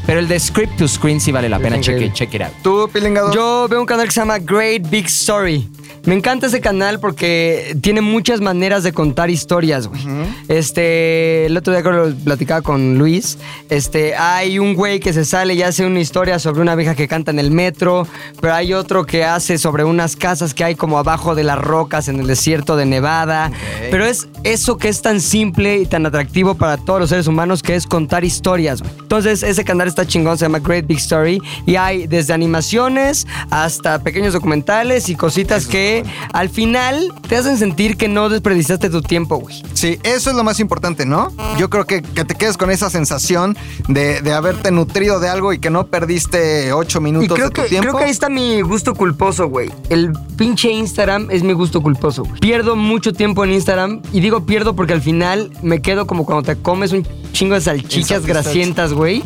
Pero 0.07 0.21
el 0.21 0.29
de 0.29 0.39
Script 0.41 0.77
to 0.77 0.89
Screen 0.89 1.21
sí 1.21 1.33
vale 1.33 1.49
la 1.49 1.59
pena, 1.59 1.81
check 1.81 2.13
check 2.13 2.33
it 2.35 2.43
out. 2.43 2.53
¿Tú, 2.63 2.89
Pilingador? 2.93 3.35
Yo 3.35 3.67
veo 3.69 3.81
un 3.81 3.87
canal 3.87 4.07
que 4.07 4.13
se 4.13 4.21
llama 4.21 4.39
Great 4.39 4.89
Big 4.89 5.07
Story. 5.07 5.69
Me 6.05 6.15
encanta 6.15 6.47
ese 6.47 6.61
canal 6.61 6.99
porque 6.99 7.77
tiene 7.83 8.01
muchas 8.01 8.41
maneras 8.41 8.83
de 8.83 8.93
contar 8.93 9.29
historias, 9.29 9.87
güey. 9.87 10.01
Este, 10.49 11.47
el 11.47 11.57
otro 11.57 11.73
día 11.73 11.83
que 11.83 11.91
lo 11.91 12.15
platicaba 12.15 12.63
con 12.63 12.97
Luis. 12.97 13.39
Este, 13.69 14.15
hay 14.17 14.59
un 14.59 14.75
güey 14.75 15.01
que 15.01 15.13
se 15.13 15.25
sale 15.25 15.55
y 15.55 15.63
hace 15.63 15.85
una 15.85 16.01
historia 16.01 16.39
sobre 16.39 16.63
una 16.63 16.75
vieja 16.75 16.95
que 16.95 17.07
canta 17.07 17.31
en 17.31 17.39
el 17.39 17.51
metro, 17.51 18.07
pero 18.41 18.55
hay 18.55 18.73
otro 18.73 19.05
que 19.05 19.25
hace 19.25 19.59
sobre 19.59 19.85
unas 19.85 20.17
casas 20.17 20.55
que 20.55 20.65
hay 20.65 20.75
como 20.75 20.99
abajo 20.99 21.35
de 21.35 21.45
las 21.45 21.59
rocas 21.59 22.09
en 22.09 22.19
el 22.19 22.27
desierto 22.27 22.77
de 22.77 22.87
Nevada. 22.87 23.53
Pero 23.91 24.07
es 24.07 24.29
eso 24.43 24.79
que 24.79 24.89
es 24.89 25.03
tan 25.03 25.21
simple 25.21 25.79
y 25.79 25.87
tan 25.87 26.07
atractivo 26.07 26.55
para 26.55 26.79
todos 26.79 27.01
los 27.01 27.11
seres 27.11 27.27
humanos 27.27 27.63
que 27.63 27.75
es 27.75 27.87
contar 27.87 28.25
historias, 28.25 28.81
güey. 28.81 28.93
Entonces, 29.01 29.43
ese 29.43 29.65
canal 29.65 29.89
está 29.89 30.07
chingón, 30.07 30.39
se 30.39 30.47
llama 30.47 30.61
Great 30.61 30.87
Big 30.87 30.99
Story 30.99 31.43
y 31.67 31.77
hay 31.77 32.07
desde 32.07 32.33
animaciones 32.33 33.27
hasta 33.51 33.99
pequeños 34.03 34.33
documentales 34.33 35.09
y 35.09 35.15
cositas 35.15 35.67
que 35.67 35.90
al 36.33 36.49
final 36.49 37.13
te 37.29 37.37
hacen 37.37 37.57
sentir 37.59 37.97
que 37.97 38.09
no 38.09 38.29
desperdiciaste 38.29 38.91
tu 38.91 39.03
tiempo, 39.03 39.37
güey. 39.37 39.63
Sí, 39.75 39.99
eso 40.03 40.31
es 40.31 40.37
lo 40.37 40.45
más 40.45 40.61
importante, 40.61 41.07
¿no? 41.07 41.33
Yo 41.59 41.71
creo 41.71 41.87
que, 41.87 42.03
que 42.03 42.25
te 42.25 42.35
quedes 42.35 42.57
con 42.57 42.71
esa 42.71 42.91
sensación 42.91 43.57
de, 43.89 44.21
de 44.23 44.33
haberte 44.33 44.71
nutrido 44.71 45.21
de 45.21 45.29
algo 45.29 45.53
y 45.53 45.59
que 45.59 45.71
no 45.71 45.87
perdiste 45.87 46.73
ocho 46.73 46.99
Y 46.99 47.03
minutos 47.03 47.35
creo 47.35 47.49
de 47.49 47.55
tu 47.55 47.63
que, 47.63 47.69
tiempo. 47.69 47.89
creo 47.89 47.99
que 47.99 48.05
ahí 48.05 48.11
está 48.11 48.29
mi 48.29 48.61
gusto 48.63 48.95
culposo, 48.95 49.49
güey. 49.49 49.71
El 49.89 50.13
pinche 50.37 50.71
Instagram 50.71 51.29
es 51.31 51.43
mi 51.43 51.53
gusto 51.53 51.81
culposo, 51.83 52.25
güey. 52.25 52.41
Pierdo 52.41 52.77
mucho 52.77 53.13
tiempo 53.13 53.45
en 53.45 53.53
Instagram 53.53 54.03
y 54.13 54.21
digo 54.21 54.45
pierdo 54.47 54.75
porque 54.77 54.93
al 54.93 55.03
final 55.03 55.51
me 55.63 55.81
quedo 55.83 56.07
como 56.07 56.25
cuando 56.27 56.43
te 56.43 56.61
comes 56.61 56.93
un 56.93 57.07
chingo 57.33 57.55
de 57.55 57.61
salchichas 57.61 58.27
grasientas, 58.27 58.93
güey. 58.93 59.23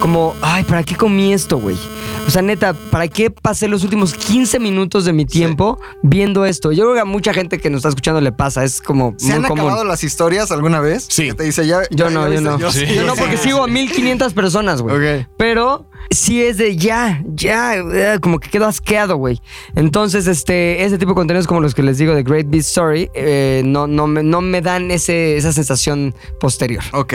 Como, 0.00 0.34
ay, 0.42 0.64
¿para 0.64 0.82
qué 0.82 0.94
comí 0.94 1.32
esto, 1.32 1.58
güey? 1.58 1.76
O 2.26 2.30
sea, 2.30 2.42
neta, 2.42 2.74
¿para 2.74 3.06
qué 3.08 3.30
pasé 3.30 3.68
los 3.68 3.84
últimos 3.84 4.12
15 4.14 4.58
minutos 4.58 5.04
de 5.04 5.12
mi 5.12 5.24
tiempo 5.26 5.78
viendo 6.02 6.44
esto? 6.44 6.72
Yo 6.72 6.82
creo 6.84 6.94
que 6.94 7.00
a 7.00 7.04
mucha 7.04 7.32
gente 7.32 7.58
que 7.58 7.70
nos 7.70 7.78
está 7.78 7.90
escuchando 7.90 8.20
le 8.20 8.32
pasa, 8.32 8.64
es 8.64 8.80
como 8.80 9.14
¿Se 9.16 9.26
muy 9.26 9.34
han 9.36 9.42
común. 9.44 9.60
acabado 9.66 9.84
las 9.84 10.02
historias 10.04 10.50
alguna 10.50 10.80
vez? 10.80 11.06
Sí. 11.08 11.28
Que 11.28 11.34
te 11.34 11.44
dice, 11.44 11.66
ya, 11.66 11.82
Yo 11.90 12.08
ya- 12.08 12.10
no, 12.10 12.28
ya 12.28 12.34
yo 12.34 12.40
no. 12.58 12.72
sí. 12.72 12.84
Yo 12.94 13.04
no, 13.04 13.14
porque 13.14 13.36
sigo 13.36 13.62
a 13.62 13.68
1500 13.68 14.32
personas, 14.34 14.82
güey. 14.82 15.20
Ok. 15.20 15.26
Pero 15.38 15.86
sí 16.10 16.42
es 16.42 16.56
de 16.58 16.76
ya, 16.76 17.22
ya, 17.26 17.74
eh, 17.76 18.18
como 18.20 18.38
que 18.38 18.48
quedo 18.50 18.66
asqueado, 18.66 19.16
güey. 19.16 19.40
Entonces, 19.74 20.26
este, 20.26 20.84
ese 20.84 20.98
tipo 20.98 21.10
de 21.12 21.14
contenidos 21.16 21.46
como 21.46 21.60
los 21.60 21.74
que 21.74 21.82
les 21.82 21.98
digo 21.98 22.14
de 22.14 22.22
Great 22.22 22.46
Beat 22.48 22.62
Story, 22.64 23.10
eh, 23.14 23.62
no, 23.64 23.86
no, 23.86 24.06
me, 24.06 24.22
no 24.22 24.40
me 24.40 24.60
dan 24.60 24.90
ese, 24.90 25.36
esa 25.36 25.52
sensación 25.52 26.14
posterior. 26.40 26.82
Ok, 26.92 27.14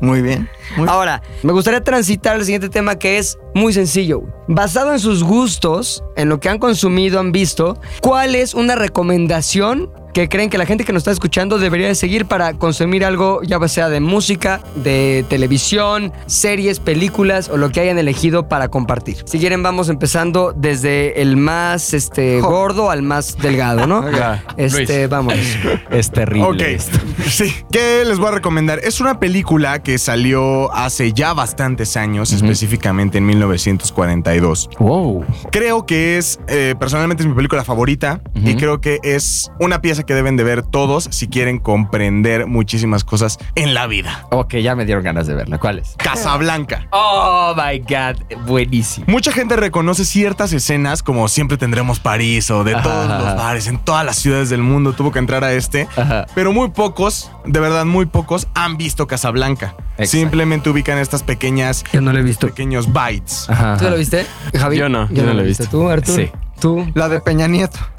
muy 0.00 0.22
bien. 0.22 0.48
Muy- 0.76 0.88
Ahora, 0.88 1.22
me 1.42 1.52
gustaría 1.52 1.82
transitar 1.82 2.36
al 2.36 2.44
siguiente 2.44 2.68
tema 2.68 2.96
que 2.98 3.18
es 3.18 3.38
muy 3.54 3.72
sencillo. 3.72 4.22
Basado 4.48 4.92
en 4.92 4.98
sus 5.00 5.22
gustos, 5.24 6.02
en 6.16 6.28
lo 6.28 6.40
que 6.40 6.48
han 6.48 6.58
consumido, 6.58 7.20
han 7.20 7.32
visto, 7.32 7.78
¿cuál 8.00 8.34
es 8.34 8.54
una 8.54 8.74
recomendación 8.74 9.90
que 10.12 10.28
creen 10.28 10.50
que 10.50 10.58
la 10.58 10.66
gente 10.66 10.84
que 10.84 10.92
nos 10.92 11.00
está 11.00 11.10
escuchando 11.12 11.58
debería 11.58 11.86
de 11.88 11.94
seguir 11.94 12.26
para 12.26 12.54
consumir 12.54 13.04
algo, 13.04 13.42
ya 13.42 13.58
sea 13.68 13.88
de 13.88 14.00
música, 14.00 14.60
de 14.76 15.24
televisión, 15.28 16.12
series, 16.26 16.80
películas 16.80 17.48
o 17.48 17.56
lo 17.56 17.70
que 17.70 17.80
hayan 17.80 17.98
elegido 17.98 18.48
para 18.48 18.68
compartir? 18.68 19.18
Si 19.24 19.38
quieren, 19.38 19.62
vamos 19.62 19.88
empezando 19.88 20.52
desde 20.56 21.20
el 21.22 21.36
más 21.36 21.94
este, 21.94 22.40
gordo 22.40 22.90
al 22.90 23.02
más 23.02 23.36
delgado, 23.38 23.86
¿no? 23.86 24.10
Ya, 24.20 24.44
Este, 24.56 24.98
Luis. 24.98 25.08
vamos. 25.10 25.34
Es 25.90 26.10
terrible 26.10 26.48
Ok, 26.48 26.60
esto. 26.60 26.98
sí. 27.28 27.54
¿Qué 27.70 28.04
les 28.04 28.18
voy 28.18 28.28
a 28.28 28.32
recomendar? 28.32 28.80
Es 28.82 29.00
una 29.00 29.20
película 29.20 29.82
que 29.82 29.98
salió 29.98 30.72
hace 30.74 31.12
ya 31.12 31.32
bastantes 31.32 31.96
años, 31.96 32.32
específicamente 32.32 33.18
en 33.18 33.26
1942. 33.26 34.70
Wow. 34.78 35.24
Creo 35.50 35.86
que 35.86 36.18
es, 36.18 36.40
eh, 36.48 36.74
personalmente 36.78 37.22
es 37.22 37.28
mi 37.28 37.34
película 37.34 37.64
favorita 37.64 38.20
y 38.34 38.54
creo 38.54 38.80
que 38.80 38.98
es 39.02 39.50
una 39.60 39.80
pieza 39.80 39.99
que 40.04 40.14
deben 40.14 40.36
de 40.36 40.44
ver 40.44 40.62
todos 40.62 41.08
si 41.10 41.28
quieren 41.28 41.58
comprender 41.58 42.46
muchísimas 42.46 43.04
cosas 43.04 43.38
en 43.54 43.74
la 43.74 43.86
vida. 43.86 44.26
Ok, 44.30 44.56
ya 44.56 44.74
me 44.74 44.84
dieron 44.84 45.04
ganas 45.04 45.26
de 45.26 45.34
verla. 45.34 45.58
¿Cuál 45.58 45.78
es? 45.80 45.94
Casablanca. 45.98 46.86
Oh 46.90 47.54
my 47.56 47.78
God. 47.80 48.38
Buenísimo. 48.46 49.06
Mucha 49.08 49.32
gente 49.32 49.56
reconoce 49.56 50.04
ciertas 50.04 50.52
escenas 50.52 51.02
como 51.02 51.28
siempre 51.28 51.56
tendremos 51.56 52.00
París 52.00 52.50
o 52.50 52.64
de 52.64 52.74
Ajá, 52.74 52.82
todos 52.82 53.06
ajá. 53.10 53.18
los 53.18 53.36
bares 53.36 53.66
en 53.66 53.78
todas 53.78 54.04
las 54.04 54.16
ciudades 54.16 54.50
del 54.50 54.62
mundo 54.62 54.92
tuvo 54.92 55.12
que 55.12 55.18
entrar 55.18 55.44
a 55.44 55.52
este, 55.52 55.88
Ajá. 55.96 56.26
pero 56.34 56.52
muy 56.52 56.70
pocos, 56.70 57.30
de 57.44 57.60
verdad 57.60 57.84
muy 57.84 58.06
pocos 58.06 58.46
han 58.54 58.76
visto 58.76 59.06
Casablanca. 59.06 59.74
Exacto. 59.98 60.10
Simplemente 60.10 60.70
ubican 60.70 60.98
estas 60.98 61.22
pequeñas 61.22 61.84
Yo 61.92 62.00
no 62.00 62.12
lo 62.12 62.18
he 62.18 62.22
visto. 62.22 62.46
pequeños 62.46 62.88
bites. 62.92 63.48
Ajá. 63.50 63.76
¿Tú 63.76 63.84
lo 63.90 63.96
viste, 63.96 64.26
Javi? 64.58 64.76
Yo 64.78 64.88
no, 64.88 65.08
yo 65.10 65.22
no 65.24 65.34
lo 65.34 65.42
he 65.42 65.44
visto. 65.46 65.66
¿Tú, 65.66 65.88
Arturo? 65.88 66.16
Sí. 66.16 66.30
¿Tú? 66.60 66.90
La 66.94 67.08
de 67.08 67.20
Peña 67.20 67.46
Nieto. 67.48 67.78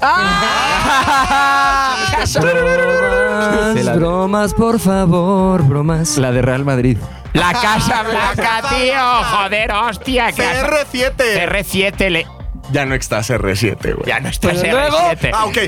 Bromas, 2.40 3.74
Sí, 3.76 3.82
la- 3.82 3.94
bromas, 3.94 4.54
por 4.54 4.78
favor, 4.78 5.62
bromas. 5.62 6.16
La 6.18 6.30
de 6.32 6.42
Real 6.42 6.64
Madrid. 6.64 6.96
La 7.32 7.52
Casa 7.52 8.02
Blanca, 8.08 8.62
tío. 8.70 9.24
Joder, 9.24 9.72
hostia. 9.72 10.32
que- 10.32 10.42
CR7. 10.42 11.48
R7 11.48 12.08
le... 12.10 12.26
Ya 12.70 12.86
no 12.86 12.94
está 12.94 13.18
CR7, 13.20 13.94
güey. 13.94 14.06
Ya 14.06 14.20
no 14.20 14.28
está 14.28 14.50
Pero 14.50 14.70
luego- 14.78 14.96
R7. 14.98 15.30
Ah, 15.34 15.46
ok. 15.46 15.58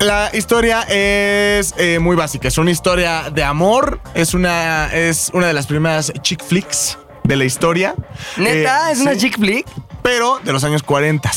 La 0.00 0.30
historia 0.32 0.82
es 0.88 1.74
eh, 1.76 1.98
muy 1.98 2.16
básica. 2.16 2.48
Es 2.48 2.56
una 2.58 2.70
historia 2.70 3.30
de 3.30 3.42
amor. 3.44 4.00
Es 4.14 4.32
una, 4.32 4.86
es 4.94 5.30
una 5.34 5.48
de 5.48 5.52
las 5.52 5.66
primeras 5.66 6.12
chick 6.22 6.42
flicks 6.42 6.96
de 7.28 7.36
la 7.36 7.44
historia. 7.44 7.94
¿Neta? 8.38 8.88
Eh, 8.88 8.92
¿Es 8.92 9.00
una 9.00 9.16
chick 9.16 9.38
flick? 9.38 9.66
Pero 10.02 10.40
de 10.42 10.52
los 10.52 10.64
años 10.64 10.82
40. 10.82 11.30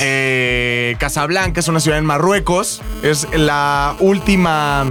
Eh, 0.00 0.96
Casablanca 0.98 1.60
es 1.60 1.68
una 1.68 1.78
ciudad 1.78 1.98
en 1.98 2.06
Marruecos. 2.06 2.82
Es 3.02 3.28
la 3.32 3.94
última. 4.00 4.86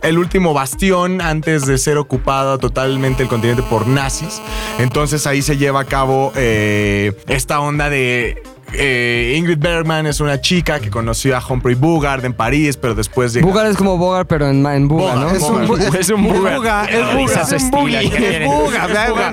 El 0.00 0.18
último 0.18 0.54
bastión 0.54 1.20
antes 1.20 1.66
de 1.66 1.76
ser 1.76 1.98
ocupado 1.98 2.58
totalmente 2.58 3.24
el 3.24 3.28
continente 3.28 3.62
por 3.62 3.86
nazis. 3.86 4.40
Entonces 4.78 5.26
ahí 5.26 5.42
se 5.42 5.56
lleva 5.56 5.80
a 5.80 5.84
cabo 5.84 6.32
eh, 6.36 7.12
esta 7.26 7.60
onda 7.60 7.90
de 7.90 8.42
eh, 8.72 9.34
Ingrid 9.36 9.58
Bergman 9.58 10.06
es 10.06 10.20
una 10.20 10.40
chica 10.40 10.80
que 10.80 10.90
conoció 10.90 11.36
a 11.36 11.42
Humphrey 11.46 11.74
Bogart 11.74 12.24
en 12.24 12.32
París, 12.34 12.76
pero 12.76 12.94
después 12.94 13.32
llega... 13.32 13.46
Bogart 13.46 13.70
es 13.70 13.76
como 13.76 13.96
Bogart, 13.96 14.28
pero 14.28 14.48
en, 14.48 14.64
en 14.66 14.88
Buga, 14.88 15.14
¿no? 15.14 15.30
Es 15.30 15.42
un, 15.42 15.66
Bogart. 15.66 15.90
bu- 15.92 15.98
Es 15.98 16.10
un 16.10 16.24
buga. 16.24 16.56
buga, 16.56 16.84
es 16.84 17.14
buga, 17.14 17.42
es 17.42 17.48
un 17.50 17.56
estilo, 17.56 17.80
boogie, 17.80 18.10
¿qué 18.10 18.42
es 18.44 18.46
buga, 18.46 18.86
Buga. 19.10 19.30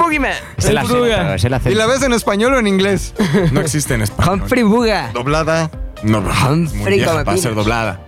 se 1.38 1.50
la 1.50 1.60
sé. 1.60 1.72
¿Y 1.72 1.76
la 1.76 1.86
ves 1.86 2.02
en 2.04 2.14
español 2.14 2.54
o 2.54 2.60
en 2.60 2.68
inglés? 2.68 3.14
No 3.52 3.62
existe 3.62 3.94
en 3.94 4.02
español. 4.02 4.42
Humphrey 4.42 4.64
Buga. 4.64 5.12
Doblada. 5.14 5.70
No, 6.06 6.22
no, 6.22 6.30
es 6.32 6.40
muy 6.42 6.62
Humphrey 6.78 6.98
vieja 7.00 7.24
para 7.24 7.38
ser 7.38 7.56
doblada. 7.56 8.02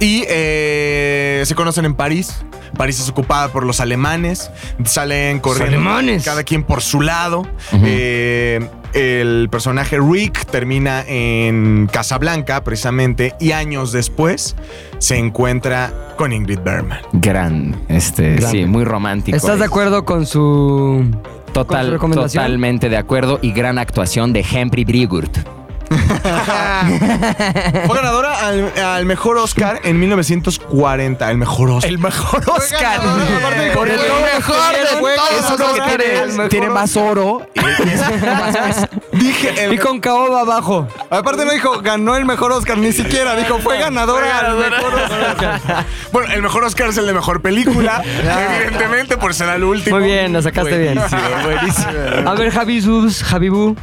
Y 0.00 0.24
eh, 0.28 1.42
se 1.46 1.54
conocen 1.54 1.84
en 1.84 1.94
París. 1.94 2.36
París 2.76 3.00
es 3.00 3.08
ocupada 3.08 3.48
por 3.48 3.64
los 3.64 3.80
alemanes. 3.80 4.50
Salen 4.84 5.40
corriendo. 5.40 5.76
alemanes. 5.76 6.24
Cada 6.24 6.42
quien 6.42 6.62
por 6.64 6.82
su 6.82 7.00
lado. 7.00 7.46
Eh, 7.72 8.68
el 8.92 9.48
personaje 9.50 9.98
Rick 10.00 10.46
termina 10.46 11.02
en 11.06 11.88
Casablanca, 11.90 12.62
precisamente. 12.64 13.34
Y 13.40 13.52
años 13.52 13.92
después 13.92 14.56
se 14.98 15.16
encuentra 15.18 15.92
con 16.16 16.32
Ingrid 16.32 16.60
Bergman. 16.60 17.00
Gran, 17.12 17.78
este, 17.88 18.36
Gran. 18.36 18.50
sí, 18.50 18.64
muy 18.64 18.84
romántico. 18.84 19.36
¿Estás 19.36 19.58
de 19.58 19.64
acuerdo 19.66 20.04
con 20.04 20.26
su 20.26 21.04
con 21.12 21.22
su 21.46 21.52
Total, 21.52 21.90
recomendación? 21.90 22.42
totalmente 22.44 22.88
de 22.90 22.96
acuerdo 22.98 23.38
y 23.40 23.52
gran 23.52 23.78
actuación 23.78 24.32
de 24.34 24.44
Henry 24.50 24.84
Brigurt. 24.84 25.38
Fue 27.86 27.96
ganadora 27.96 28.46
al, 28.46 28.72
al 28.78 29.06
mejor 29.06 29.36
Oscar 29.38 29.80
en 29.84 29.98
1940. 30.00 31.30
El 31.30 31.38
mejor 31.38 31.70
Oscar. 31.70 31.90
El 31.90 31.98
mejor 31.98 32.42
Oscar. 32.50 33.00
Por 33.74 33.88
el 33.88 33.98
mejor 34.34 34.58
es 34.74 34.90
Eso 35.44 35.56
que 36.36 36.48
tiene, 36.48 36.70
más 36.70 36.96
oro. 36.96 37.46
Dije 39.12 39.64
el 39.64 39.74
Y 39.74 39.78
con 39.78 40.00
caoba 40.00 40.40
abajo. 40.40 40.88
Aparte 41.10 41.44
no 41.44 41.52
dijo 41.52 41.80
ganó 41.80 42.16
el 42.16 42.24
mejor 42.24 42.52
Oscar, 42.52 42.78
ni 42.78 42.92
siquiera 42.92 43.36
dijo 43.36 43.58
fue 43.58 43.78
ganadora 43.78 44.38
al 44.40 44.56
mejor 44.56 44.94
Oscar. 44.94 45.86
Bueno, 46.12 46.32
el 46.32 46.40
mejor 46.42 46.64
Oscar 46.64 46.88
es 46.88 46.96
el 46.96 47.06
de 47.06 47.12
mejor 47.12 47.42
película, 47.42 48.02
evidentemente, 48.58 49.16
por 49.18 49.34
ser 49.34 49.48
el 49.50 49.64
último. 49.64 49.98
Muy 49.98 50.06
bien, 50.06 50.32
lo 50.32 50.40
sacaste 50.40 50.78
bien. 50.78 50.98
buenísimo. 51.44 51.90
A 52.24 52.34
ver, 52.34 52.50
Javi 52.52 52.80
Zubs, 52.80 53.22
Javibu. 53.22 53.76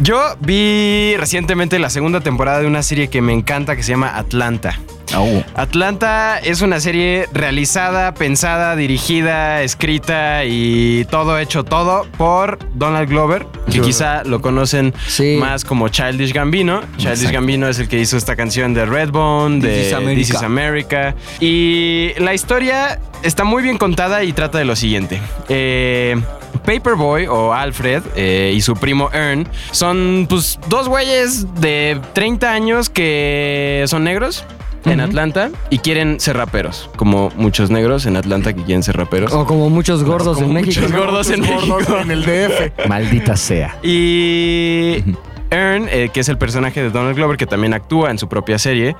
Yo 0.00 0.36
vi 0.40 1.14
recientemente 1.16 1.78
la 1.78 1.90
segunda 1.90 2.20
temporada 2.20 2.60
de 2.60 2.66
una 2.66 2.82
serie 2.82 3.08
que 3.08 3.20
me 3.22 3.32
encanta 3.32 3.76
que 3.76 3.82
se 3.82 3.90
llama 3.92 4.16
Atlanta. 4.16 4.78
Oh. 5.14 5.42
Atlanta 5.54 6.38
es 6.38 6.62
una 6.62 6.80
serie 6.80 7.28
realizada, 7.34 8.14
pensada, 8.14 8.74
dirigida, 8.76 9.62
escrita 9.62 10.44
y 10.46 11.04
todo 11.10 11.38
hecho 11.38 11.64
todo 11.64 12.06
por 12.16 12.58
Donald 12.74 13.10
Glover, 13.10 13.46
que 13.70 13.80
quizá 13.80 14.24
lo 14.24 14.40
conocen 14.40 14.94
Sí. 15.06 15.36
más 15.38 15.64
como 15.66 15.88
Childish 15.90 16.32
Gambino. 16.32 16.80
Childish 16.96 17.30
Gambino 17.30 17.68
es 17.68 17.78
el 17.78 17.88
que 17.88 18.00
hizo 18.00 18.16
esta 18.16 18.36
canción 18.36 18.72
de 18.72 18.86
Redbone, 18.86 19.60
de 19.60 19.68
This 19.76 19.86
is 19.88 19.92
America. 19.92 20.18
This 20.20 20.30
is 20.30 20.42
America. 20.42 21.14
Y 21.40 22.12
la 22.18 22.32
historia 22.32 22.98
está 23.22 23.44
muy 23.44 23.62
bien 23.62 23.76
contada 23.76 24.24
y 24.24 24.32
trata 24.32 24.56
de 24.58 24.64
lo 24.64 24.76
siguiente. 24.76 25.20
Eh, 25.50 26.16
Paperboy 26.64 27.26
o 27.26 27.52
Alfred 27.52 28.02
eh, 28.16 28.52
y 28.54 28.60
su 28.60 28.74
primo 28.74 29.10
Ern 29.12 29.46
son 29.70 30.26
pues 30.28 30.58
dos 30.68 30.88
güeyes 30.88 31.46
de 31.60 32.00
30 32.12 32.52
años 32.52 32.90
que 32.90 33.84
son 33.88 34.04
negros 34.04 34.44
en 34.84 35.00
Atlanta 35.00 35.50
y 35.70 35.78
quieren 35.78 36.18
ser 36.20 36.36
raperos, 36.36 36.90
como 36.96 37.30
muchos 37.36 37.70
negros 37.70 38.06
en 38.06 38.16
Atlanta 38.16 38.52
que 38.52 38.62
quieren 38.62 38.82
ser 38.82 38.96
raperos. 38.96 39.32
O 39.32 39.46
como 39.46 39.70
muchos 39.70 40.02
gordos 40.04 40.40
en 40.40 40.52
México. 40.52 40.80
muchos 40.80 40.96
gordos 40.96 41.30
en 41.30 41.40
México. 41.40 41.78
en 42.00 42.10
el 42.10 42.22
DF. 42.22 42.88
Maldita 42.88 43.36
sea. 43.36 43.76
Y 43.82 45.04
Ern, 45.52 45.88
eh, 45.90 46.08
que 46.12 46.20
es 46.20 46.28
el 46.28 46.38
personaje 46.38 46.82
de 46.82 46.90
Donald 46.90 47.14
Glover, 47.16 47.36
que 47.36 47.46
también 47.46 47.74
actúa 47.74 48.10
en 48.10 48.18
su 48.18 48.28
propia 48.28 48.58
serie, 48.58 48.96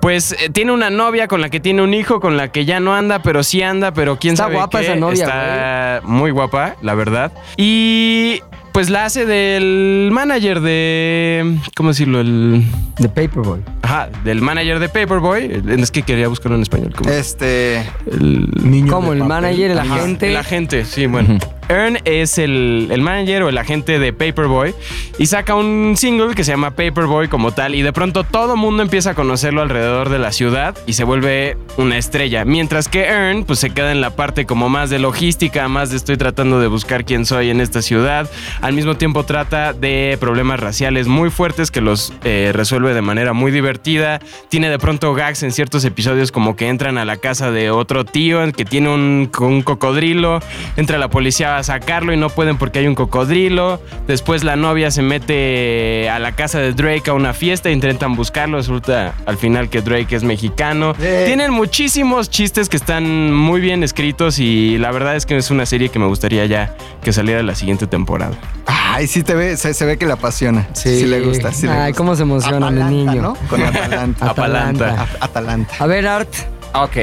pues 0.00 0.32
eh, 0.32 0.50
tiene 0.50 0.72
una 0.72 0.90
novia 0.90 1.26
con 1.28 1.40
la 1.40 1.48
que 1.48 1.60
tiene 1.60 1.82
un 1.82 1.94
hijo, 1.94 2.20
con 2.20 2.36
la 2.36 2.48
que 2.52 2.64
ya 2.64 2.78
no 2.80 2.94
anda, 2.94 3.20
pero 3.22 3.42
sí 3.42 3.62
anda, 3.62 3.92
pero 3.92 4.18
quién 4.18 4.34
Está 4.34 4.44
sabe 4.44 4.54
guapa 4.56 4.80
qué. 4.80 4.86
esa 4.86 4.96
novia, 4.96 5.24
Está 5.24 6.00
muy 6.04 6.30
guapa, 6.30 6.76
la 6.82 6.94
verdad. 6.94 7.32
Y 7.56 8.40
pues 8.74 8.90
la 8.90 9.04
hace 9.04 9.24
del 9.24 10.08
manager 10.12 10.60
de... 10.60 11.58
¿Cómo 11.76 11.90
decirlo? 11.90 12.18
El... 12.20 12.64
De 12.98 13.08
Paperboy. 13.08 13.60
Ajá, 13.82 14.08
del 14.24 14.40
manager 14.42 14.80
de 14.80 14.88
Paperboy. 14.88 15.62
Es 15.78 15.92
que 15.92 16.02
quería 16.02 16.26
buscarlo 16.26 16.56
en 16.56 16.62
español. 16.62 16.92
como 16.92 17.08
Este. 17.08 17.78
el... 18.10 18.48
Niño 18.64 18.92
Como 18.92 19.12
de 19.12 19.18
el 19.18 19.18
papel. 19.20 19.28
manager, 19.28 19.70
el 19.70 19.78
Ajá, 19.78 19.94
agente. 19.94 20.28
El 20.28 20.36
agente, 20.36 20.84
sí, 20.84 21.06
bueno. 21.06 21.38
Ern 21.68 21.98
es 22.04 22.36
el, 22.36 22.88
el 22.90 23.00
manager 23.00 23.44
o 23.44 23.48
el 23.48 23.56
agente 23.56 23.98
de 23.98 24.12
Paperboy 24.12 24.74
y 25.18 25.24
saca 25.24 25.54
un 25.54 25.94
single 25.96 26.34
que 26.34 26.44
se 26.44 26.50
llama 26.50 26.72
Paperboy 26.72 27.28
como 27.28 27.52
tal 27.52 27.74
y 27.74 27.80
de 27.80 27.90
pronto 27.90 28.22
todo 28.22 28.54
mundo 28.54 28.82
empieza 28.82 29.10
a 29.12 29.14
conocerlo 29.14 29.62
alrededor 29.62 30.10
de 30.10 30.18
la 30.18 30.30
ciudad 30.32 30.76
y 30.86 30.92
se 30.92 31.04
vuelve 31.04 31.56
una 31.78 31.96
estrella. 31.96 32.44
Mientras 32.44 32.88
que 32.88 33.04
Ern 33.04 33.44
pues 33.44 33.60
se 33.60 33.70
queda 33.70 33.92
en 33.92 34.02
la 34.02 34.10
parte 34.10 34.44
como 34.44 34.68
más 34.68 34.90
de 34.90 34.98
logística, 34.98 35.66
más 35.68 35.90
de 35.90 35.96
estoy 35.96 36.18
tratando 36.18 36.60
de 36.60 36.66
buscar 36.66 37.06
quién 37.06 37.24
soy 37.24 37.48
en 37.48 37.62
esta 37.62 37.80
ciudad. 37.80 38.28
Al 38.64 38.72
mismo 38.72 38.96
tiempo 38.96 39.24
trata 39.24 39.74
de 39.74 40.16
problemas 40.18 40.58
raciales 40.58 41.06
muy 41.06 41.28
fuertes 41.28 41.70
que 41.70 41.82
los 41.82 42.14
eh, 42.24 42.50
resuelve 42.54 42.94
de 42.94 43.02
manera 43.02 43.34
muy 43.34 43.52
divertida. 43.52 44.20
Tiene 44.48 44.70
de 44.70 44.78
pronto 44.78 45.12
gags 45.12 45.42
en 45.42 45.52
ciertos 45.52 45.84
episodios 45.84 46.32
como 46.32 46.56
que 46.56 46.68
entran 46.68 46.96
a 46.96 47.04
la 47.04 47.18
casa 47.18 47.50
de 47.50 47.70
otro 47.70 48.06
tío 48.06 48.40
que 48.56 48.64
tiene 48.64 48.88
un, 48.88 49.30
un 49.38 49.60
cocodrilo. 49.60 50.40
Entra 50.78 50.96
la 50.96 51.10
policía 51.10 51.58
a 51.58 51.62
sacarlo 51.62 52.14
y 52.14 52.16
no 52.16 52.30
pueden 52.30 52.56
porque 52.56 52.78
hay 52.78 52.86
un 52.86 52.94
cocodrilo. 52.94 53.82
Después 54.06 54.44
la 54.44 54.56
novia 54.56 54.90
se 54.90 55.02
mete 55.02 56.08
a 56.08 56.18
la 56.18 56.32
casa 56.32 56.58
de 56.58 56.72
Drake 56.72 57.10
a 57.10 57.12
una 57.12 57.34
fiesta 57.34 57.68
e 57.68 57.72
intentan 57.72 58.14
buscarlo. 58.16 58.56
Resulta 58.56 59.12
al 59.26 59.36
final 59.36 59.68
que 59.68 59.82
Drake 59.82 60.16
es 60.16 60.24
mexicano. 60.24 60.94
Tienen 60.94 61.52
muchísimos 61.52 62.30
chistes 62.30 62.70
que 62.70 62.78
están 62.78 63.30
muy 63.30 63.60
bien 63.60 63.82
escritos 63.82 64.38
y 64.38 64.78
la 64.78 64.90
verdad 64.90 65.16
es 65.16 65.26
que 65.26 65.36
es 65.36 65.50
una 65.50 65.66
serie 65.66 65.90
que 65.90 65.98
me 65.98 66.06
gustaría 66.06 66.46
ya 66.46 66.74
que 67.02 67.12
saliera 67.12 67.42
la 67.42 67.54
siguiente 67.54 67.86
temporada. 67.86 68.38
Ay, 68.66 69.06
sí 69.06 69.22
te 69.22 69.34
ve, 69.34 69.56
se, 69.56 69.74
se 69.74 69.84
ve 69.84 69.96
que 69.98 70.06
le 70.06 70.12
apasiona. 70.12 70.68
Sí, 70.72 71.04
le 71.06 71.20
gusta. 71.20 71.52
Sí 71.52 71.66
le 71.66 71.72
Ay, 71.72 71.88
gusta. 71.90 71.98
cómo 71.98 72.16
se 72.16 72.22
emociona 72.22 72.68
el 72.68 72.88
niño. 72.90 73.22
¿no? 73.22 73.34
Con 73.48 73.62
Atalanta. 73.62 74.30
Atalanta. 74.30 75.06
Atalanta. 75.20 75.74
A 75.78 75.86
ver, 75.86 76.06
Art. 76.06 76.28
Ok. 76.74 76.96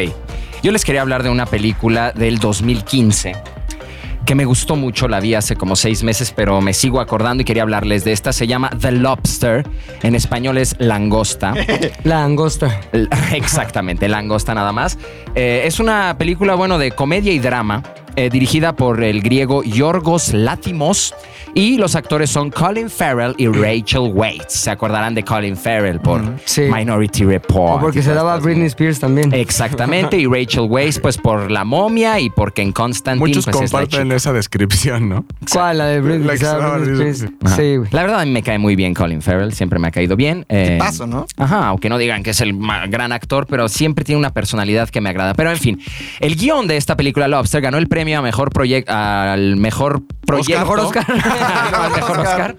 Yo 0.64 0.72
les 0.72 0.86
quería 0.86 1.02
hablar 1.02 1.24
de 1.24 1.30
una 1.30 1.45
película 1.45 2.12
del 2.12 2.39
2015 2.39 3.36
que 4.26 4.36
me 4.36 4.45
gustó 4.45 4.76
mucho, 4.76 5.08
la 5.08 5.20
vi 5.20 5.34
hace 5.34 5.56
como 5.56 5.76
seis 5.76 6.04
meses, 6.04 6.32
pero 6.34 6.62
me 6.62 6.74
sigo 6.74 7.02
acordando 7.02 7.41
y 7.41 7.45
quería 7.45 7.64
hablarles 7.64 8.04
de 8.04 8.12
esta. 8.14 8.32
Se 8.32 8.45
llama 8.45 8.70
The 8.80 8.91
Lobster, 8.91 9.68
en 10.04 10.14
español 10.16 10.60
es 10.60 10.76
langosta. 10.78 11.56
La 12.04 12.24
angosta. 12.24 12.80
L- 12.93 13.10
Exactamente, 13.34 14.08
langosta 14.08 14.54
nada 14.54 14.72
más. 14.72 14.99
Eh, 15.34 15.64
es 15.66 15.80
una 15.80 16.16
película, 16.20 16.54
bueno, 16.54 16.78
de 16.78 16.91
comedia 16.91 17.34
y 17.34 17.39
drama, 17.39 17.82
eh, 18.16 18.30
dirigida 18.30 18.76
por 18.76 19.03
el 19.03 19.22
griego 19.22 19.64
Yorgos 19.64 20.34
Látimos. 20.34 21.14
Y 21.53 21.78
los 21.78 21.95
actores 21.97 22.30
son 22.30 22.49
Colin 22.49 22.89
Farrell 22.89 23.34
y 23.38 23.47
Rachel 23.47 24.09
Weisz. 24.14 24.45
Se 24.47 24.72
acordarán 24.72 25.14
de 25.14 25.24
Colin 25.24 25.57
Farrell 25.57 25.99
por 25.99 26.22
Sí. 26.45 26.62
Minority 26.62 27.26
Report. 27.26 27.78
O 27.78 27.80
porque 27.82 28.01
se 28.01 28.14
daba 28.14 28.36
a 28.36 28.38
Britney 28.38 28.68
Spears 28.68 29.01
también. 29.01 29.34
Exactamente, 29.34 30.18
y 30.18 30.28
Rachel 30.28 30.62
Weisz, 30.70 30.99
pues 30.99 31.18
por 31.18 31.51
la 31.51 31.66
momia 31.66 32.22
y 32.22 32.30
porque 32.30 32.62
en 32.62 32.72
Constantine 32.72 33.28
Muchos 33.28 33.43
pues, 33.43 33.55
es 33.57 33.74
la 33.74 33.80
comparten 33.80 34.03
chica. 34.05 34.16
esa 34.16 34.32
descripción, 34.32 35.09
¿no? 35.09 35.26
¿Cuál? 35.51 35.80
La 35.80 35.86
de 35.88 35.99
Britney, 35.99 36.26
La 36.26 36.38
que 36.38 36.91
Spears. 36.91 37.26
Ajá. 37.43 37.55
Sí, 37.57 37.76
güey. 37.76 37.89
La 37.91 38.01
verdad 38.03 38.22
a 38.22 38.26
mí 38.26 38.32
me 38.32 38.43
cae 38.43 38.57
muy 38.57 38.78
bien 38.78 38.93
Colin 38.93 39.22
Farrell, 39.22 39.51
siempre 39.53 39.78
me 39.78 39.89
ha 39.89 39.91
caído 39.91 40.16
bien. 40.16 40.45
Eh, 40.47 40.78
Paso, 40.80 41.05
¿no? 41.05 41.26
Ajá, 41.36 41.68
aunque 41.68 41.89
no 41.89 41.97
digan 41.97 42.24
que 42.24 42.30
es 42.30 42.39
el 42.39 42.57
gran 42.88 43.12
actor, 43.12 43.45
pero 43.45 43.68
siempre 43.68 44.05
tiene 44.05 44.20
una 44.20 44.32
personalidad 44.32 44.88
que 44.89 45.01
me 45.01 45.09
agrada. 45.09 45.34
Pero 45.34 45.51
en 45.51 45.57
fin, 45.57 45.82
el 46.22 46.38
guion 46.38 46.68
de 46.68 46.78
esta 46.78 46.95
película 46.95 47.28
Lobster 47.28 47.59
ganó 47.62 47.78
el 47.78 47.88
premio 47.88 48.01
a 48.02 48.22
mejor 48.22 48.52
proyecto 48.52 48.91
al 48.91 49.58
mejor 49.58 50.02
proyecto. 50.26 50.72
Oscar. 50.72 51.06
Al 51.74 51.91
mejor 51.91 52.20
Oscar. 52.20 52.56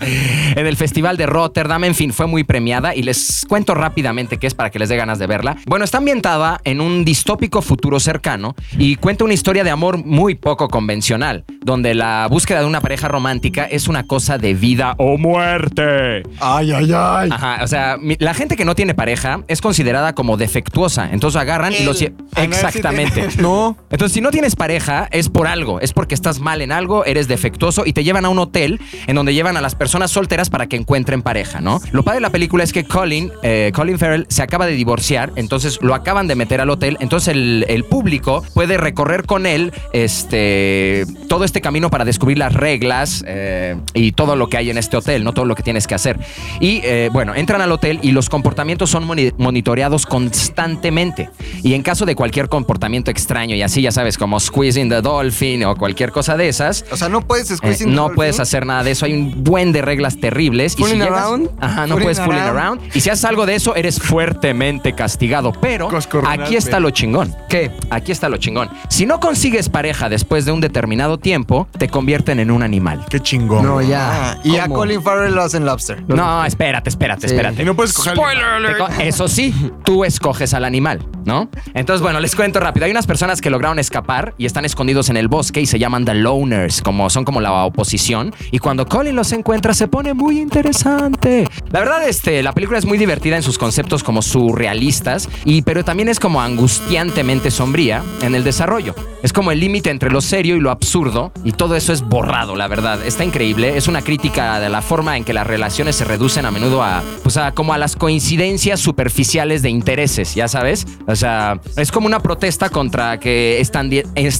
en 0.00 0.66
el 0.66 0.76
Festival 0.76 1.16
de 1.16 1.26
Rotterdam, 1.26 1.84
en 1.84 1.94
fin, 1.94 2.12
fue 2.12 2.26
muy 2.26 2.44
premiada 2.44 2.94
y 2.94 3.02
les 3.02 3.44
cuento 3.48 3.74
rápidamente 3.74 4.38
qué 4.38 4.46
es 4.46 4.54
para 4.54 4.70
que 4.70 4.78
les 4.78 4.88
dé 4.88 4.96
ganas 4.96 5.18
de 5.18 5.26
verla. 5.26 5.56
Bueno, 5.66 5.84
está 5.84 5.98
ambientada 5.98 6.60
en 6.64 6.80
un 6.80 7.04
distópico 7.04 7.62
futuro 7.62 8.00
cercano 8.00 8.54
y 8.76 8.96
cuenta 8.96 9.24
una 9.24 9.34
historia 9.34 9.64
de 9.64 9.70
amor 9.70 10.04
muy 10.04 10.34
poco 10.34 10.68
convencional, 10.68 11.44
donde 11.64 11.94
la 11.94 12.26
búsqueda 12.30 12.60
de 12.60 12.66
una 12.66 12.80
pareja 12.80 13.08
romántica 13.08 13.64
es 13.64 13.88
una 13.88 14.06
cosa 14.06 14.38
de 14.38 14.54
vida 14.54 14.94
o 14.98 15.16
muerte. 15.16 16.22
Ay, 16.40 16.72
ay, 16.72 16.92
ay. 16.94 17.30
Ajá, 17.32 17.60
o 17.62 17.66
sea, 17.66 17.96
la 18.18 18.34
gente 18.34 18.56
que 18.56 18.64
no 18.64 18.74
tiene 18.74 18.94
pareja 18.94 19.40
es 19.48 19.60
considerada 19.60 20.14
como 20.14 20.36
defectuosa. 20.36 21.08
Entonces 21.10 21.40
agarran 21.40 21.72
y 21.72 21.84
los... 21.84 22.02
Ah, 22.34 22.44
Exactamente. 22.44 23.28
No. 23.36 23.76
Entonces, 23.90 24.14
si 24.14 24.20
no 24.20 24.30
tienes 24.30 24.56
pareja, 24.56 24.75
es 25.10 25.28
por 25.28 25.46
algo. 25.46 25.80
Es 25.80 25.92
porque 25.92 26.14
estás 26.14 26.40
mal 26.40 26.60
en 26.62 26.72
algo. 26.72 27.04
eres 27.04 27.28
defectuoso 27.28 27.84
y 27.86 27.92
te 27.92 28.04
llevan 28.04 28.24
a 28.24 28.28
un 28.28 28.38
hotel 28.38 28.80
en 29.06 29.16
donde 29.16 29.34
llevan 29.34 29.56
a 29.56 29.60
las 29.60 29.74
personas 29.74 30.10
solteras 30.10 30.50
para 30.50 30.66
que 30.66 30.76
encuentren 30.76 31.22
pareja, 31.22 31.60
¿no? 31.60 31.80
Lo 31.92 32.02
padre 32.02 32.16
de 32.18 32.20
la 32.22 32.30
película 32.30 32.64
es 32.64 32.72
que 32.72 32.84
Colin, 32.84 33.30
eh, 33.42 33.72
Colin 33.74 33.98
Farrell 33.98 34.26
se 34.28 34.42
acaba 34.42 34.66
de 34.66 34.72
divorciar, 34.72 35.32
entonces 35.36 35.78
lo 35.82 35.94
acaban 35.94 36.26
de 36.26 36.34
meter 36.34 36.60
al 36.60 36.70
hotel, 36.70 36.96
entonces 37.00 37.28
el, 37.28 37.64
el 37.68 37.84
público 37.84 38.42
puede 38.54 38.76
recorrer 38.76 39.24
con 39.26 39.46
él 39.46 39.72
este, 39.92 41.04
todo 41.28 41.44
este 41.44 41.60
camino 41.60 41.90
para 41.90 42.04
descubrir 42.04 42.38
las 42.38 42.52
reglas 42.52 43.24
eh, 43.26 43.76
y 43.94 44.12
todo 44.12 44.36
lo 44.36 44.48
que 44.48 44.56
hay 44.56 44.70
en 44.70 44.78
este 44.78 44.96
hotel, 44.96 45.24
no 45.24 45.32
todo 45.32 45.44
lo 45.44 45.54
que 45.54 45.62
tienes 45.62 45.86
que 45.86 45.94
hacer. 45.94 46.18
Y 46.60 46.80
eh, 46.84 47.10
bueno, 47.12 47.34
entran 47.34 47.60
al 47.60 47.72
hotel 47.72 47.98
y 48.02 48.12
los 48.12 48.28
comportamientos 48.28 48.90
son 48.90 49.04
moni- 49.06 49.32
monitoreados 49.38 50.06
constantemente. 50.06 51.30
Y 51.62 51.74
en 51.74 51.82
caso 51.82 52.06
de 52.06 52.14
cualquier 52.14 52.48
comportamiento 52.48 53.10
extraño 53.10 53.54
y 53.56 53.62
así, 53.62 53.82
ya 53.82 53.92
sabes, 53.92 54.18
como 54.18 54.40
squeezing 54.66 54.88
the 54.88 55.00
dolphin 55.00 55.64
o 55.64 55.76
cualquier 55.76 56.10
cosa 56.12 56.36
de 56.36 56.48
esas, 56.48 56.84
O 56.90 56.96
sea, 56.96 57.08
no 57.08 57.20
puedes 57.20 57.50
eh, 57.50 57.56
no 57.86 58.08
the 58.08 58.14
puedes 58.14 58.40
hacer 58.40 58.66
nada 58.66 58.82
de 58.82 58.90
eso. 58.92 59.06
Hay 59.06 59.12
un 59.12 59.44
buen 59.44 59.72
de 59.72 59.82
reglas 59.82 60.18
terribles. 60.18 60.74
y 60.74 60.78
Fooling 60.82 61.00
llegas- 61.00 61.20
around? 61.22 61.50
Ajá, 61.60 61.82
no 61.82 61.94
Fooling 61.94 62.02
puedes 62.04 62.20
fooling 62.20 62.40
around. 62.40 62.58
around. 62.80 62.96
Y 62.96 63.00
si 63.00 63.10
haces 63.10 63.24
algo 63.24 63.46
de 63.46 63.54
eso, 63.54 63.74
eres 63.76 64.00
fuertemente 64.00 64.92
castigado. 64.94 65.52
Pero 65.60 65.88
aquí 66.26 66.56
está 66.56 66.80
lo 66.80 66.90
chingón. 66.90 67.34
¿Qué? 67.48 67.70
Aquí 67.90 68.12
está 68.12 68.28
lo 68.28 68.36
chingón. 68.38 68.68
Si 68.88 69.06
no 69.06 69.20
consigues 69.20 69.68
pareja 69.68 70.08
después 70.08 70.44
de 70.44 70.52
un 70.52 70.60
determinado 70.60 71.18
tiempo, 71.18 71.68
te 71.78 71.88
convierten 71.88 72.40
en 72.40 72.50
un 72.50 72.62
animal. 72.62 73.04
Qué 73.08 73.20
chingón. 73.20 73.64
No, 73.64 73.80
ya. 73.82 74.32
Ah, 74.32 74.38
y 74.42 74.56
a. 74.56 74.66
Colin 74.68 75.02
Farrell 75.02 75.34
lo 75.34 75.42
hacen 75.42 75.64
lobster. 75.64 76.02
No, 76.08 76.44
espérate, 76.44 76.88
espérate, 76.90 77.28
Sí. 77.28 77.34
espérate. 77.34 77.62
Y 77.62 77.64
no 77.64 77.74
puedes 77.76 77.92
coger. 77.92 78.14
Te 78.14 78.76
co- 78.78 78.88
Eso 79.00 79.28
sí, 79.28 79.54
tú 79.84 80.04
escoges 80.04 80.54
al 80.54 80.64
animal, 80.64 81.06
¿no? 81.24 81.48
Entonces, 81.74 82.02
bueno, 82.02 82.20
les 82.20 82.34
cuento 82.34 82.58
rápido. 82.60 82.86
Hay 82.86 82.90
unas 82.90 83.06
personas 83.06 83.40
que 83.40 83.50
lograron 83.50 83.78
escapar 83.78 84.34
y 84.38 84.46
están 84.46 84.55
escondidos 84.64 85.10
en 85.10 85.16
el 85.16 85.28
bosque 85.28 85.60
y 85.60 85.66
se 85.66 85.78
llaman 85.78 86.04
The 86.04 86.14
Loners, 86.14 86.82
como 86.82 87.10
son 87.10 87.24
como 87.24 87.40
la 87.40 87.64
oposición. 87.64 88.34
Y 88.50 88.58
cuando 88.58 88.86
Colin 88.86 89.14
los 89.14 89.32
encuentra, 89.32 89.74
se 89.74 89.88
pone 89.88 90.14
muy 90.14 90.40
interesante. 90.40 91.46
La 91.70 91.80
verdad, 91.80 92.08
este, 92.08 92.42
la 92.42 92.52
película 92.52 92.78
es 92.78 92.86
muy 92.86 92.98
divertida 92.98 93.36
en 93.36 93.42
sus 93.42 93.58
conceptos 93.58 94.02
como 94.02 94.22
surrealistas, 94.22 95.28
y, 95.44 95.62
pero 95.62 95.84
también 95.84 96.08
es 96.08 96.20
como 96.20 96.40
angustiantemente 96.40 97.50
sombría 97.50 98.02
en 98.22 98.34
el 98.34 98.44
desarrollo. 98.44 98.94
Es 99.22 99.32
como 99.32 99.50
el 99.50 99.60
límite 99.60 99.90
entre 99.90 100.10
lo 100.10 100.20
serio 100.20 100.56
y 100.56 100.60
lo 100.60 100.70
absurdo, 100.70 101.32
y 101.44 101.52
todo 101.52 101.76
eso 101.76 101.92
es 101.92 102.02
borrado, 102.02 102.56
la 102.56 102.68
verdad. 102.68 103.04
Está 103.04 103.24
increíble. 103.24 103.76
Es 103.76 103.88
una 103.88 104.02
crítica 104.02 104.60
de 104.60 104.68
la 104.68 104.82
forma 104.82 105.16
en 105.16 105.24
que 105.24 105.32
las 105.32 105.46
relaciones 105.46 105.96
se 105.96 106.04
reducen 106.04 106.46
a 106.46 106.50
menudo 106.50 106.82
a, 106.82 107.02
pues 107.22 107.36
a 107.36 107.52
como 107.52 107.72
a 107.72 107.78
las 107.78 107.96
coincidencias 107.96 108.80
superficiales 108.80 109.62
de 109.62 109.70
intereses, 109.70 110.34
ya 110.34 110.48
sabes. 110.48 110.86
O 111.06 111.16
sea, 111.16 111.60
es 111.76 111.90
como 111.90 112.06
una 112.06 112.20
protesta 112.20 112.68
contra 112.68 113.18
que 113.18 113.60
están 113.60 113.90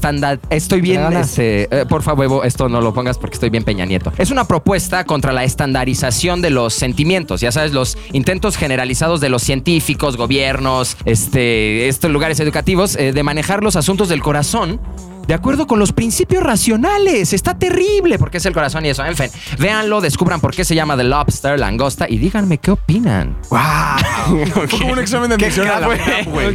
estándar. 0.06 0.38
Estoy 0.50 0.80
bien, 0.80 1.12
este, 1.14 1.64
eh, 1.64 1.84
por 1.86 2.02
favor, 2.02 2.46
esto 2.46 2.68
no 2.68 2.80
lo 2.80 2.94
pongas 2.94 3.18
porque 3.18 3.34
estoy 3.34 3.50
bien 3.50 3.64
Peña 3.64 3.84
Nieto. 3.84 4.12
Es 4.18 4.30
una 4.30 4.46
propuesta 4.46 5.04
contra 5.04 5.32
la 5.32 5.44
estandarización 5.44 6.40
de 6.42 6.50
los 6.50 6.74
sentimientos, 6.74 7.40
ya 7.40 7.50
sabes, 7.50 7.72
los 7.72 7.98
intentos 8.12 8.56
generalizados 8.56 9.20
de 9.20 9.28
los 9.28 9.42
científicos, 9.42 10.16
gobiernos, 10.16 10.96
este, 11.04 11.88
estos 11.88 12.10
lugares 12.10 12.38
educativos 12.40 12.96
eh, 12.96 13.12
de 13.12 13.22
manejar 13.22 13.62
los 13.62 13.74
asuntos 13.76 14.08
del 14.08 14.22
corazón. 14.22 14.80
De 15.26 15.34
acuerdo 15.34 15.66
con 15.66 15.78
los 15.78 15.92
principios 15.92 16.42
racionales. 16.42 17.32
Está 17.32 17.58
terrible 17.58 18.18
porque 18.18 18.38
es 18.38 18.46
el 18.46 18.54
corazón 18.54 18.84
y 18.86 18.90
eso. 18.90 19.04
En 19.04 19.16
fin, 19.16 19.28
véanlo, 19.58 20.00
descubran 20.00 20.40
por 20.40 20.54
qué 20.54 20.64
se 20.64 20.74
llama 20.74 20.96
The 20.96 21.04
Lobster, 21.04 21.58
langosta 21.58 22.06
y 22.08 22.18
díganme 22.18 22.58
qué 22.58 22.70
opinan. 22.72 23.36
Fue 23.48 24.68
como 24.68 24.92
un 24.92 24.98
examen 24.98 25.28
de 25.28 25.34
admisión 25.36 25.68
a 25.68 25.80
la. 25.80 25.88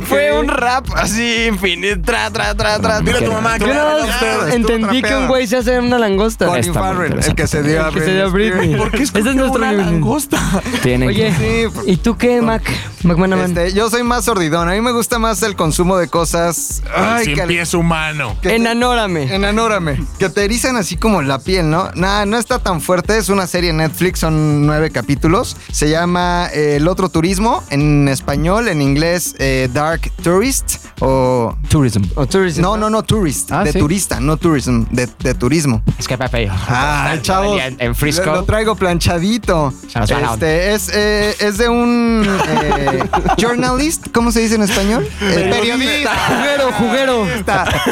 Fue 0.06 0.38
un 0.40 0.48
rap 0.48 0.88
así 0.96 1.46
infinito. 1.48 2.02
Tra, 2.04 2.30
tra, 2.32 2.56
tra, 2.56 2.80
tra. 2.80 3.02
Mira 3.02 3.20
a 3.20 3.22
tu 3.22 3.32
mamá. 3.32 3.58
Que 3.60 4.56
entendí 4.56 5.02
que 5.02 5.16
un 5.16 5.28
güey 5.28 5.48
se 5.48 5.58
hace 5.58 5.80
una 5.80 6.00
langosta. 6.00 6.46
Colin 6.46 6.74
Farrell, 6.74 7.20
el 7.20 7.36
que 7.36 7.48
se 7.48 7.64
dio 7.64 7.84
a 7.84 7.88
El 7.90 7.94
que 7.94 8.02
se 8.02 8.14
dio 8.14 8.26
a 8.26 8.30
Britney. 8.30 8.76
¿Por 8.76 8.92
qué 8.92 9.04
es 9.04 9.12
una 9.14 9.72
langosta? 9.72 10.40
Tienen 10.82 11.10
Oye, 11.10 11.34
Sí, 11.38 11.68
por- 11.74 11.90
¿y 11.90 11.98
tú 11.98 12.18
qué, 12.18 12.42
Mac? 12.42 12.64
McManaman. 13.04 13.58
Este, 13.58 13.74
yo 13.74 13.90
soy 13.90 14.04
más 14.04 14.26
sordidón. 14.26 14.70
A 14.70 14.74
mí 14.74 14.82
me 14.82 14.92
gusta 14.92 15.18
más 15.20 15.42
el 15.44 15.56
consumo 15.56 15.98
de 15.98 16.08
cosas. 16.08 16.84
Ay, 16.96 17.26
Sin 17.26 17.36
que- 17.36 17.44
pies 17.44 17.74
humano. 17.74 18.38
que 18.42 18.60
Enanórame. 18.62 19.34
Enanórame. 19.34 20.04
Que 20.20 20.30
te 20.30 20.46
erizan 20.46 20.76
así 20.78 20.96
como 20.96 21.22
la 21.24 21.40
piel, 21.40 21.70
¿no? 21.70 21.90
Nada, 21.96 22.26
no 22.28 22.38
está 22.38 22.60
tan 22.60 22.80
fuerte. 22.80 23.18
Es 23.18 23.30
una 23.30 23.48
serie 23.48 23.72
en 23.72 23.78
Netflix, 23.78 24.20
son 24.20 24.66
nueve 24.68 24.92
capítulos. 24.92 25.58
Se 25.72 25.90
llama 25.90 26.48
eh, 26.54 26.76
El 26.78 26.88
otro 26.88 27.10
turismo 27.10 27.64
en 27.72 28.08
español, 28.08 28.68
en 28.68 28.82
inglés 28.82 29.36
eh, 29.40 29.68
Dark 29.74 30.12
Tourist 30.22 30.86
o... 31.00 31.56
tourism. 31.70 32.04
O 32.16 32.28
tourism. 32.28 32.62
No, 32.62 32.78
no, 32.78 32.90
no, 32.90 33.04
tourist. 33.04 33.52
Ah, 33.52 33.64
de 33.64 33.72
¿sí? 33.72 33.80
turista, 33.80 34.20
no 34.20 34.38
tourism, 34.38 34.84
de, 34.92 35.10
de 35.20 35.34
turismo. 35.34 35.82
Es 35.98 36.08
que 36.08 36.18
Pepe. 36.18 36.48
Ah, 36.52 37.16
chavos. 37.22 37.60
En, 37.60 37.78
en 37.80 37.96
Frisco. 37.96 38.26
Lo, 38.26 38.36
lo 38.36 38.44
traigo 38.44 38.76
planchadito. 38.76 39.74
Este, 39.96 40.74
es, 40.74 40.92
eh, 40.94 41.36
es 41.40 41.58
de 41.58 41.68
un 41.70 42.24
eh, 42.48 43.04
journalist, 43.38 44.08
¿cómo 44.14 44.32
se 44.32 44.42
dice 44.42 44.56
en 44.56 44.64
español? 44.64 45.08
Eh, 45.22 45.50
periodista. 45.50 46.12
Juguero, 46.28 46.72
juguero. 46.74 47.26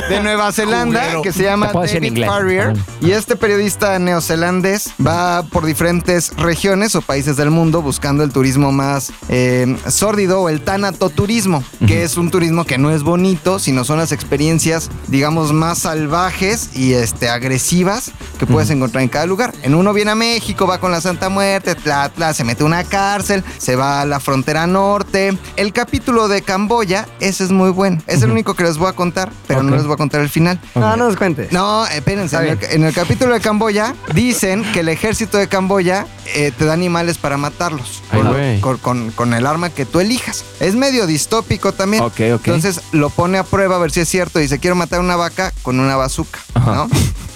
De 0.09 0.19
Nueva 0.21 0.51
Zelanda 0.59 0.99
Juguero. 1.01 1.21
que 1.21 1.31
se 1.31 1.43
llama 1.43 1.71
David 1.71 2.03
inglés. 2.03 2.29
Farrier. 2.29 2.73
Y 3.01 3.11
este 3.11 3.35
periodista 3.35 3.97
neozelandés 3.99 4.91
va 5.05 5.43
por 5.43 5.65
diferentes 5.65 6.35
regiones 6.35 6.95
o 6.95 7.01
países 7.01 7.37
del 7.37 7.49
mundo 7.49 7.81
buscando 7.81 8.23
el 8.23 8.31
turismo 8.31 8.71
más 8.71 9.11
eh, 9.29 9.77
sórdido 9.87 10.41
o 10.41 10.49
el 10.49 10.61
tanatoturismo, 10.61 11.63
que 11.87 12.03
es 12.03 12.17
un 12.17 12.29
turismo 12.31 12.65
que 12.65 12.77
no 12.77 12.91
es 12.91 13.03
bonito, 13.03 13.59
sino 13.59 13.83
son 13.83 13.99
las 13.99 14.11
experiencias, 14.11 14.89
digamos, 15.07 15.53
más 15.53 15.79
salvajes 15.79 16.71
y 16.75 16.93
este, 16.93 17.29
agresivas 17.29 18.11
que 18.37 18.45
puedes 18.45 18.69
encontrar 18.69 19.03
en 19.03 19.09
cada 19.09 19.25
lugar. 19.25 19.53
En 19.63 19.75
uno 19.75 19.93
viene 19.93 20.11
a 20.11 20.15
México, 20.15 20.67
va 20.67 20.79
con 20.79 20.91
la 20.91 21.01
Santa 21.01 21.29
Muerte, 21.29 21.75
tla, 21.75 22.09
tla, 22.09 22.33
se 22.33 22.43
mete 22.43 22.63
a 22.63 22.65
una 22.65 22.83
cárcel, 22.83 23.43
se 23.57 23.75
va 23.75 24.01
a 24.01 24.05
la 24.05 24.19
frontera 24.19 24.67
norte. 24.67 25.37
El 25.55 25.73
capítulo 25.73 26.27
de 26.27 26.41
Camboya, 26.41 27.07
ese 27.19 27.43
es 27.43 27.51
muy 27.51 27.69
bueno. 27.69 28.01
Es 28.07 28.21
el 28.21 28.31
único 28.31 28.55
que 28.55 28.63
les 28.63 28.77
voy 28.77 28.89
a 28.89 28.93
contar, 28.93 29.31
pero 29.47 29.63
no 29.63 29.75
les 29.75 29.85
voy 29.85 29.93
a 29.93 29.97
contar 29.97 30.21
el 30.21 30.29
final. 30.29 30.48
No, 30.75 30.81
no 30.95 31.07
nos 31.07 31.15
cuentes. 31.17 31.51
No, 31.51 31.85
espérense. 31.87 32.35
En 32.37 32.47
el, 32.47 32.55
bien. 32.57 32.71
en 32.71 32.83
el 32.85 32.93
capítulo 32.93 33.33
de 33.33 33.41
Camboya 33.41 33.95
dicen 34.13 34.63
que 34.71 34.79
el 34.81 34.89
ejército 34.89 35.37
de 35.37 35.47
Camboya 35.47 36.05
eh, 36.35 36.51
te 36.57 36.65
da 36.65 36.73
animales 36.73 37.17
para 37.17 37.37
matarlos. 37.37 38.01
Ay, 38.11 38.59
con, 38.61 38.77
con- 38.77 38.77
con- 38.79 39.11
con 39.11 39.33
el 39.33 39.45
arma 39.45 39.69
que 39.69 39.85
tú 39.85 39.99
elijas. 39.99 40.43
Es 40.59 40.75
medio 40.75 41.05
distópico 41.07 41.73
también. 41.73 42.03
Ok, 42.03 42.13
ok. 42.33 42.47
Entonces 42.47 42.81
lo 42.91 43.09
pone 43.09 43.37
a 43.37 43.43
prueba 43.43 43.75
a 43.75 43.79
ver 43.79 43.91
si 43.91 43.99
es 43.99 44.09
cierto. 44.09 44.39
Dice, 44.39 44.59
quiero 44.59 44.75
matar 44.75 44.99
una 44.99 45.15
vaca 45.15 45.53
con 45.61 45.79
una 45.79 45.95
bazooka. 45.95 46.39
Ajá. 46.53 46.73
¿no? 46.75 46.89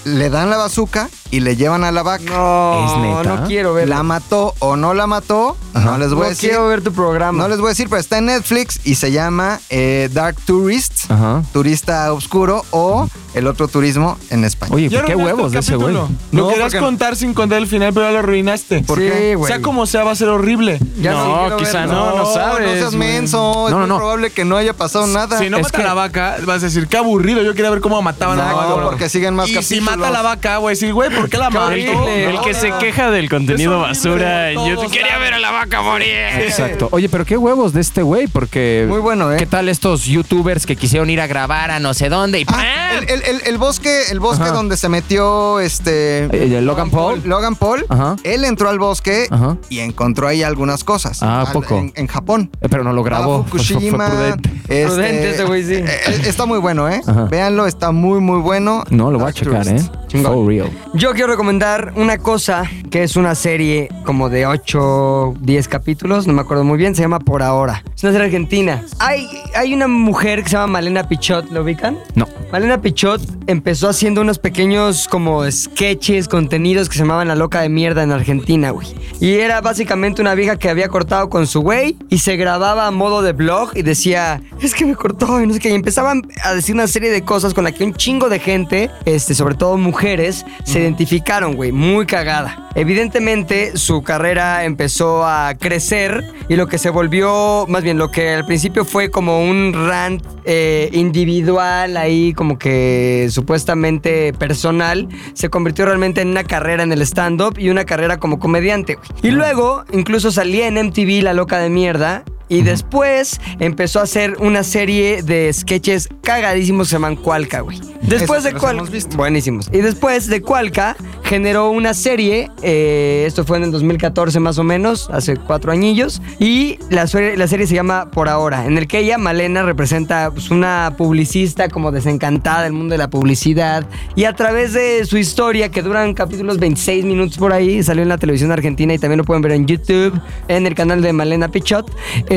Le 0.04 0.28
dan 0.30 0.50
la 0.50 0.56
bazooka 0.58 1.08
y 1.30 1.40
le 1.40 1.56
llevan 1.56 1.82
a 1.84 1.90
la 1.90 2.02
vaca. 2.02 2.24
No, 2.24 2.84
¿Es 2.86 2.98
neta? 3.00 3.36
no 3.40 3.46
quiero 3.46 3.72
ver. 3.74 3.88
La 3.88 4.02
mató 4.02 4.54
o 4.58 4.76
no 4.76 4.92
la 4.94 5.06
mató. 5.06 5.56
No 5.72 5.98
les 5.98 6.10
voy 6.10 6.18
no 6.20 6.24
a 6.26 6.28
decir. 6.28 6.50
quiero 6.50 6.68
ver 6.68 6.82
tu 6.82 6.92
programa. 6.92 7.42
No 7.42 7.48
les 7.48 7.58
voy 7.58 7.68
a 7.68 7.70
decir, 7.70 7.88
pero 7.88 8.00
está 8.00 8.18
en 8.18 8.26
Netflix 8.26 8.80
y 8.84 8.94
se 8.96 9.10
llama 9.12 9.60
eh, 9.70 10.08
Dark 10.12 10.36
Tourist, 10.46 11.10
Ajá. 11.10 11.42
turista 11.52 12.12
oscuro 12.12 12.64
o 12.70 13.08
el 13.34 13.46
otro 13.48 13.66
turismo 13.66 14.16
en 14.30 14.44
español. 14.44 14.76
Oye, 14.76 14.88
Ya 14.88 14.98
¿por 15.00 15.06
qué 15.08 15.16
huevos 15.16 15.46
el 15.46 15.52
de 15.52 15.58
ese 15.58 15.74
güey? 15.76 15.92
No, 15.94 16.08
Lo 16.30 16.48
querías 16.48 16.66
porque 16.66 16.80
no. 16.80 16.84
contar 16.86 17.16
sin 17.16 17.34
contar 17.34 17.58
el 17.58 17.66
final, 17.66 17.92
pero 17.92 18.06
ya 18.06 18.12
lo 18.12 18.18
arruinaste. 18.20 18.82
¿Por 18.82 18.98
sí, 18.98 19.06
qué? 19.10 19.34
güey. 19.34 19.50
Sea 19.52 19.60
como 19.62 19.86
sea, 19.86 20.04
va 20.04 20.12
a 20.12 20.14
ser 20.16 20.28
horrible. 20.28 20.78
Ya 21.00 21.12
No, 21.12 21.40
quiero 21.40 21.56
quizá 21.56 21.80
verlo. 21.80 21.94
no, 21.94 22.16
no 22.18 22.32
sabes, 22.32 22.66
No 22.68 22.72
seas 22.74 22.94
güey. 22.94 22.98
menso. 23.08 23.66
es 23.66 23.70
No, 23.72 23.78
no, 23.78 23.78
muy 23.80 23.88
no. 23.88 23.96
probable 23.96 24.30
que 24.30 24.44
no 24.44 24.56
haya 24.56 24.74
pasado 24.74 25.06
nada. 25.08 25.38
Si 25.38 25.50
no 25.50 25.56
Es 25.56 25.64
mata 25.64 25.78
que- 25.78 25.84
la 25.84 25.94
vaca, 25.94 26.36
vas 26.46 26.62
a 26.62 26.66
decir, 26.66 26.86
qué 26.86 26.98
aburrido. 26.98 27.42
Yo 27.42 27.54
quería 27.54 27.70
ver 27.70 27.80
cómo 27.80 28.00
mataban 28.02 28.38
a 28.38 28.44
la 28.44 28.52
No, 28.52 28.76
vaca. 28.76 28.90
porque 28.90 29.08
siguen 29.08 29.34
más 29.34 29.46
capítulos. 29.46 29.66
Mata 29.96 30.10
la 30.10 30.22
vaca, 30.22 30.56
a 30.56 30.60
decir, 30.60 30.92
güey, 30.92 31.10
¿por 31.10 31.28
qué 31.28 31.36
la 31.38 31.50
mató? 31.50 31.70
El, 31.72 32.40
que 32.44 32.54
se 32.54 32.70
queja 32.78 33.10
del 33.10 33.28
contenido 33.28 33.80
basura 33.80 34.52
YouTube. 34.52 34.90
Quería 34.90 35.18
ver 35.18 35.34
a 35.34 35.38
la 35.38 35.50
vaca 35.50 35.82
morir. 35.82 36.08
Exacto. 36.40 36.88
Oye, 36.92 37.08
pero 37.08 37.24
qué 37.24 37.36
huevos 37.36 37.72
de 37.72 37.80
este 37.80 38.02
güey, 38.02 38.26
porque. 38.26 38.86
Muy 38.88 39.00
bueno, 39.00 39.32
¿eh? 39.32 39.36
¿Qué 39.36 39.46
tal 39.46 39.68
estos 39.68 40.04
youtubers 40.06 40.66
que 40.66 40.76
quisieron 40.76 41.10
ir 41.10 41.20
a 41.20 41.26
grabar 41.26 41.70
a 41.70 41.80
no 41.80 41.94
sé 41.94 42.08
dónde 42.08 42.40
y 42.40 42.44
Ah, 42.48 42.98
el, 42.98 43.08
el- 43.10 43.22
el- 43.22 43.42
el 43.46 43.58
bosque, 43.58 44.04
el 44.10 44.20
bosque 44.20 44.44
Ajá. 44.44 44.52
donde 44.52 44.76
se 44.76 44.88
metió 44.88 45.60
este 45.60 46.24
Eh, 46.32 46.60
Logan 46.60 46.90
Paul. 46.90 47.22
Logan 47.24 47.56
Paul, 47.56 47.84
Ajá. 47.88 48.16
él 48.24 48.44
entró 48.44 48.68
al 48.68 48.78
bosque 48.78 49.26
Ajá. 49.30 49.56
y 49.68 49.80
encontró 49.80 50.28
ahí 50.28 50.42
algunas 50.42 50.84
cosas. 50.84 51.22
Ah, 51.22 51.40
¿a 51.40 51.46
Al- 51.46 51.52
poco? 51.52 51.78
En, 51.78 51.92
en 51.96 52.06
Japón. 52.06 52.50
Eh, 52.60 52.68
Pero 52.70 52.84
no 52.84 52.92
lo 52.92 53.02
grabó. 53.02 53.44
Ah, 53.46 53.50
Fue- 53.50 53.58
fue- 53.60 53.66
fue 53.66 53.74
Fukushima. 53.80 54.06
prudente. 54.08 54.50
este, 54.68 54.84
Prudente 54.86 55.30
ese 55.30 55.44
güey, 55.44 55.64
sí. 55.64 55.74
eh, 55.74 56.00
está 56.26 56.46
muy 56.46 56.58
bueno, 56.58 56.88
¿eh? 56.88 57.00
Ajá. 57.06 57.24
Véanlo, 57.24 57.66
está 57.66 57.90
muy, 57.92 58.20
muy 58.20 58.40
bueno. 58.40 58.84
No, 58.90 59.10
lo 59.10 59.18
voy 59.18 59.28
a 59.28 59.32
checar. 59.32 59.66
¿eh? 59.68 59.76
Chingón. 60.08 60.32
For 60.32 60.46
real. 60.46 60.70
Yo 60.94 61.12
quiero 61.12 61.28
recomendar 61.28 61.92
una 61.96 62.18
cosa 62.18 62.64
que 62.90 63.02
es 63.02 63.16
una 63.16 63.34
serie 63.34 63.88
como 64.04 64.28
de 64.28 64.46
8, 64.46 65.34
10 65.40 65.68
capítulos, 65.68 66.26
no 66.26 66.32
me 66.32 66.42
acuerdo 66.42 66.64
muy 66.64 66.78
bien, 66.78 66.94
se 66.94 67.02
llama 67.02 67.18
Por 67.18 67.42
Ahora. 67.42 67.82
Es 67.94 68.02
una 68.04 68.12
serie 68.12 68.26
argentina. 68.26 68.84
Hay, 68.98 69.26
hay 69.54 69.74
una 69.74 69.88
mujer 69.88 70.42
que 70.42 70.50
se 70.50 70.56
llama 70.56 70.68
Malena 70.68 71.08
Pichot, 71.08 71.50
¿lo 71.50 71.62
ubican? 71.62 71.98
No. 72.14 72.28
Malena 72.52 72.80
Pichot 72.80 73.20
empezó 73.48 73.88
haciendo 73.88 74.20
unos 74.20 74.38
pequeños 74.38 75.08
como 75.08 75.50
sketches, 75.50 76.28
contenidos 76.28 76.88
que 76.88 76.94
se 76.94 77.00
llamaban 77.00 77.26
La 77.26 77.34
Loca 77.34 77.60
de 77.62 77.68
Mierda 77.68 78.04
en 78.04 78.12
Argentina, 78.12 78.70
güey. 78.70 78.86
Y 79.20 79.32
era 79.34 79.60
básicamente 79.60 80.22
una 80.22 80.34
vieja 80.34 80.56
que 80.56 80.68
había 80.68 80.88
cortado 80.88 81.28
con 81.28 81.46
su 81.46 81.62
güey 81.62 81.96
y 82.10 82.18
se 82.18 82.36
grababa 82.36 82.86
a 82.86 82.90
modo 82.90 83.22
de 83.22 83.32
blog 83.32 83.70
y 83.74 83.82
decía, 83.82 84.40
es 84.60 84.74
que 84.74 84.86
me 84.86 84.94
cortó 84.94 85.40
y 85.40 85.46
no 85.46 85.54
sé 85.54 85.60
qué. 85.60 85.70
Y 85.70 85.74
empezaban 85.74 86.22
a 86.44 86.54
decir 86.54 86.74
una 86.74 86.86
serie 86.86 87.10
de 87.10 87.22
cosas 87.22 87.54
con 87.54 87.64
la 87.64 87.72
que 87.72 87.84
un 87.84 87.94
chingo 87.94 88.28
de 88.28 88.38
gente, 88.38 88.90
este, 89.04 89.34
sobre 89.34 89.56
todo 89.56 89.73
mujeres, 89.78 89.94
mujeres 89.94 90.44
se 90.64 90.80
identificaron, 90.80 91.54
güey, 91.54 91.70
muy 91.70 92.04
cagada. 92.04 92.68
Evidentemente 92.74 93.76
su 93.76 94.02
carrera 94.02 94.64
empezó 94.64 95.24
a 95.24 95.54
crecer 95.54 96.24
y 96.48 96.56
lo 96.56 96.66
que 96.66 96.78
se 96.78 96.90
volvió, 96.90 97.64
más 97.68 97.84
bien 97.84 97.96
lo 97.96 98.10
que 98.10 98.30
al 98.30 98.44
principio 98.44 98.84
fue 98.84 99.08
como 99.08 99.40
un 99.40 99.72
rant 99.72 100.24
eh, 100.44 100.90
individual 100.92 101.96
ahí, 101.96 102.32
como 102.34 102.58
que 102.58 103.28
supuestamente 103.30 104.32
personal, 104.32 105.08
se 105.34 105.48
convirtió 105.48 105.86
realmente 105.86 106.20
en 106.20 106.28
una 106.28 106.42
carrera 106.42 106.82
en 106.82 106.90
el 106.90 107.00
stand-up 107.02 107.56
y 107.56 107.70
una 107.70 107.84
carrera 107.84 108.18
como 108.18 108.40
comediante. 108.40 108.96
güey. 108.96 109.08
Y 109.22 109.30
luego 109.30 109.84
incluso 109.92 110.32
salía 110.32 110.66
en 110.66 110.74
MTV 110.74 111.22
La 111.22 111.34
Loca 111.34 111.58
de 111.58 111.70
Mierda. 111.70 112.24
Y 112.54 112.62
después 112.62 113.40
empezó 113.58 114.00
a 114.00 114.04
hacer 114.04 114.36
una 114.40 114.62
serie 114.62 115.22
de 115.22 115.52
sketches 115.52 116.08
cagadísimos 116.22 116.86
que 116.86 116.90
se 116.90 116.94
llaman 116.96 117.16
Cualca, 117.16 117.60
güey. 117.60 117.80
Después 118.02 118.40
Esos 118.40 118.44
de 118.44 118.58
Cualca. 118.60 118.84
Buenísimos. 119.16 119.68
Y 119.72 119.78
después 119.78 120.26
de 120.28 120.40
Cualca 120.42 120.96
generó 121.24 121.70
una 121.70 121.94
serie, 121.94 122.50
eh, 122.62 123.24
esto 123.26 123.44
fue 123.44 123.56
en 123.56 123.64
el 123.64 123.72
2014 123.72 124.38
más 124.40 124.58
o 124.58 124.64
menos, 124.64 125.08
hace 125.10 125.36
cuatro 125.36 125.72
añillos, 125.72 126.20
y 126.38 126.78
la, 126.90 127.06
serie- 127.06 127.36
la 127.36 127.48
serie 127.48 127.66
se 127.66 127.74
llama 127.74 128.10
Por 128.10 128.28
Ahora, 128.28 128.66
en 128.66 128.76
el 128.78 128.86
que 128.86 128.98
ella, 128.98 129.16
Malena, 129.18 129.62
representa 129.62 130.30
pues, 130.30 130.50
una 130.50 130.94
publicista 130.98 131.68
como 131.68 131.92
desencantada 131.92 132.62
del 132.64 132.72
mundo 132.74 132.92
de 132.92 132.98
la 132.98 133.08
publicidad, 133.08 133.86
y 134.14 134.24
a 134.24 134.34
través 134.34 134.74
de 134.74 135.04
su 135.06 135.16
historia, 135.16 135.70
que 135.70 135.80
duran 135.82 136.12
capítulos 136.14 136.58
26 136.58 137.04
minutos 137.06 137.38
por 137.38 137.52
ahí, 137.52 137.82
salió 137.82 138.02
en 138.02 138.10
la 138.10 138.18
televisión 138.18 138.52
argentina 138.52 138.92
y 138.94 138.98
también 138.98 139.18
lo 139.18 139.24
pueden 139.24 139.42
ver 139.42 139.52
en 139.52 139.66
YouTube, 139.66 140.12
en 140.48 140.66
el 140.66 140.74
canal 140.74 141.00
de 141.00 141.12
Malena 141.14 141.48
Pichot, 141.48 141.90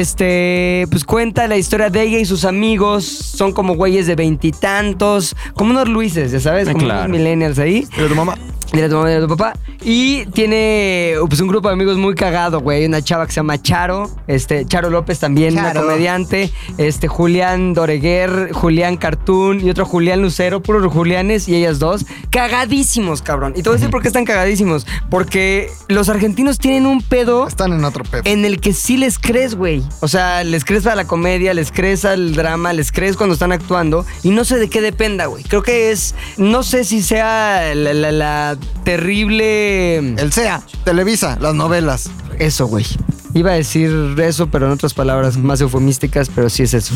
este, 0.08 0.86
pues 0.90 1.04
cuenta 1.04 1.48
la 1.48 1.58
historia 1.58 1.90
de 1.90 2.02
ella 2.02 2.18
y 2.20 2.24
sus 2.26 2.46
amigos, 2.46 3.04
son 3.06 3.52
como 3.52 3.76
güeyes 3.76 4.08
de 4.08 4.16
veintitantos, 4.16 5.36
como 5.54 5.72
unos 5.72 5.90
Luises, 5.90 6.32
ya 6.32 6.40
sabes, 6.40 6.68
Eh, 6.70 6.72
como 6.72 6.86
claro. 6.86 7.06
unos 7.10 7.18
millennials 7.18 7.60
ahí. 7.60 7.86
Pero 7.94 8.08
tu 8.08 8.16
mamá. 8.16 8.38
Dile 8.74 8.86
a 8.86 8.90
tu 8.90 8.96
mamá 8.96 9.12
y 9.12 9.16
a 9.16 9.22
tu 9.22 9.28
papá. 9.28 9.54
Y 9.82 10.26
tiene 10.28 11.14
pues, 11.30 11.40
un 11.40 11.48
grupo 11.48 11.70
de 11.70 11.74
amigos 11.76 11.98
muy 11.98 12.16
cagado, 12.16 12.60
güey. 12.60 12.86
Una 12.86 13.02
chava 13.02 13.26
que 13.26 13.32
se 13.32 13.38
llama 13.38 13.62
Charo. 13.62 14.10
Este, 14.28 14.66
Charo 14.66 14.90
López 14.90 15.20
también, 15.20 15.56
Charo. 15.56 15.72
una 15.72 15.82
comediante. 15.88 16.52
Este, 16.78 17.08
Julián 17.08 17.74
Doreguer, 17.74 18.52
Julián 18.54 18.98
Cartoon 18.98 19.62
y 19.66 19.70
otro 19.70 19.86
Julián 19.86 20.22
Lucero, 20.22 20.62
puros 20.62 20.92
Julianes 20.92 21.48
y 21.48 21.56
ellas 21.56 21.80
dos. 21.80 22.06
Cagadísimos, 22.30 23.22
cabrón. 23.22 23.54
Y 23.56 23.64
te 23.64 23.70
voy 23.70 23.76
a 23.76 23.80
decir 23.80 23.90
por 23.90 24.02
qué 24.02 24.08
están 24.10 24.26
cagadísimos. 24.26 24.86
Porque 25.10 25.72
los 25.88 26.10
argentinos 26.10 26.60
tienen 26.60 26.86
un 26.86 27.02
pedo 27.02 27.48
Están 27.48 27.74
en 27.74 27.84
otro 27.84 28.04
pedo. 28.04 28.22
en 28.26 28.46
el 28.46 28.60
que 28.60 28.74
sí 28.74 28.98
les 28.98 29.18
crees, 29.20 29.56
güey. 29.56 29.84
O 30.02 30.08
sea, 30.08 30.44
les 30.44 30.66
crees 30.66 30.86
a 30.88 30.96
la 30.96 31.06
comedia, 31.06 31.54
les 31.54 31.72
crees 31.72 32.06
al 32.06 32.34
drama, 32.36 32.74
les 32.74 32.92
crees 32.92 33.18
cuando 33.18 33.34
están 33.34 33.52
actuando. 33.52 34.06
Y 34.24 34.30
no 34.30 34.44
sé 34.46 34.58
de 34.58 34.70
qué 34.70 34.82
dependa, 34.82 35.26
güey. 35.26 35.44
Creo 35.44 35.64
que 35.64 35.92
es. 35.92 36.16
No 36.38 36.64
sé 36.64 36.84
si 36.84 37.02
sea 37.02 37.74
la, 37.76 37.94
la- 37.94 38.12
la 38.12 38.57
terrible. 38.84 39.98
El 39.98 40.32
SEA, 40.32 40.62
Televisa, 40.84 41.38
las 41.40 41.56
novelas. 41.56 42.10
Eso, 42.40 42.68
güey. 42.68 42.86
Iba 43.34 43.52
a 43.52 43.56
decir 43.56 44.16
eso, 44.20 44.48
pero 44.48 44.66
en 44.66 44.72
otras 44.72 44.94
palabras 44.94 45.38
más 45.38 45.62
eufemísticas, 45.62 46.30
pero 46.34 46.50
sí 46.50 46.64
es 46.64 46.74
eso. 46.74 46.94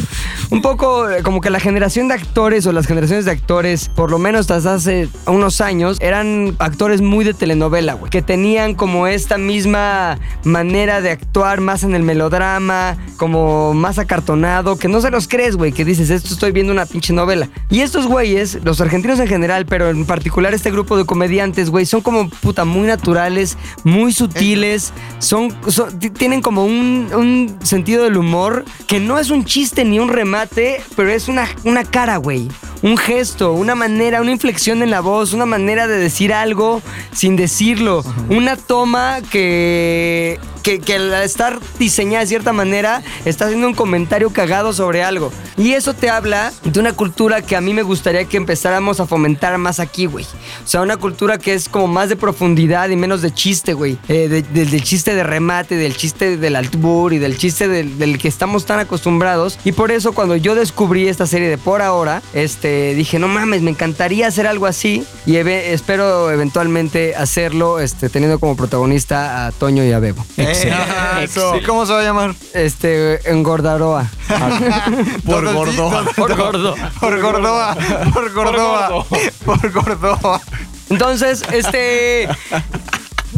Un 0.50 0.62
poco 0.62 1.10
eh, 1.10 1.22
como 1.24 1.42
que 1.42 1.50
la 1.50 1.60
generación 1.60 2.08
de 2.08 2.16
actores 2.16 2.66
o 2.66 2.72
las 2.72 2.88
generaciones 2.88 3.26
de 3.26 3.32
actores, 3.32 3.90
por 3.90 4.10
lo 4.10 4.18
menos 4.18 4.50
hasta 4.50 4.74
hace 4.74 5.10
unos 5.28 5.62
años, 5.62 5.98
eran 6.00 6.56
actores 6.60 7.02
muy 7.02 7.26
de 7.26 7.34
telenovela, 7.34 7.94
güey. 7.94 8.10
Que 8.10 8.22
tenían 8.22 8.76
como 8.76 9.08
esta 9.08 9.38
misma 9.38 10.18
manera 10.44 11.02
de 11.02 11.12
actuar 11.12 11.62
más 11.62 11.84
en 11.84 11.94
el 11.96 12.04
melodrama, 12.04 12.98
como 13.18 13.74
más 13.74 14.00
acartonado, 14.00 14.78
que 14.78 14.88
no 14.88 15.02
se 15.02 15.12
los 15.12 15.28
crees, 15.28 15.56
güey, 15.58 15.72
que 15.72 15.86
dices, 15.86 16.10
esto 16.10 16.34
estoy 16.34 16.52
viendo 16.52 16.72
una 16.74 16.86
pinche 16.86 17.14
novela. 17.14 17.50
Y 17.70 17.82
estos 17.82 18.08
güeyes, 18.08 18.60
los 18.64 18.82
argentinos 18.82 19.20
en 19.20 19.28
general, 19.28 19.66
pero 19.66 19.90
en 19.90 20.06
particular 20.06 20.54
este 20.54 20.72
grupo 20.72 20.98
de 20.98 21.06
comediantes, 21.06 21.70
güey, 21.70 21.86
son 21.86 22.02
como 22.02 22.30
puta 22.30 22.66
muy 22.66 22.88
naturales, 22.88 23.58
muy 23.84 24.12
sutiles, 24.12 24.92
son, 25.20 25.54
son- 25.68 26.00
tienen 26.22 26.44
como 26.44 26.64
un, 26.66 27.10
un 27.16 27.58
sentido 27.66 28.04
del 28.04 28.16
humor 28.16 28.64
que 28.86 29.00
no 29.00 29.18
es 29.18 29.32
un 29.32 29.44
chiste 29.44 29.84
ni 29.86 29.98
un 29.98 30.08
remate, 30.08 30.80
pero 30.96 31.10
es 31.10 31.28
una, 31.28 31.48
una 31.64 31.84
cara, 31.84 32.18
güey. 32.18 32.48
Un 32.84 32.96
gesto, 32.96 33.54
una 33.54 33.74
manera, 33.74 34.22
una 34.22 34.30
inflexión 34.32 34.84
en 34.84 34.92
la 34.92 35.02
voz, 35.02 35.34
una 35.34 35.48
manera 35.48 35.88
de 35.88 35.98
decir 35.98 36.32
algo 36.32 36.82
sin 37.12 37.36
decirlo. 37.36 38.04
Una 38.30 38.56
toma 38.56 39.20
que, 39.32 40.40
que, 40.64 40.80
que 40.80 40.96
al 40.96 41.14
estar 41.24 41.60
diseñada 41.80 42.22
de 42.22 42.28
cierta 42.28 42.54
manera 42.54 43.02
está 43.26 43.46
haciendo 43.46 43.68
un 43.68 43.74
comentario 43.76 44.32
cagado 44.32 44.74
sobre 44.74 45.04
algo. 45.04 45.32
Y 45.58 45.74
eso 45.74 45.94
te 45.94 46.10
habla 46.10 46.52
de 46.64 46.80
una 46.80 46.94
cultura 46.94 47.44
que 47.44 47.56
a 47.56 47.62
mí 47.62 47.72
me 47.74 47.84
gustaría 47.84 48.26
que 48.26 48.38
empezáramos 48.38 49.00
a 49.00 49.06
fomentar 49.06 49.56
más 49.60 49.80
aquí, 49.80 50.08
güey. 50.08 50.26
O 50.64 50.68
sea, 50.68 50.82
una 50.82 50.98
cultura 50.98 51.38
que 51.38 51.54
es 51.54 51.70
como 51.70 51.86
más 51.88 52.10
de 52.10 52.16
profundidad 52.16 52.90
y 52.90 52.96
menos 52.96 53.22
de 53.22 53.32
chiste, 53.32 53.74
güey. 53.74 53.98
Eh, 54.08 54.28
de- 54.28 54.42
de- 54.42 54.66
del 54.66 54.84
chiste 54.84 55.14
de 55.14 55.22
remate, 55.24 55.76
del 55.76 55.96
chiste 55.96 56.11
del 56.20 56.56
altbur 56.56 57.14
y 57.14 57.20
del 57.20 57.38
chiste 57.38 57.68
del, 57.68 57.98
del 57.98 58.18
que 58.18 58.28
estamos 58.28 58.66
tan 58.66 58.80
acostumbrados. 58.80 59.58
Y 59.64 59.72
por 59.72 59.92
eso 59.92 60.14
cuando 60.14 60.36
yo 60.36 60.56
descubrí 60.56 61.08
esta 61.08 61.26
serie 61.26 61.50
de 61.50 61.58
Por 61.58 61.82
Ahora, 61.82 62.22
este, 62.34 62.94
dije, 62.94 63.20
no 63.20 63.28
mames, 63.28 63.62
me 63.62 63.72
encantaría 63.72 64.28
hacer 64.28 64.48
algo 64.48 64.66
así. 64.66 65.06
Y 65.26 65.36
espero 65.38 66.32
eventualmente 66.32 67.16
hacerlo 67.16 67.80
este, 67.80 68.10
teniendo 68.10 68.40
como 68.40 68.56
protagonista 68.56 69.48
a 69.48 69.52
Toño 69.52 69.84
y 69.84 69.92
a 69.92 70.00
Bebo. 70.00 70.26
¿Y 70.38 71.64
cómo 71.64 71.86
se 71.86 71.94
va 71.94 72.00
a 72.00 72.04
llamar? 72.04 72.36
Este, 72.54 73.30
engordaroa. 73.30 74.10
Por 75.26 75.54
gordo. 75.54 76.06
Por 76.16 76.36
gordo. 76.36 76.76
Por 77.00 77.22
Gordoa. 77.22 77.78
Por 78.14 78.34
Gordoa. 78.34 79.06
Por 79.46 79.72
Gordoa. 79.72 80.42
Entonces, 80.90 81.44
este. 81.52 82.28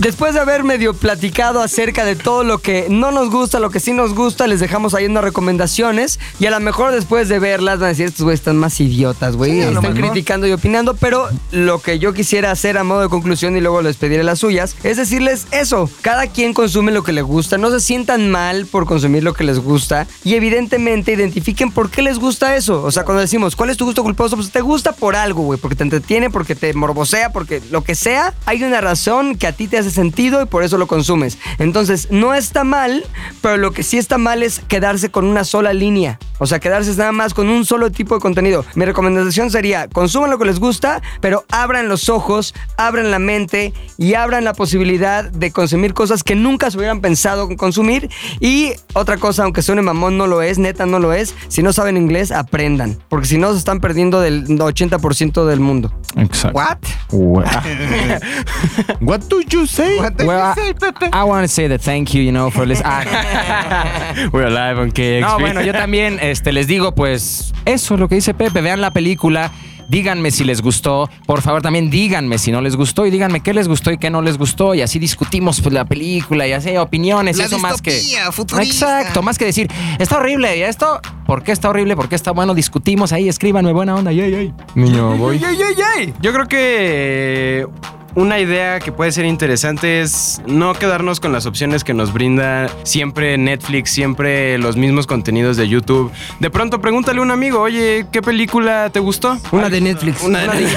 Después 0.03 0.33
de 0.33 0.41
haber 0.41 0.65
medio 0.65 0.93
platicado 0.93 1.61
acerca 1.61 2.03
de 2.03 2.17
todo 2.17 2.43
lo 2.43 2.57
que 2.57 2.87
no 2.89 3.11
nos 3.11 3.29
gusta, 3.29 3.61
lo 3.61 3.69
que 3.69 3.79
sí 3.79 3.93
nos 3.93 4.13
gusta, 4.13 4.47
les 4.47 4.59
dejamos 4.59 4.93
ahí 4.93 5.05
unas 5.05 5.23
recomendaciones. 5.23 6.19
Y 6.41 6.45
a 6.45 6.51
lo 6.51 6.59
mejor 6.59 6.91
después 6.91 7.29
de 7.29 7.39
verlas 7.39 7.79
van 7.79 7.85
a 7.85 7.89
decir, 7.89 8.07
estos 8.07 8.23
güeyes 8.23 8.41
están 8.41 8.57
más 8.57 8.81
idiotas, 8.81 9.37
güey. 9.37 9.53
Sí, 9.53 9.59
están 9.61 9.93
criticando 9.93 10.45
y 10.45 10.51
opinando. 10.51 10.93
Pero 10.95 11.29
lo 11.51 11.79
que 11.79 11.99
yo 11.99 12.13
quisiera 12.13 12.51
hacer 12.51 12.77
a 12.77 12.83
modo 12.83 12.99
de 12.99 13.07
conclusión 13.07 13.55
y 13.55 13.61
luego 13.61 13.81
les 13.81 13.95
pediré 13.95 14.25
las 14.25 14.39
suyas, 14.39 14.75
es 14.83 14.97
decirles 14.97 15.47
eso. 15.51 15.89
Cada 16.01 16.27
quien 16.27 16.53
consume 16.53 16.91
lo 16.91 17.03
que 17.03 17.13
le 17.13 17.21
gusta. 17.21 17.57
No 17.57 17.71
se 17.71 17.79
sientan 17.79 18.29
mal 18.29 18.65
por 18.65 18.85
consumir 18.85 19.23
lo 19.23 19.33
que 19.33 19.45
les 19.45 19.59
gusta. 19.59 20.05
Y 20.25 20.33
evidentemente 20.33 21.13
identifiquen 21.13 21.71
por 21.71 21.89
qué 21.89 22.01
les 22.01 22.19
gusta 22.19 22.57
eso. 22.57 22.83
O 22.83 22.91
sea, 22.91 23.05
cuando 23.05 23.21
decimos, 23.21 23.55
¿cuál 23.55 23.69
es 23.69 23.77
tu 23.77 23.85
gusto 23.85 24.03
culposo? 24.03 24.35
Pues 24.35 24.51
te 24.51 24.59
gusta 24.59 24.91
por 24.91 25.15
algo, 25.15 25.43
güey. 25.43 25.57
Porque 25.57 25.77
te 25.77 25.83
entretiene, 25.83 26.29
porque 26.29 26.55
te 26.55 26.73
morbosea, 26.73 27.31
porque 27.31 27.61
lo 27.71 27.85
que 27.85 27.95
sea. 27.95 28.33
Hay 28.45 28.65
una 28.65 28.81
razón 28.81 29.37
que 29.37 29.47
a 29.47 29.53
ti 29.53 29.69
te 29.69 29.77
hace 29.77 29.92
sentido 29.93 30.41
y 30.41 30.45
por 30.45 30.63
eso 30.63 30.77
lo 30.77 30.87
consumes. 30.87 31.37
Entonces, 31.59 32.07
no 32.11 32.33
está 32.33 32.63
mal, 32.63 33.05
pero 33.41 33.57
lo 33.57 33.71
que 33.71 33.83
sí 33.83 33.97
está 33.97 34.17
mal 34.17 34.43
es 34.43 34.59
quedarse 34.67 35.09
con 35.09 35.25
una 35.25 35.43
sola 35.43 35.73
línea. 35.73 36.19
O 36.39 36.47
sea, 36.47 36.59
quedarse 36.59 36.93
nada 36.95 37.11
más 37.11 37.33
con 37.33 37.47
un 37.47 37.63
solo 37.63 37.91
tipo 37.91 38.15
de 38.15 38.21
contenido. 38.21 38.65
Mi 38.75 38.85
recomendación 38.85 39.49
sería, 39.49 39.87
consuman 39.87 40.29
lo 40.29 40.37
que 40.37 40.45
les 40.45 40.59
gusta, 40.59 41.01
pero 41.21 41.45
abran 41.49 41.87
los 41.87 42.09
ojos, 42.09 42.53
abran 42.75 43.11
la 43.11 43.19
mente 43.19 43.73
y 43.97 44.15
abran 44.15 44.43
la 44.43 44.53
posibilidad 44.53 45.23
de 45.23 45.51
consumir 45.51 45.93
cosas 45.93 46.23
que 46.23 46.35
nunca 46.35 46.69
se 46.69 46.77
hubieran 46.77 46.99
pensado 46.99 47.49
en 47.49 47.55
consumir. 47.55 48.09
Y 48.39 48.73
otra 48.93 49.17
cosa, 49.17 49.43
aunque 49.43 49.61
suene 49.61 49.81
mamón, 49.81 50.17
no 50.17 50.27
lo 50.27 50.41
es, 50.41 50.57
neta 50.57 50.85
no 50.85 50.99
lo 50.99 51.13
es. 51.13 51.33
Si 51.47 51.63
no 51.63 51.71
saben 51.71 51.95
inglés, 51.95 52.31
aprendan. 52.31 52.97
Porque 53.09 53.27
si 53.27 53.37
no, 53.37 53.51
se 53.53 53.59
están 53.59 53.79
perdiendo 53.79 54.19
del 54.19 54.45
80% 54.47 55.45
del 55.45 55.59
mundo. 55.59 55.93
Exacto. 56.15 56.57
What? 56.57 56.77
Well, 57.11 57.45
What 59.01 59.21
do 59.29 59.41
you 59.41 59.65
say? 59.74 59.99
What 59.99 60.17
did 60.17 60.28
well, 60.28 60.39
you 60.39 60.51
I, 60.51 60.55
say, 60.55 60.74
Pepe? 60.74 61.09
I 61.11 61.24
want 61.24 61.43
to 61.43 61.47
say 61.47 61.67
that 61.67 61.82
thank 61.82 62.13
you, 62.13 62.21
you 62.21 62.32
know, 62.32 62.49
for 62.49 62.65
listening. 62.65 62.91
We're 64.32 64.49
live 64.49 64.80
on 64.80 64.91
KXP. 64.91 65.21
No, 65.21 65.39
bueno, 65.39 65.61
yo 65.61 65.74
también 65.74 66.19
este, 66.21 66.51
les 66.51 66.67
digo, 66.67 66.93
pues, 66.93 67.53
eso, 67.65 67.97
lo 67.97 68.07
que 68.07 68.15
dice 68.15 68.34
Pepe, 68.34 68.61
vean 68.61 68.82
la 68.82 68.91
película. 68.91 69.51
Díganme 69.89 70.32
si 70.32 70.43
les 70.43 70.61
gustó. 70.61 71.09
Por 71.26 71.41
favor, 71.41 71.61
también 71.61 71.89
díganme 71.89 72.38
si 72.38 72.51
no 72.51 72.61
les 72.61 72.76
gustó 72.76 73.05
y 73.05 73.11
díganme 73.11 73.41
qué 73.41 73.53
les 73.53 73.67
gustó 73.67 73.91
y 73.91 73.97
qué 73.97 74.09
no 74.09 74.21
les 74.21 74.38
gustó. 74.38 74.74
Y 74.74 74.82
así 74.82 74.97
discutimos 74.97 75.59
pues, 75.61 75.74
la 75.74 75.86
película 75.86 76.47
y 76.47 76.53
así 76.53 76.76
opiniones. 76.78 77.38
La 77.38 77.45
eso 77.45 77.59
más 77.59 77.82
que. 77.82 78.01
futurista. 78.32 79.01
Exacto, 79.01 79.21
más 79.21 79.38
que 79.38 79.45
decir, 79.45 79.69
está 79.99 80.17
horrible 80.17 80.57
y 80.57 80.61
esto, 80.61 81.01
¿por 81.28 81.43
qué 81.43 81.51
está 81.51 81.69
horrible? 81.69 81.95
¿Por 81.95 82.07
qué 82.07 82.15
está 82.15 82.32
bueno? 82.32 82.53
Discutimos 82.53 83.11
ahí, 83.11 83.28
escríbanme 83.28 83.74
buena 83.74 83.95
onda. 83.95 84.11
Yay, 84.11 84.32
yay. 84.32 84.53
Niño, 84.76 85.17
voy. 85.17 85.38
Yay, 85.38 85.57
yay, 85.57 85.76
yay. 85.76 86.13
Yo 86.21 86.32
creo 86.32 86.47
que 86.47 87.67
una 88.16 88.39
idea 88.39 88.80
que 88.80 88.91
puede 88.91 89.11
ser 89.11 89.26
interesante 89.26 90.01
es 90.01 90.41
no 90.45 90.74
quedarnos 90.74 91.20
con 91.20 91.32
las 91.34 91.45
opciones 91.47 91.84
que 91.84 91.93
nos 91.93 92.14
brinda 92.14 92.70
siempre 92.84 93.38
Netflix, 93.39 93.89
siempre 93.91 94.57
los 94.59 94.76
mismos 94.78 95.07
contenidos 95.07 95.57
de 95.57 95.68
YouTube. 95.68 96.11
De 96.39 96.49
pronto 96.51 96.80
pregúntale 96.80 97.20
a 97.20 97.24
un 97.24 97.32
amigo, 97.32 97.59
oye, 97.59 98.05
¿qué 98.11 98.22
película 98.22 98.89
te 98.91 98.99
gustó? 98.99 99.38
Una 99.51 99.70
de 99.70 99.82
Netflix. 99.82 100.22
Una 100.24 100.41
de- 100.41 100.68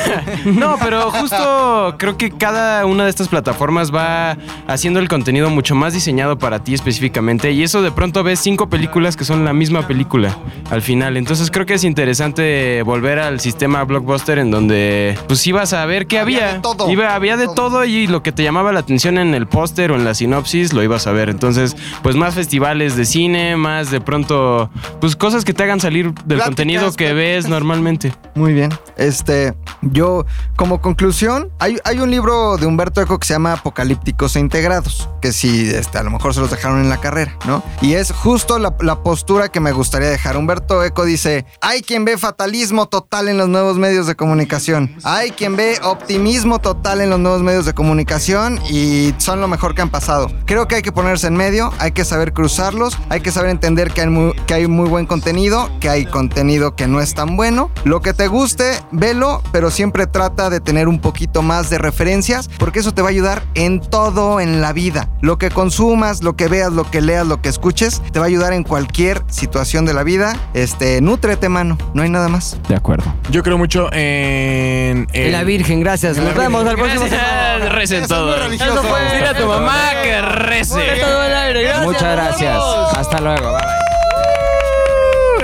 no, 0.47 0.77
pero 0.83 1.11
justo 1.11 1.95
creo 1.99 2.17
que 2.17 2.31
cada 2.31 2.87
una 2.87 3.05
de 3.05 3.11
estas 3.11 3.29
plataformas 3.29 3.95
va 3.95 4.37
haciendo 4.67 4.99
el 5.01 5.09
contenido 5.09 5.51
mucho 5.51 5.75
más 5.75 5.93
diseñado 5.93 6.39
para 6.39 6.65
ti 6.65 6.73
específicamente 6.75 7.53
y 7.53 7.63
eso 7.63 7.83
de 7.83 7.91
pronto 7.93 8.23
ves 8.23 8.41
cinco 8.41 8.69
películas 8.71 9.17
que 9.17 9.25
son 9.25 9.45
la 9.45 9.53
misma 9.53 9.87
película 9.87 10.37
al 10.71 10.81
final. 10.81 11.17
Entonces 11.17 11.51
creo 11.51 11.67
que 11.67 11.75
es 11.75 11.85
interesante 11.85 12.83
volver 12.83 13.19
al 13.19 13.41
sistema 13.41 13.85
blockbuster 13.85 14.39
en 14.39 14.51
donde 14.51 15.19
pues 15.29 15.47
ibas 15.47 15.73
a 15.75 15.85
ver 15.87 16.07
qué 16.07 16.19
Había 16.19 16.39
había. 16.45 16.53
de 16.55 16.61
todo. 16.61 16.91
Iba- 16.91 17.15
había 17.33 17.37
de 17.37 17.53
todo 17.53 17.85
y 17.85 18.07
lo 18.07 18.23
que 18.23 18.31
te 18.31 18.45
llamaba 18.45 18.73
la 18.73 18.81
atención 18.81 19.19
en 19.19 19.35
el 19.35 19.49
póster 19.49 19.91
o 19.91 19.97
en 19.97 20.05
la 20.05 20.15
sinopsis 20.15 20.73
lo 20.73 20.83
ibas 20.85 21.09
a 21.09 21.13
ver. 21.13 21.29
Entonces 21.29 21.77
pues 22.03 22.15
más 22.15 22.35
festivales 22.35 22.97
de 22.97 23.05
cine, 23.05 23.57
más 23.57 23.91
de 23.91 24.01
pronto 24.01 24.71
pues 25.01 25.17
cosas 25.17 25.45
que 25.45 25.53
te 25.53 25.65
hagan 25.65 25.81
salir 25.81 26.07
del 26.07 26.15
Pláticas, 26.15 26.47
contenido 26.47 26.93
que 26.93 27.13
ves 27.15 27.49
normalmente. 27.49 28.13
Muy 28.37 28.53
bien. 28.53 28.71
Este, 28.97 29.55
yo, 29.83 30.25
como 30.57 30.81
conclusión, 30.81 31.51
hay, 31.59 31.79
hay 31.85 31.99
un 31.99 32.11
libro 32.11 32.59
de 32.59 32.67
Humberto 32.67 33.01
Eco 33.01 33.19
que 33.19 33.27
se 33.27 33.35
llama 33.35 33.55
Apocalípticos 33.55 34.37
e 34.37 34.41
Integrados, 34.41 35.09
que 35.21 35.33
sí, 35.33 35.71
este, 35.75 35.99
a 35.99 36.03
lo 36.03 36.11
mejor 36.11 36.35
se 36.35 36.41
los 36.41 36.51
dejaron 36.51 36.81
en 36.81 36.89
la 36.89 36.99
carrera, 36.99 37.37
¿no? 37.47 37.63
Y 37.81 37.95
es 37.95 38.13
justo 38.13 38.59
la, 38.59 38.77
la 38.81 39.03
postura 39.03 39.49
que 39.49 39.61
me 39.61 39.73
gustaría 39.73 40.09
dejar. 40.09 40.37
Humberto 40.37 40.85
Eco 40.85 41.05
dice, 41.05 41.47
hay 41.61 41.83
quien 41.83 42.05
ve 42.05 42.19
fatalismo 42.19 42.87
total 42.87 43.29
en 43.29 43.39
los 43.39 43.49
nuevos 43.49 43.79
medios 43.79 44.07
de 44.07 44.17
comunicación, 44.17 44.95
hay 45.03 45.31
quien 45.31 45.57
ve 45.57 45.79
optimismo 45.83 46.59
total 46.59 47.01
en 47.01 47.11
los 47.11 47.16
nuevos 47.21 47.43
medios 47.43 47.65
de 47.67 47.75
comunicación 47.75 48.61
y 48.71 49.15
son 49.19 49.41
lo 49.41 49.49
mejor 49.49 49.75
que 49.75 49.83
han 49.83 49.91
pasado. 49.91 50.31
Creo 50.45 50.69
que 50.69 50.77
hay 50.77 50.83
que 50.83 50.93
ponerse 50.93 51.27
en 51.27 51.37
medio, 51.37 51.73
hay 51.79 51.93
que 51.93 52.05
saber 52.05 52.33
cruzarlos, 52.33 52.99
hay 53.09 53.21
que 53.21 53.31
saber 53.31 53.51
entender 53.51 53.91
que 53.91 54.03
hay 54.03 54.09
muy, 54.09 54.33
que 54.47 54.55
hay 54.55 54.67
muy 54.67 54.89
buen 54.89 55.07
contenido, 55.07 55.71
que 55.81 55.89
hay 55.89 56.07
contenido 56.07 56.75
que 56.75 56.87
no 56.87 57.01
es 57.01 57.15
tan 57.15 57.37
bueno. 57.37 57.71
Lo 57.85 58.01
que 58.01 58.15
te 58.15 58.29
guste, 58.29 58.73
velo, 58.93 59.43
pero 59.53 59.71
siempre 59.71 60.07
trata 60.07 60.51
de 60.51 60.61
tener 60.61 60.89
un 60.89 61.01
poquito 61.01 61.43
más 61.43 61.71
de 61.71 61.79
referencias, 61.79 62.49
porque 62.59 62.81
eso 62.81 62.93
te 62.93 63.03
va 63.03 63.09
a 63.09 63.11
ayudar 63.11 63.43
en 63.55 63.81
todo 63.81 64.41
en 64.41 64.61
la 64.61 64.73
vida. 64.73 65.09
Lo 65.21 65.39
que 65.39 65.51
consumas, 65.51 66.23
lo 66.23 66.37
que 66.37 66.49
veas, 66.49 66.73
lo 66.73 66.91
que 66.91 67.01
leas, 67.01 67.27
lo 67.27 67.41
que 67.41 67.49
escuches, 67.49 68.03
te 68.13 68.19
va 68.19 68.27
a 68.27 68.29
ayudar 68.29 68.53
en 68.53 68.63
cualquier 68.63 69.23
situación 69.29 69.85
de 69.85 69.95
la 69.95 70.03
vida. 70.03 70.37
Este, 70.55 71.01
nútrete, 71.01 71.49
mano, 71.49 71.79
no 71.95 72.03
hay 72.03 72.11
nada 72.11 72.29
más. 72.29 72.59
De 72.69 72.75
acuerdo. 72.75 73.13
Yo 73.31 73.43
creo 73.43 73.59
mucho 73.59 73.89
en. 73.93 75.07
En 75.13 75.33
la 75.33 75.45
Virgen, 75.45 75.81
gracias. 75.81 76.17
Nos 76.17 76.35
vemos 76.35 76.67
al 76.67 76.77
próximo. 76.77 77.06
Recen 77.71 78.07
todo. 78.07 78.37
Eso 78.37 78.83
fue. 78.83 79.15
Dile 79.15 79.29
a 79.29 79.35
tu 79.35 79.47
mamá 79.47 79.91
que 80.03 80.21
rece. 80.21 81.01
Todo 81.01 81.25
el 81.25 81.35
aire, 81.35 81.63
gracias. 81.63 81.85
Muchas 81.85 82.13
gracias. 82.13 82.63
Hasta 82.97 83.21
luego. 83.21 83.53
Bye 83.53 83.63
bye. 83.63 83.87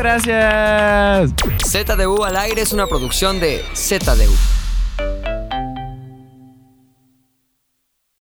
Gracias. 0.03 1.31
ZDU 1.65 2.25
al 2.25 2.37
aire 2.37 2.63
es 2.63 2.73
una 2.73 2.87
producción 2.87 3.39
de 3.39 3.65
ZDU. 3.75 4.62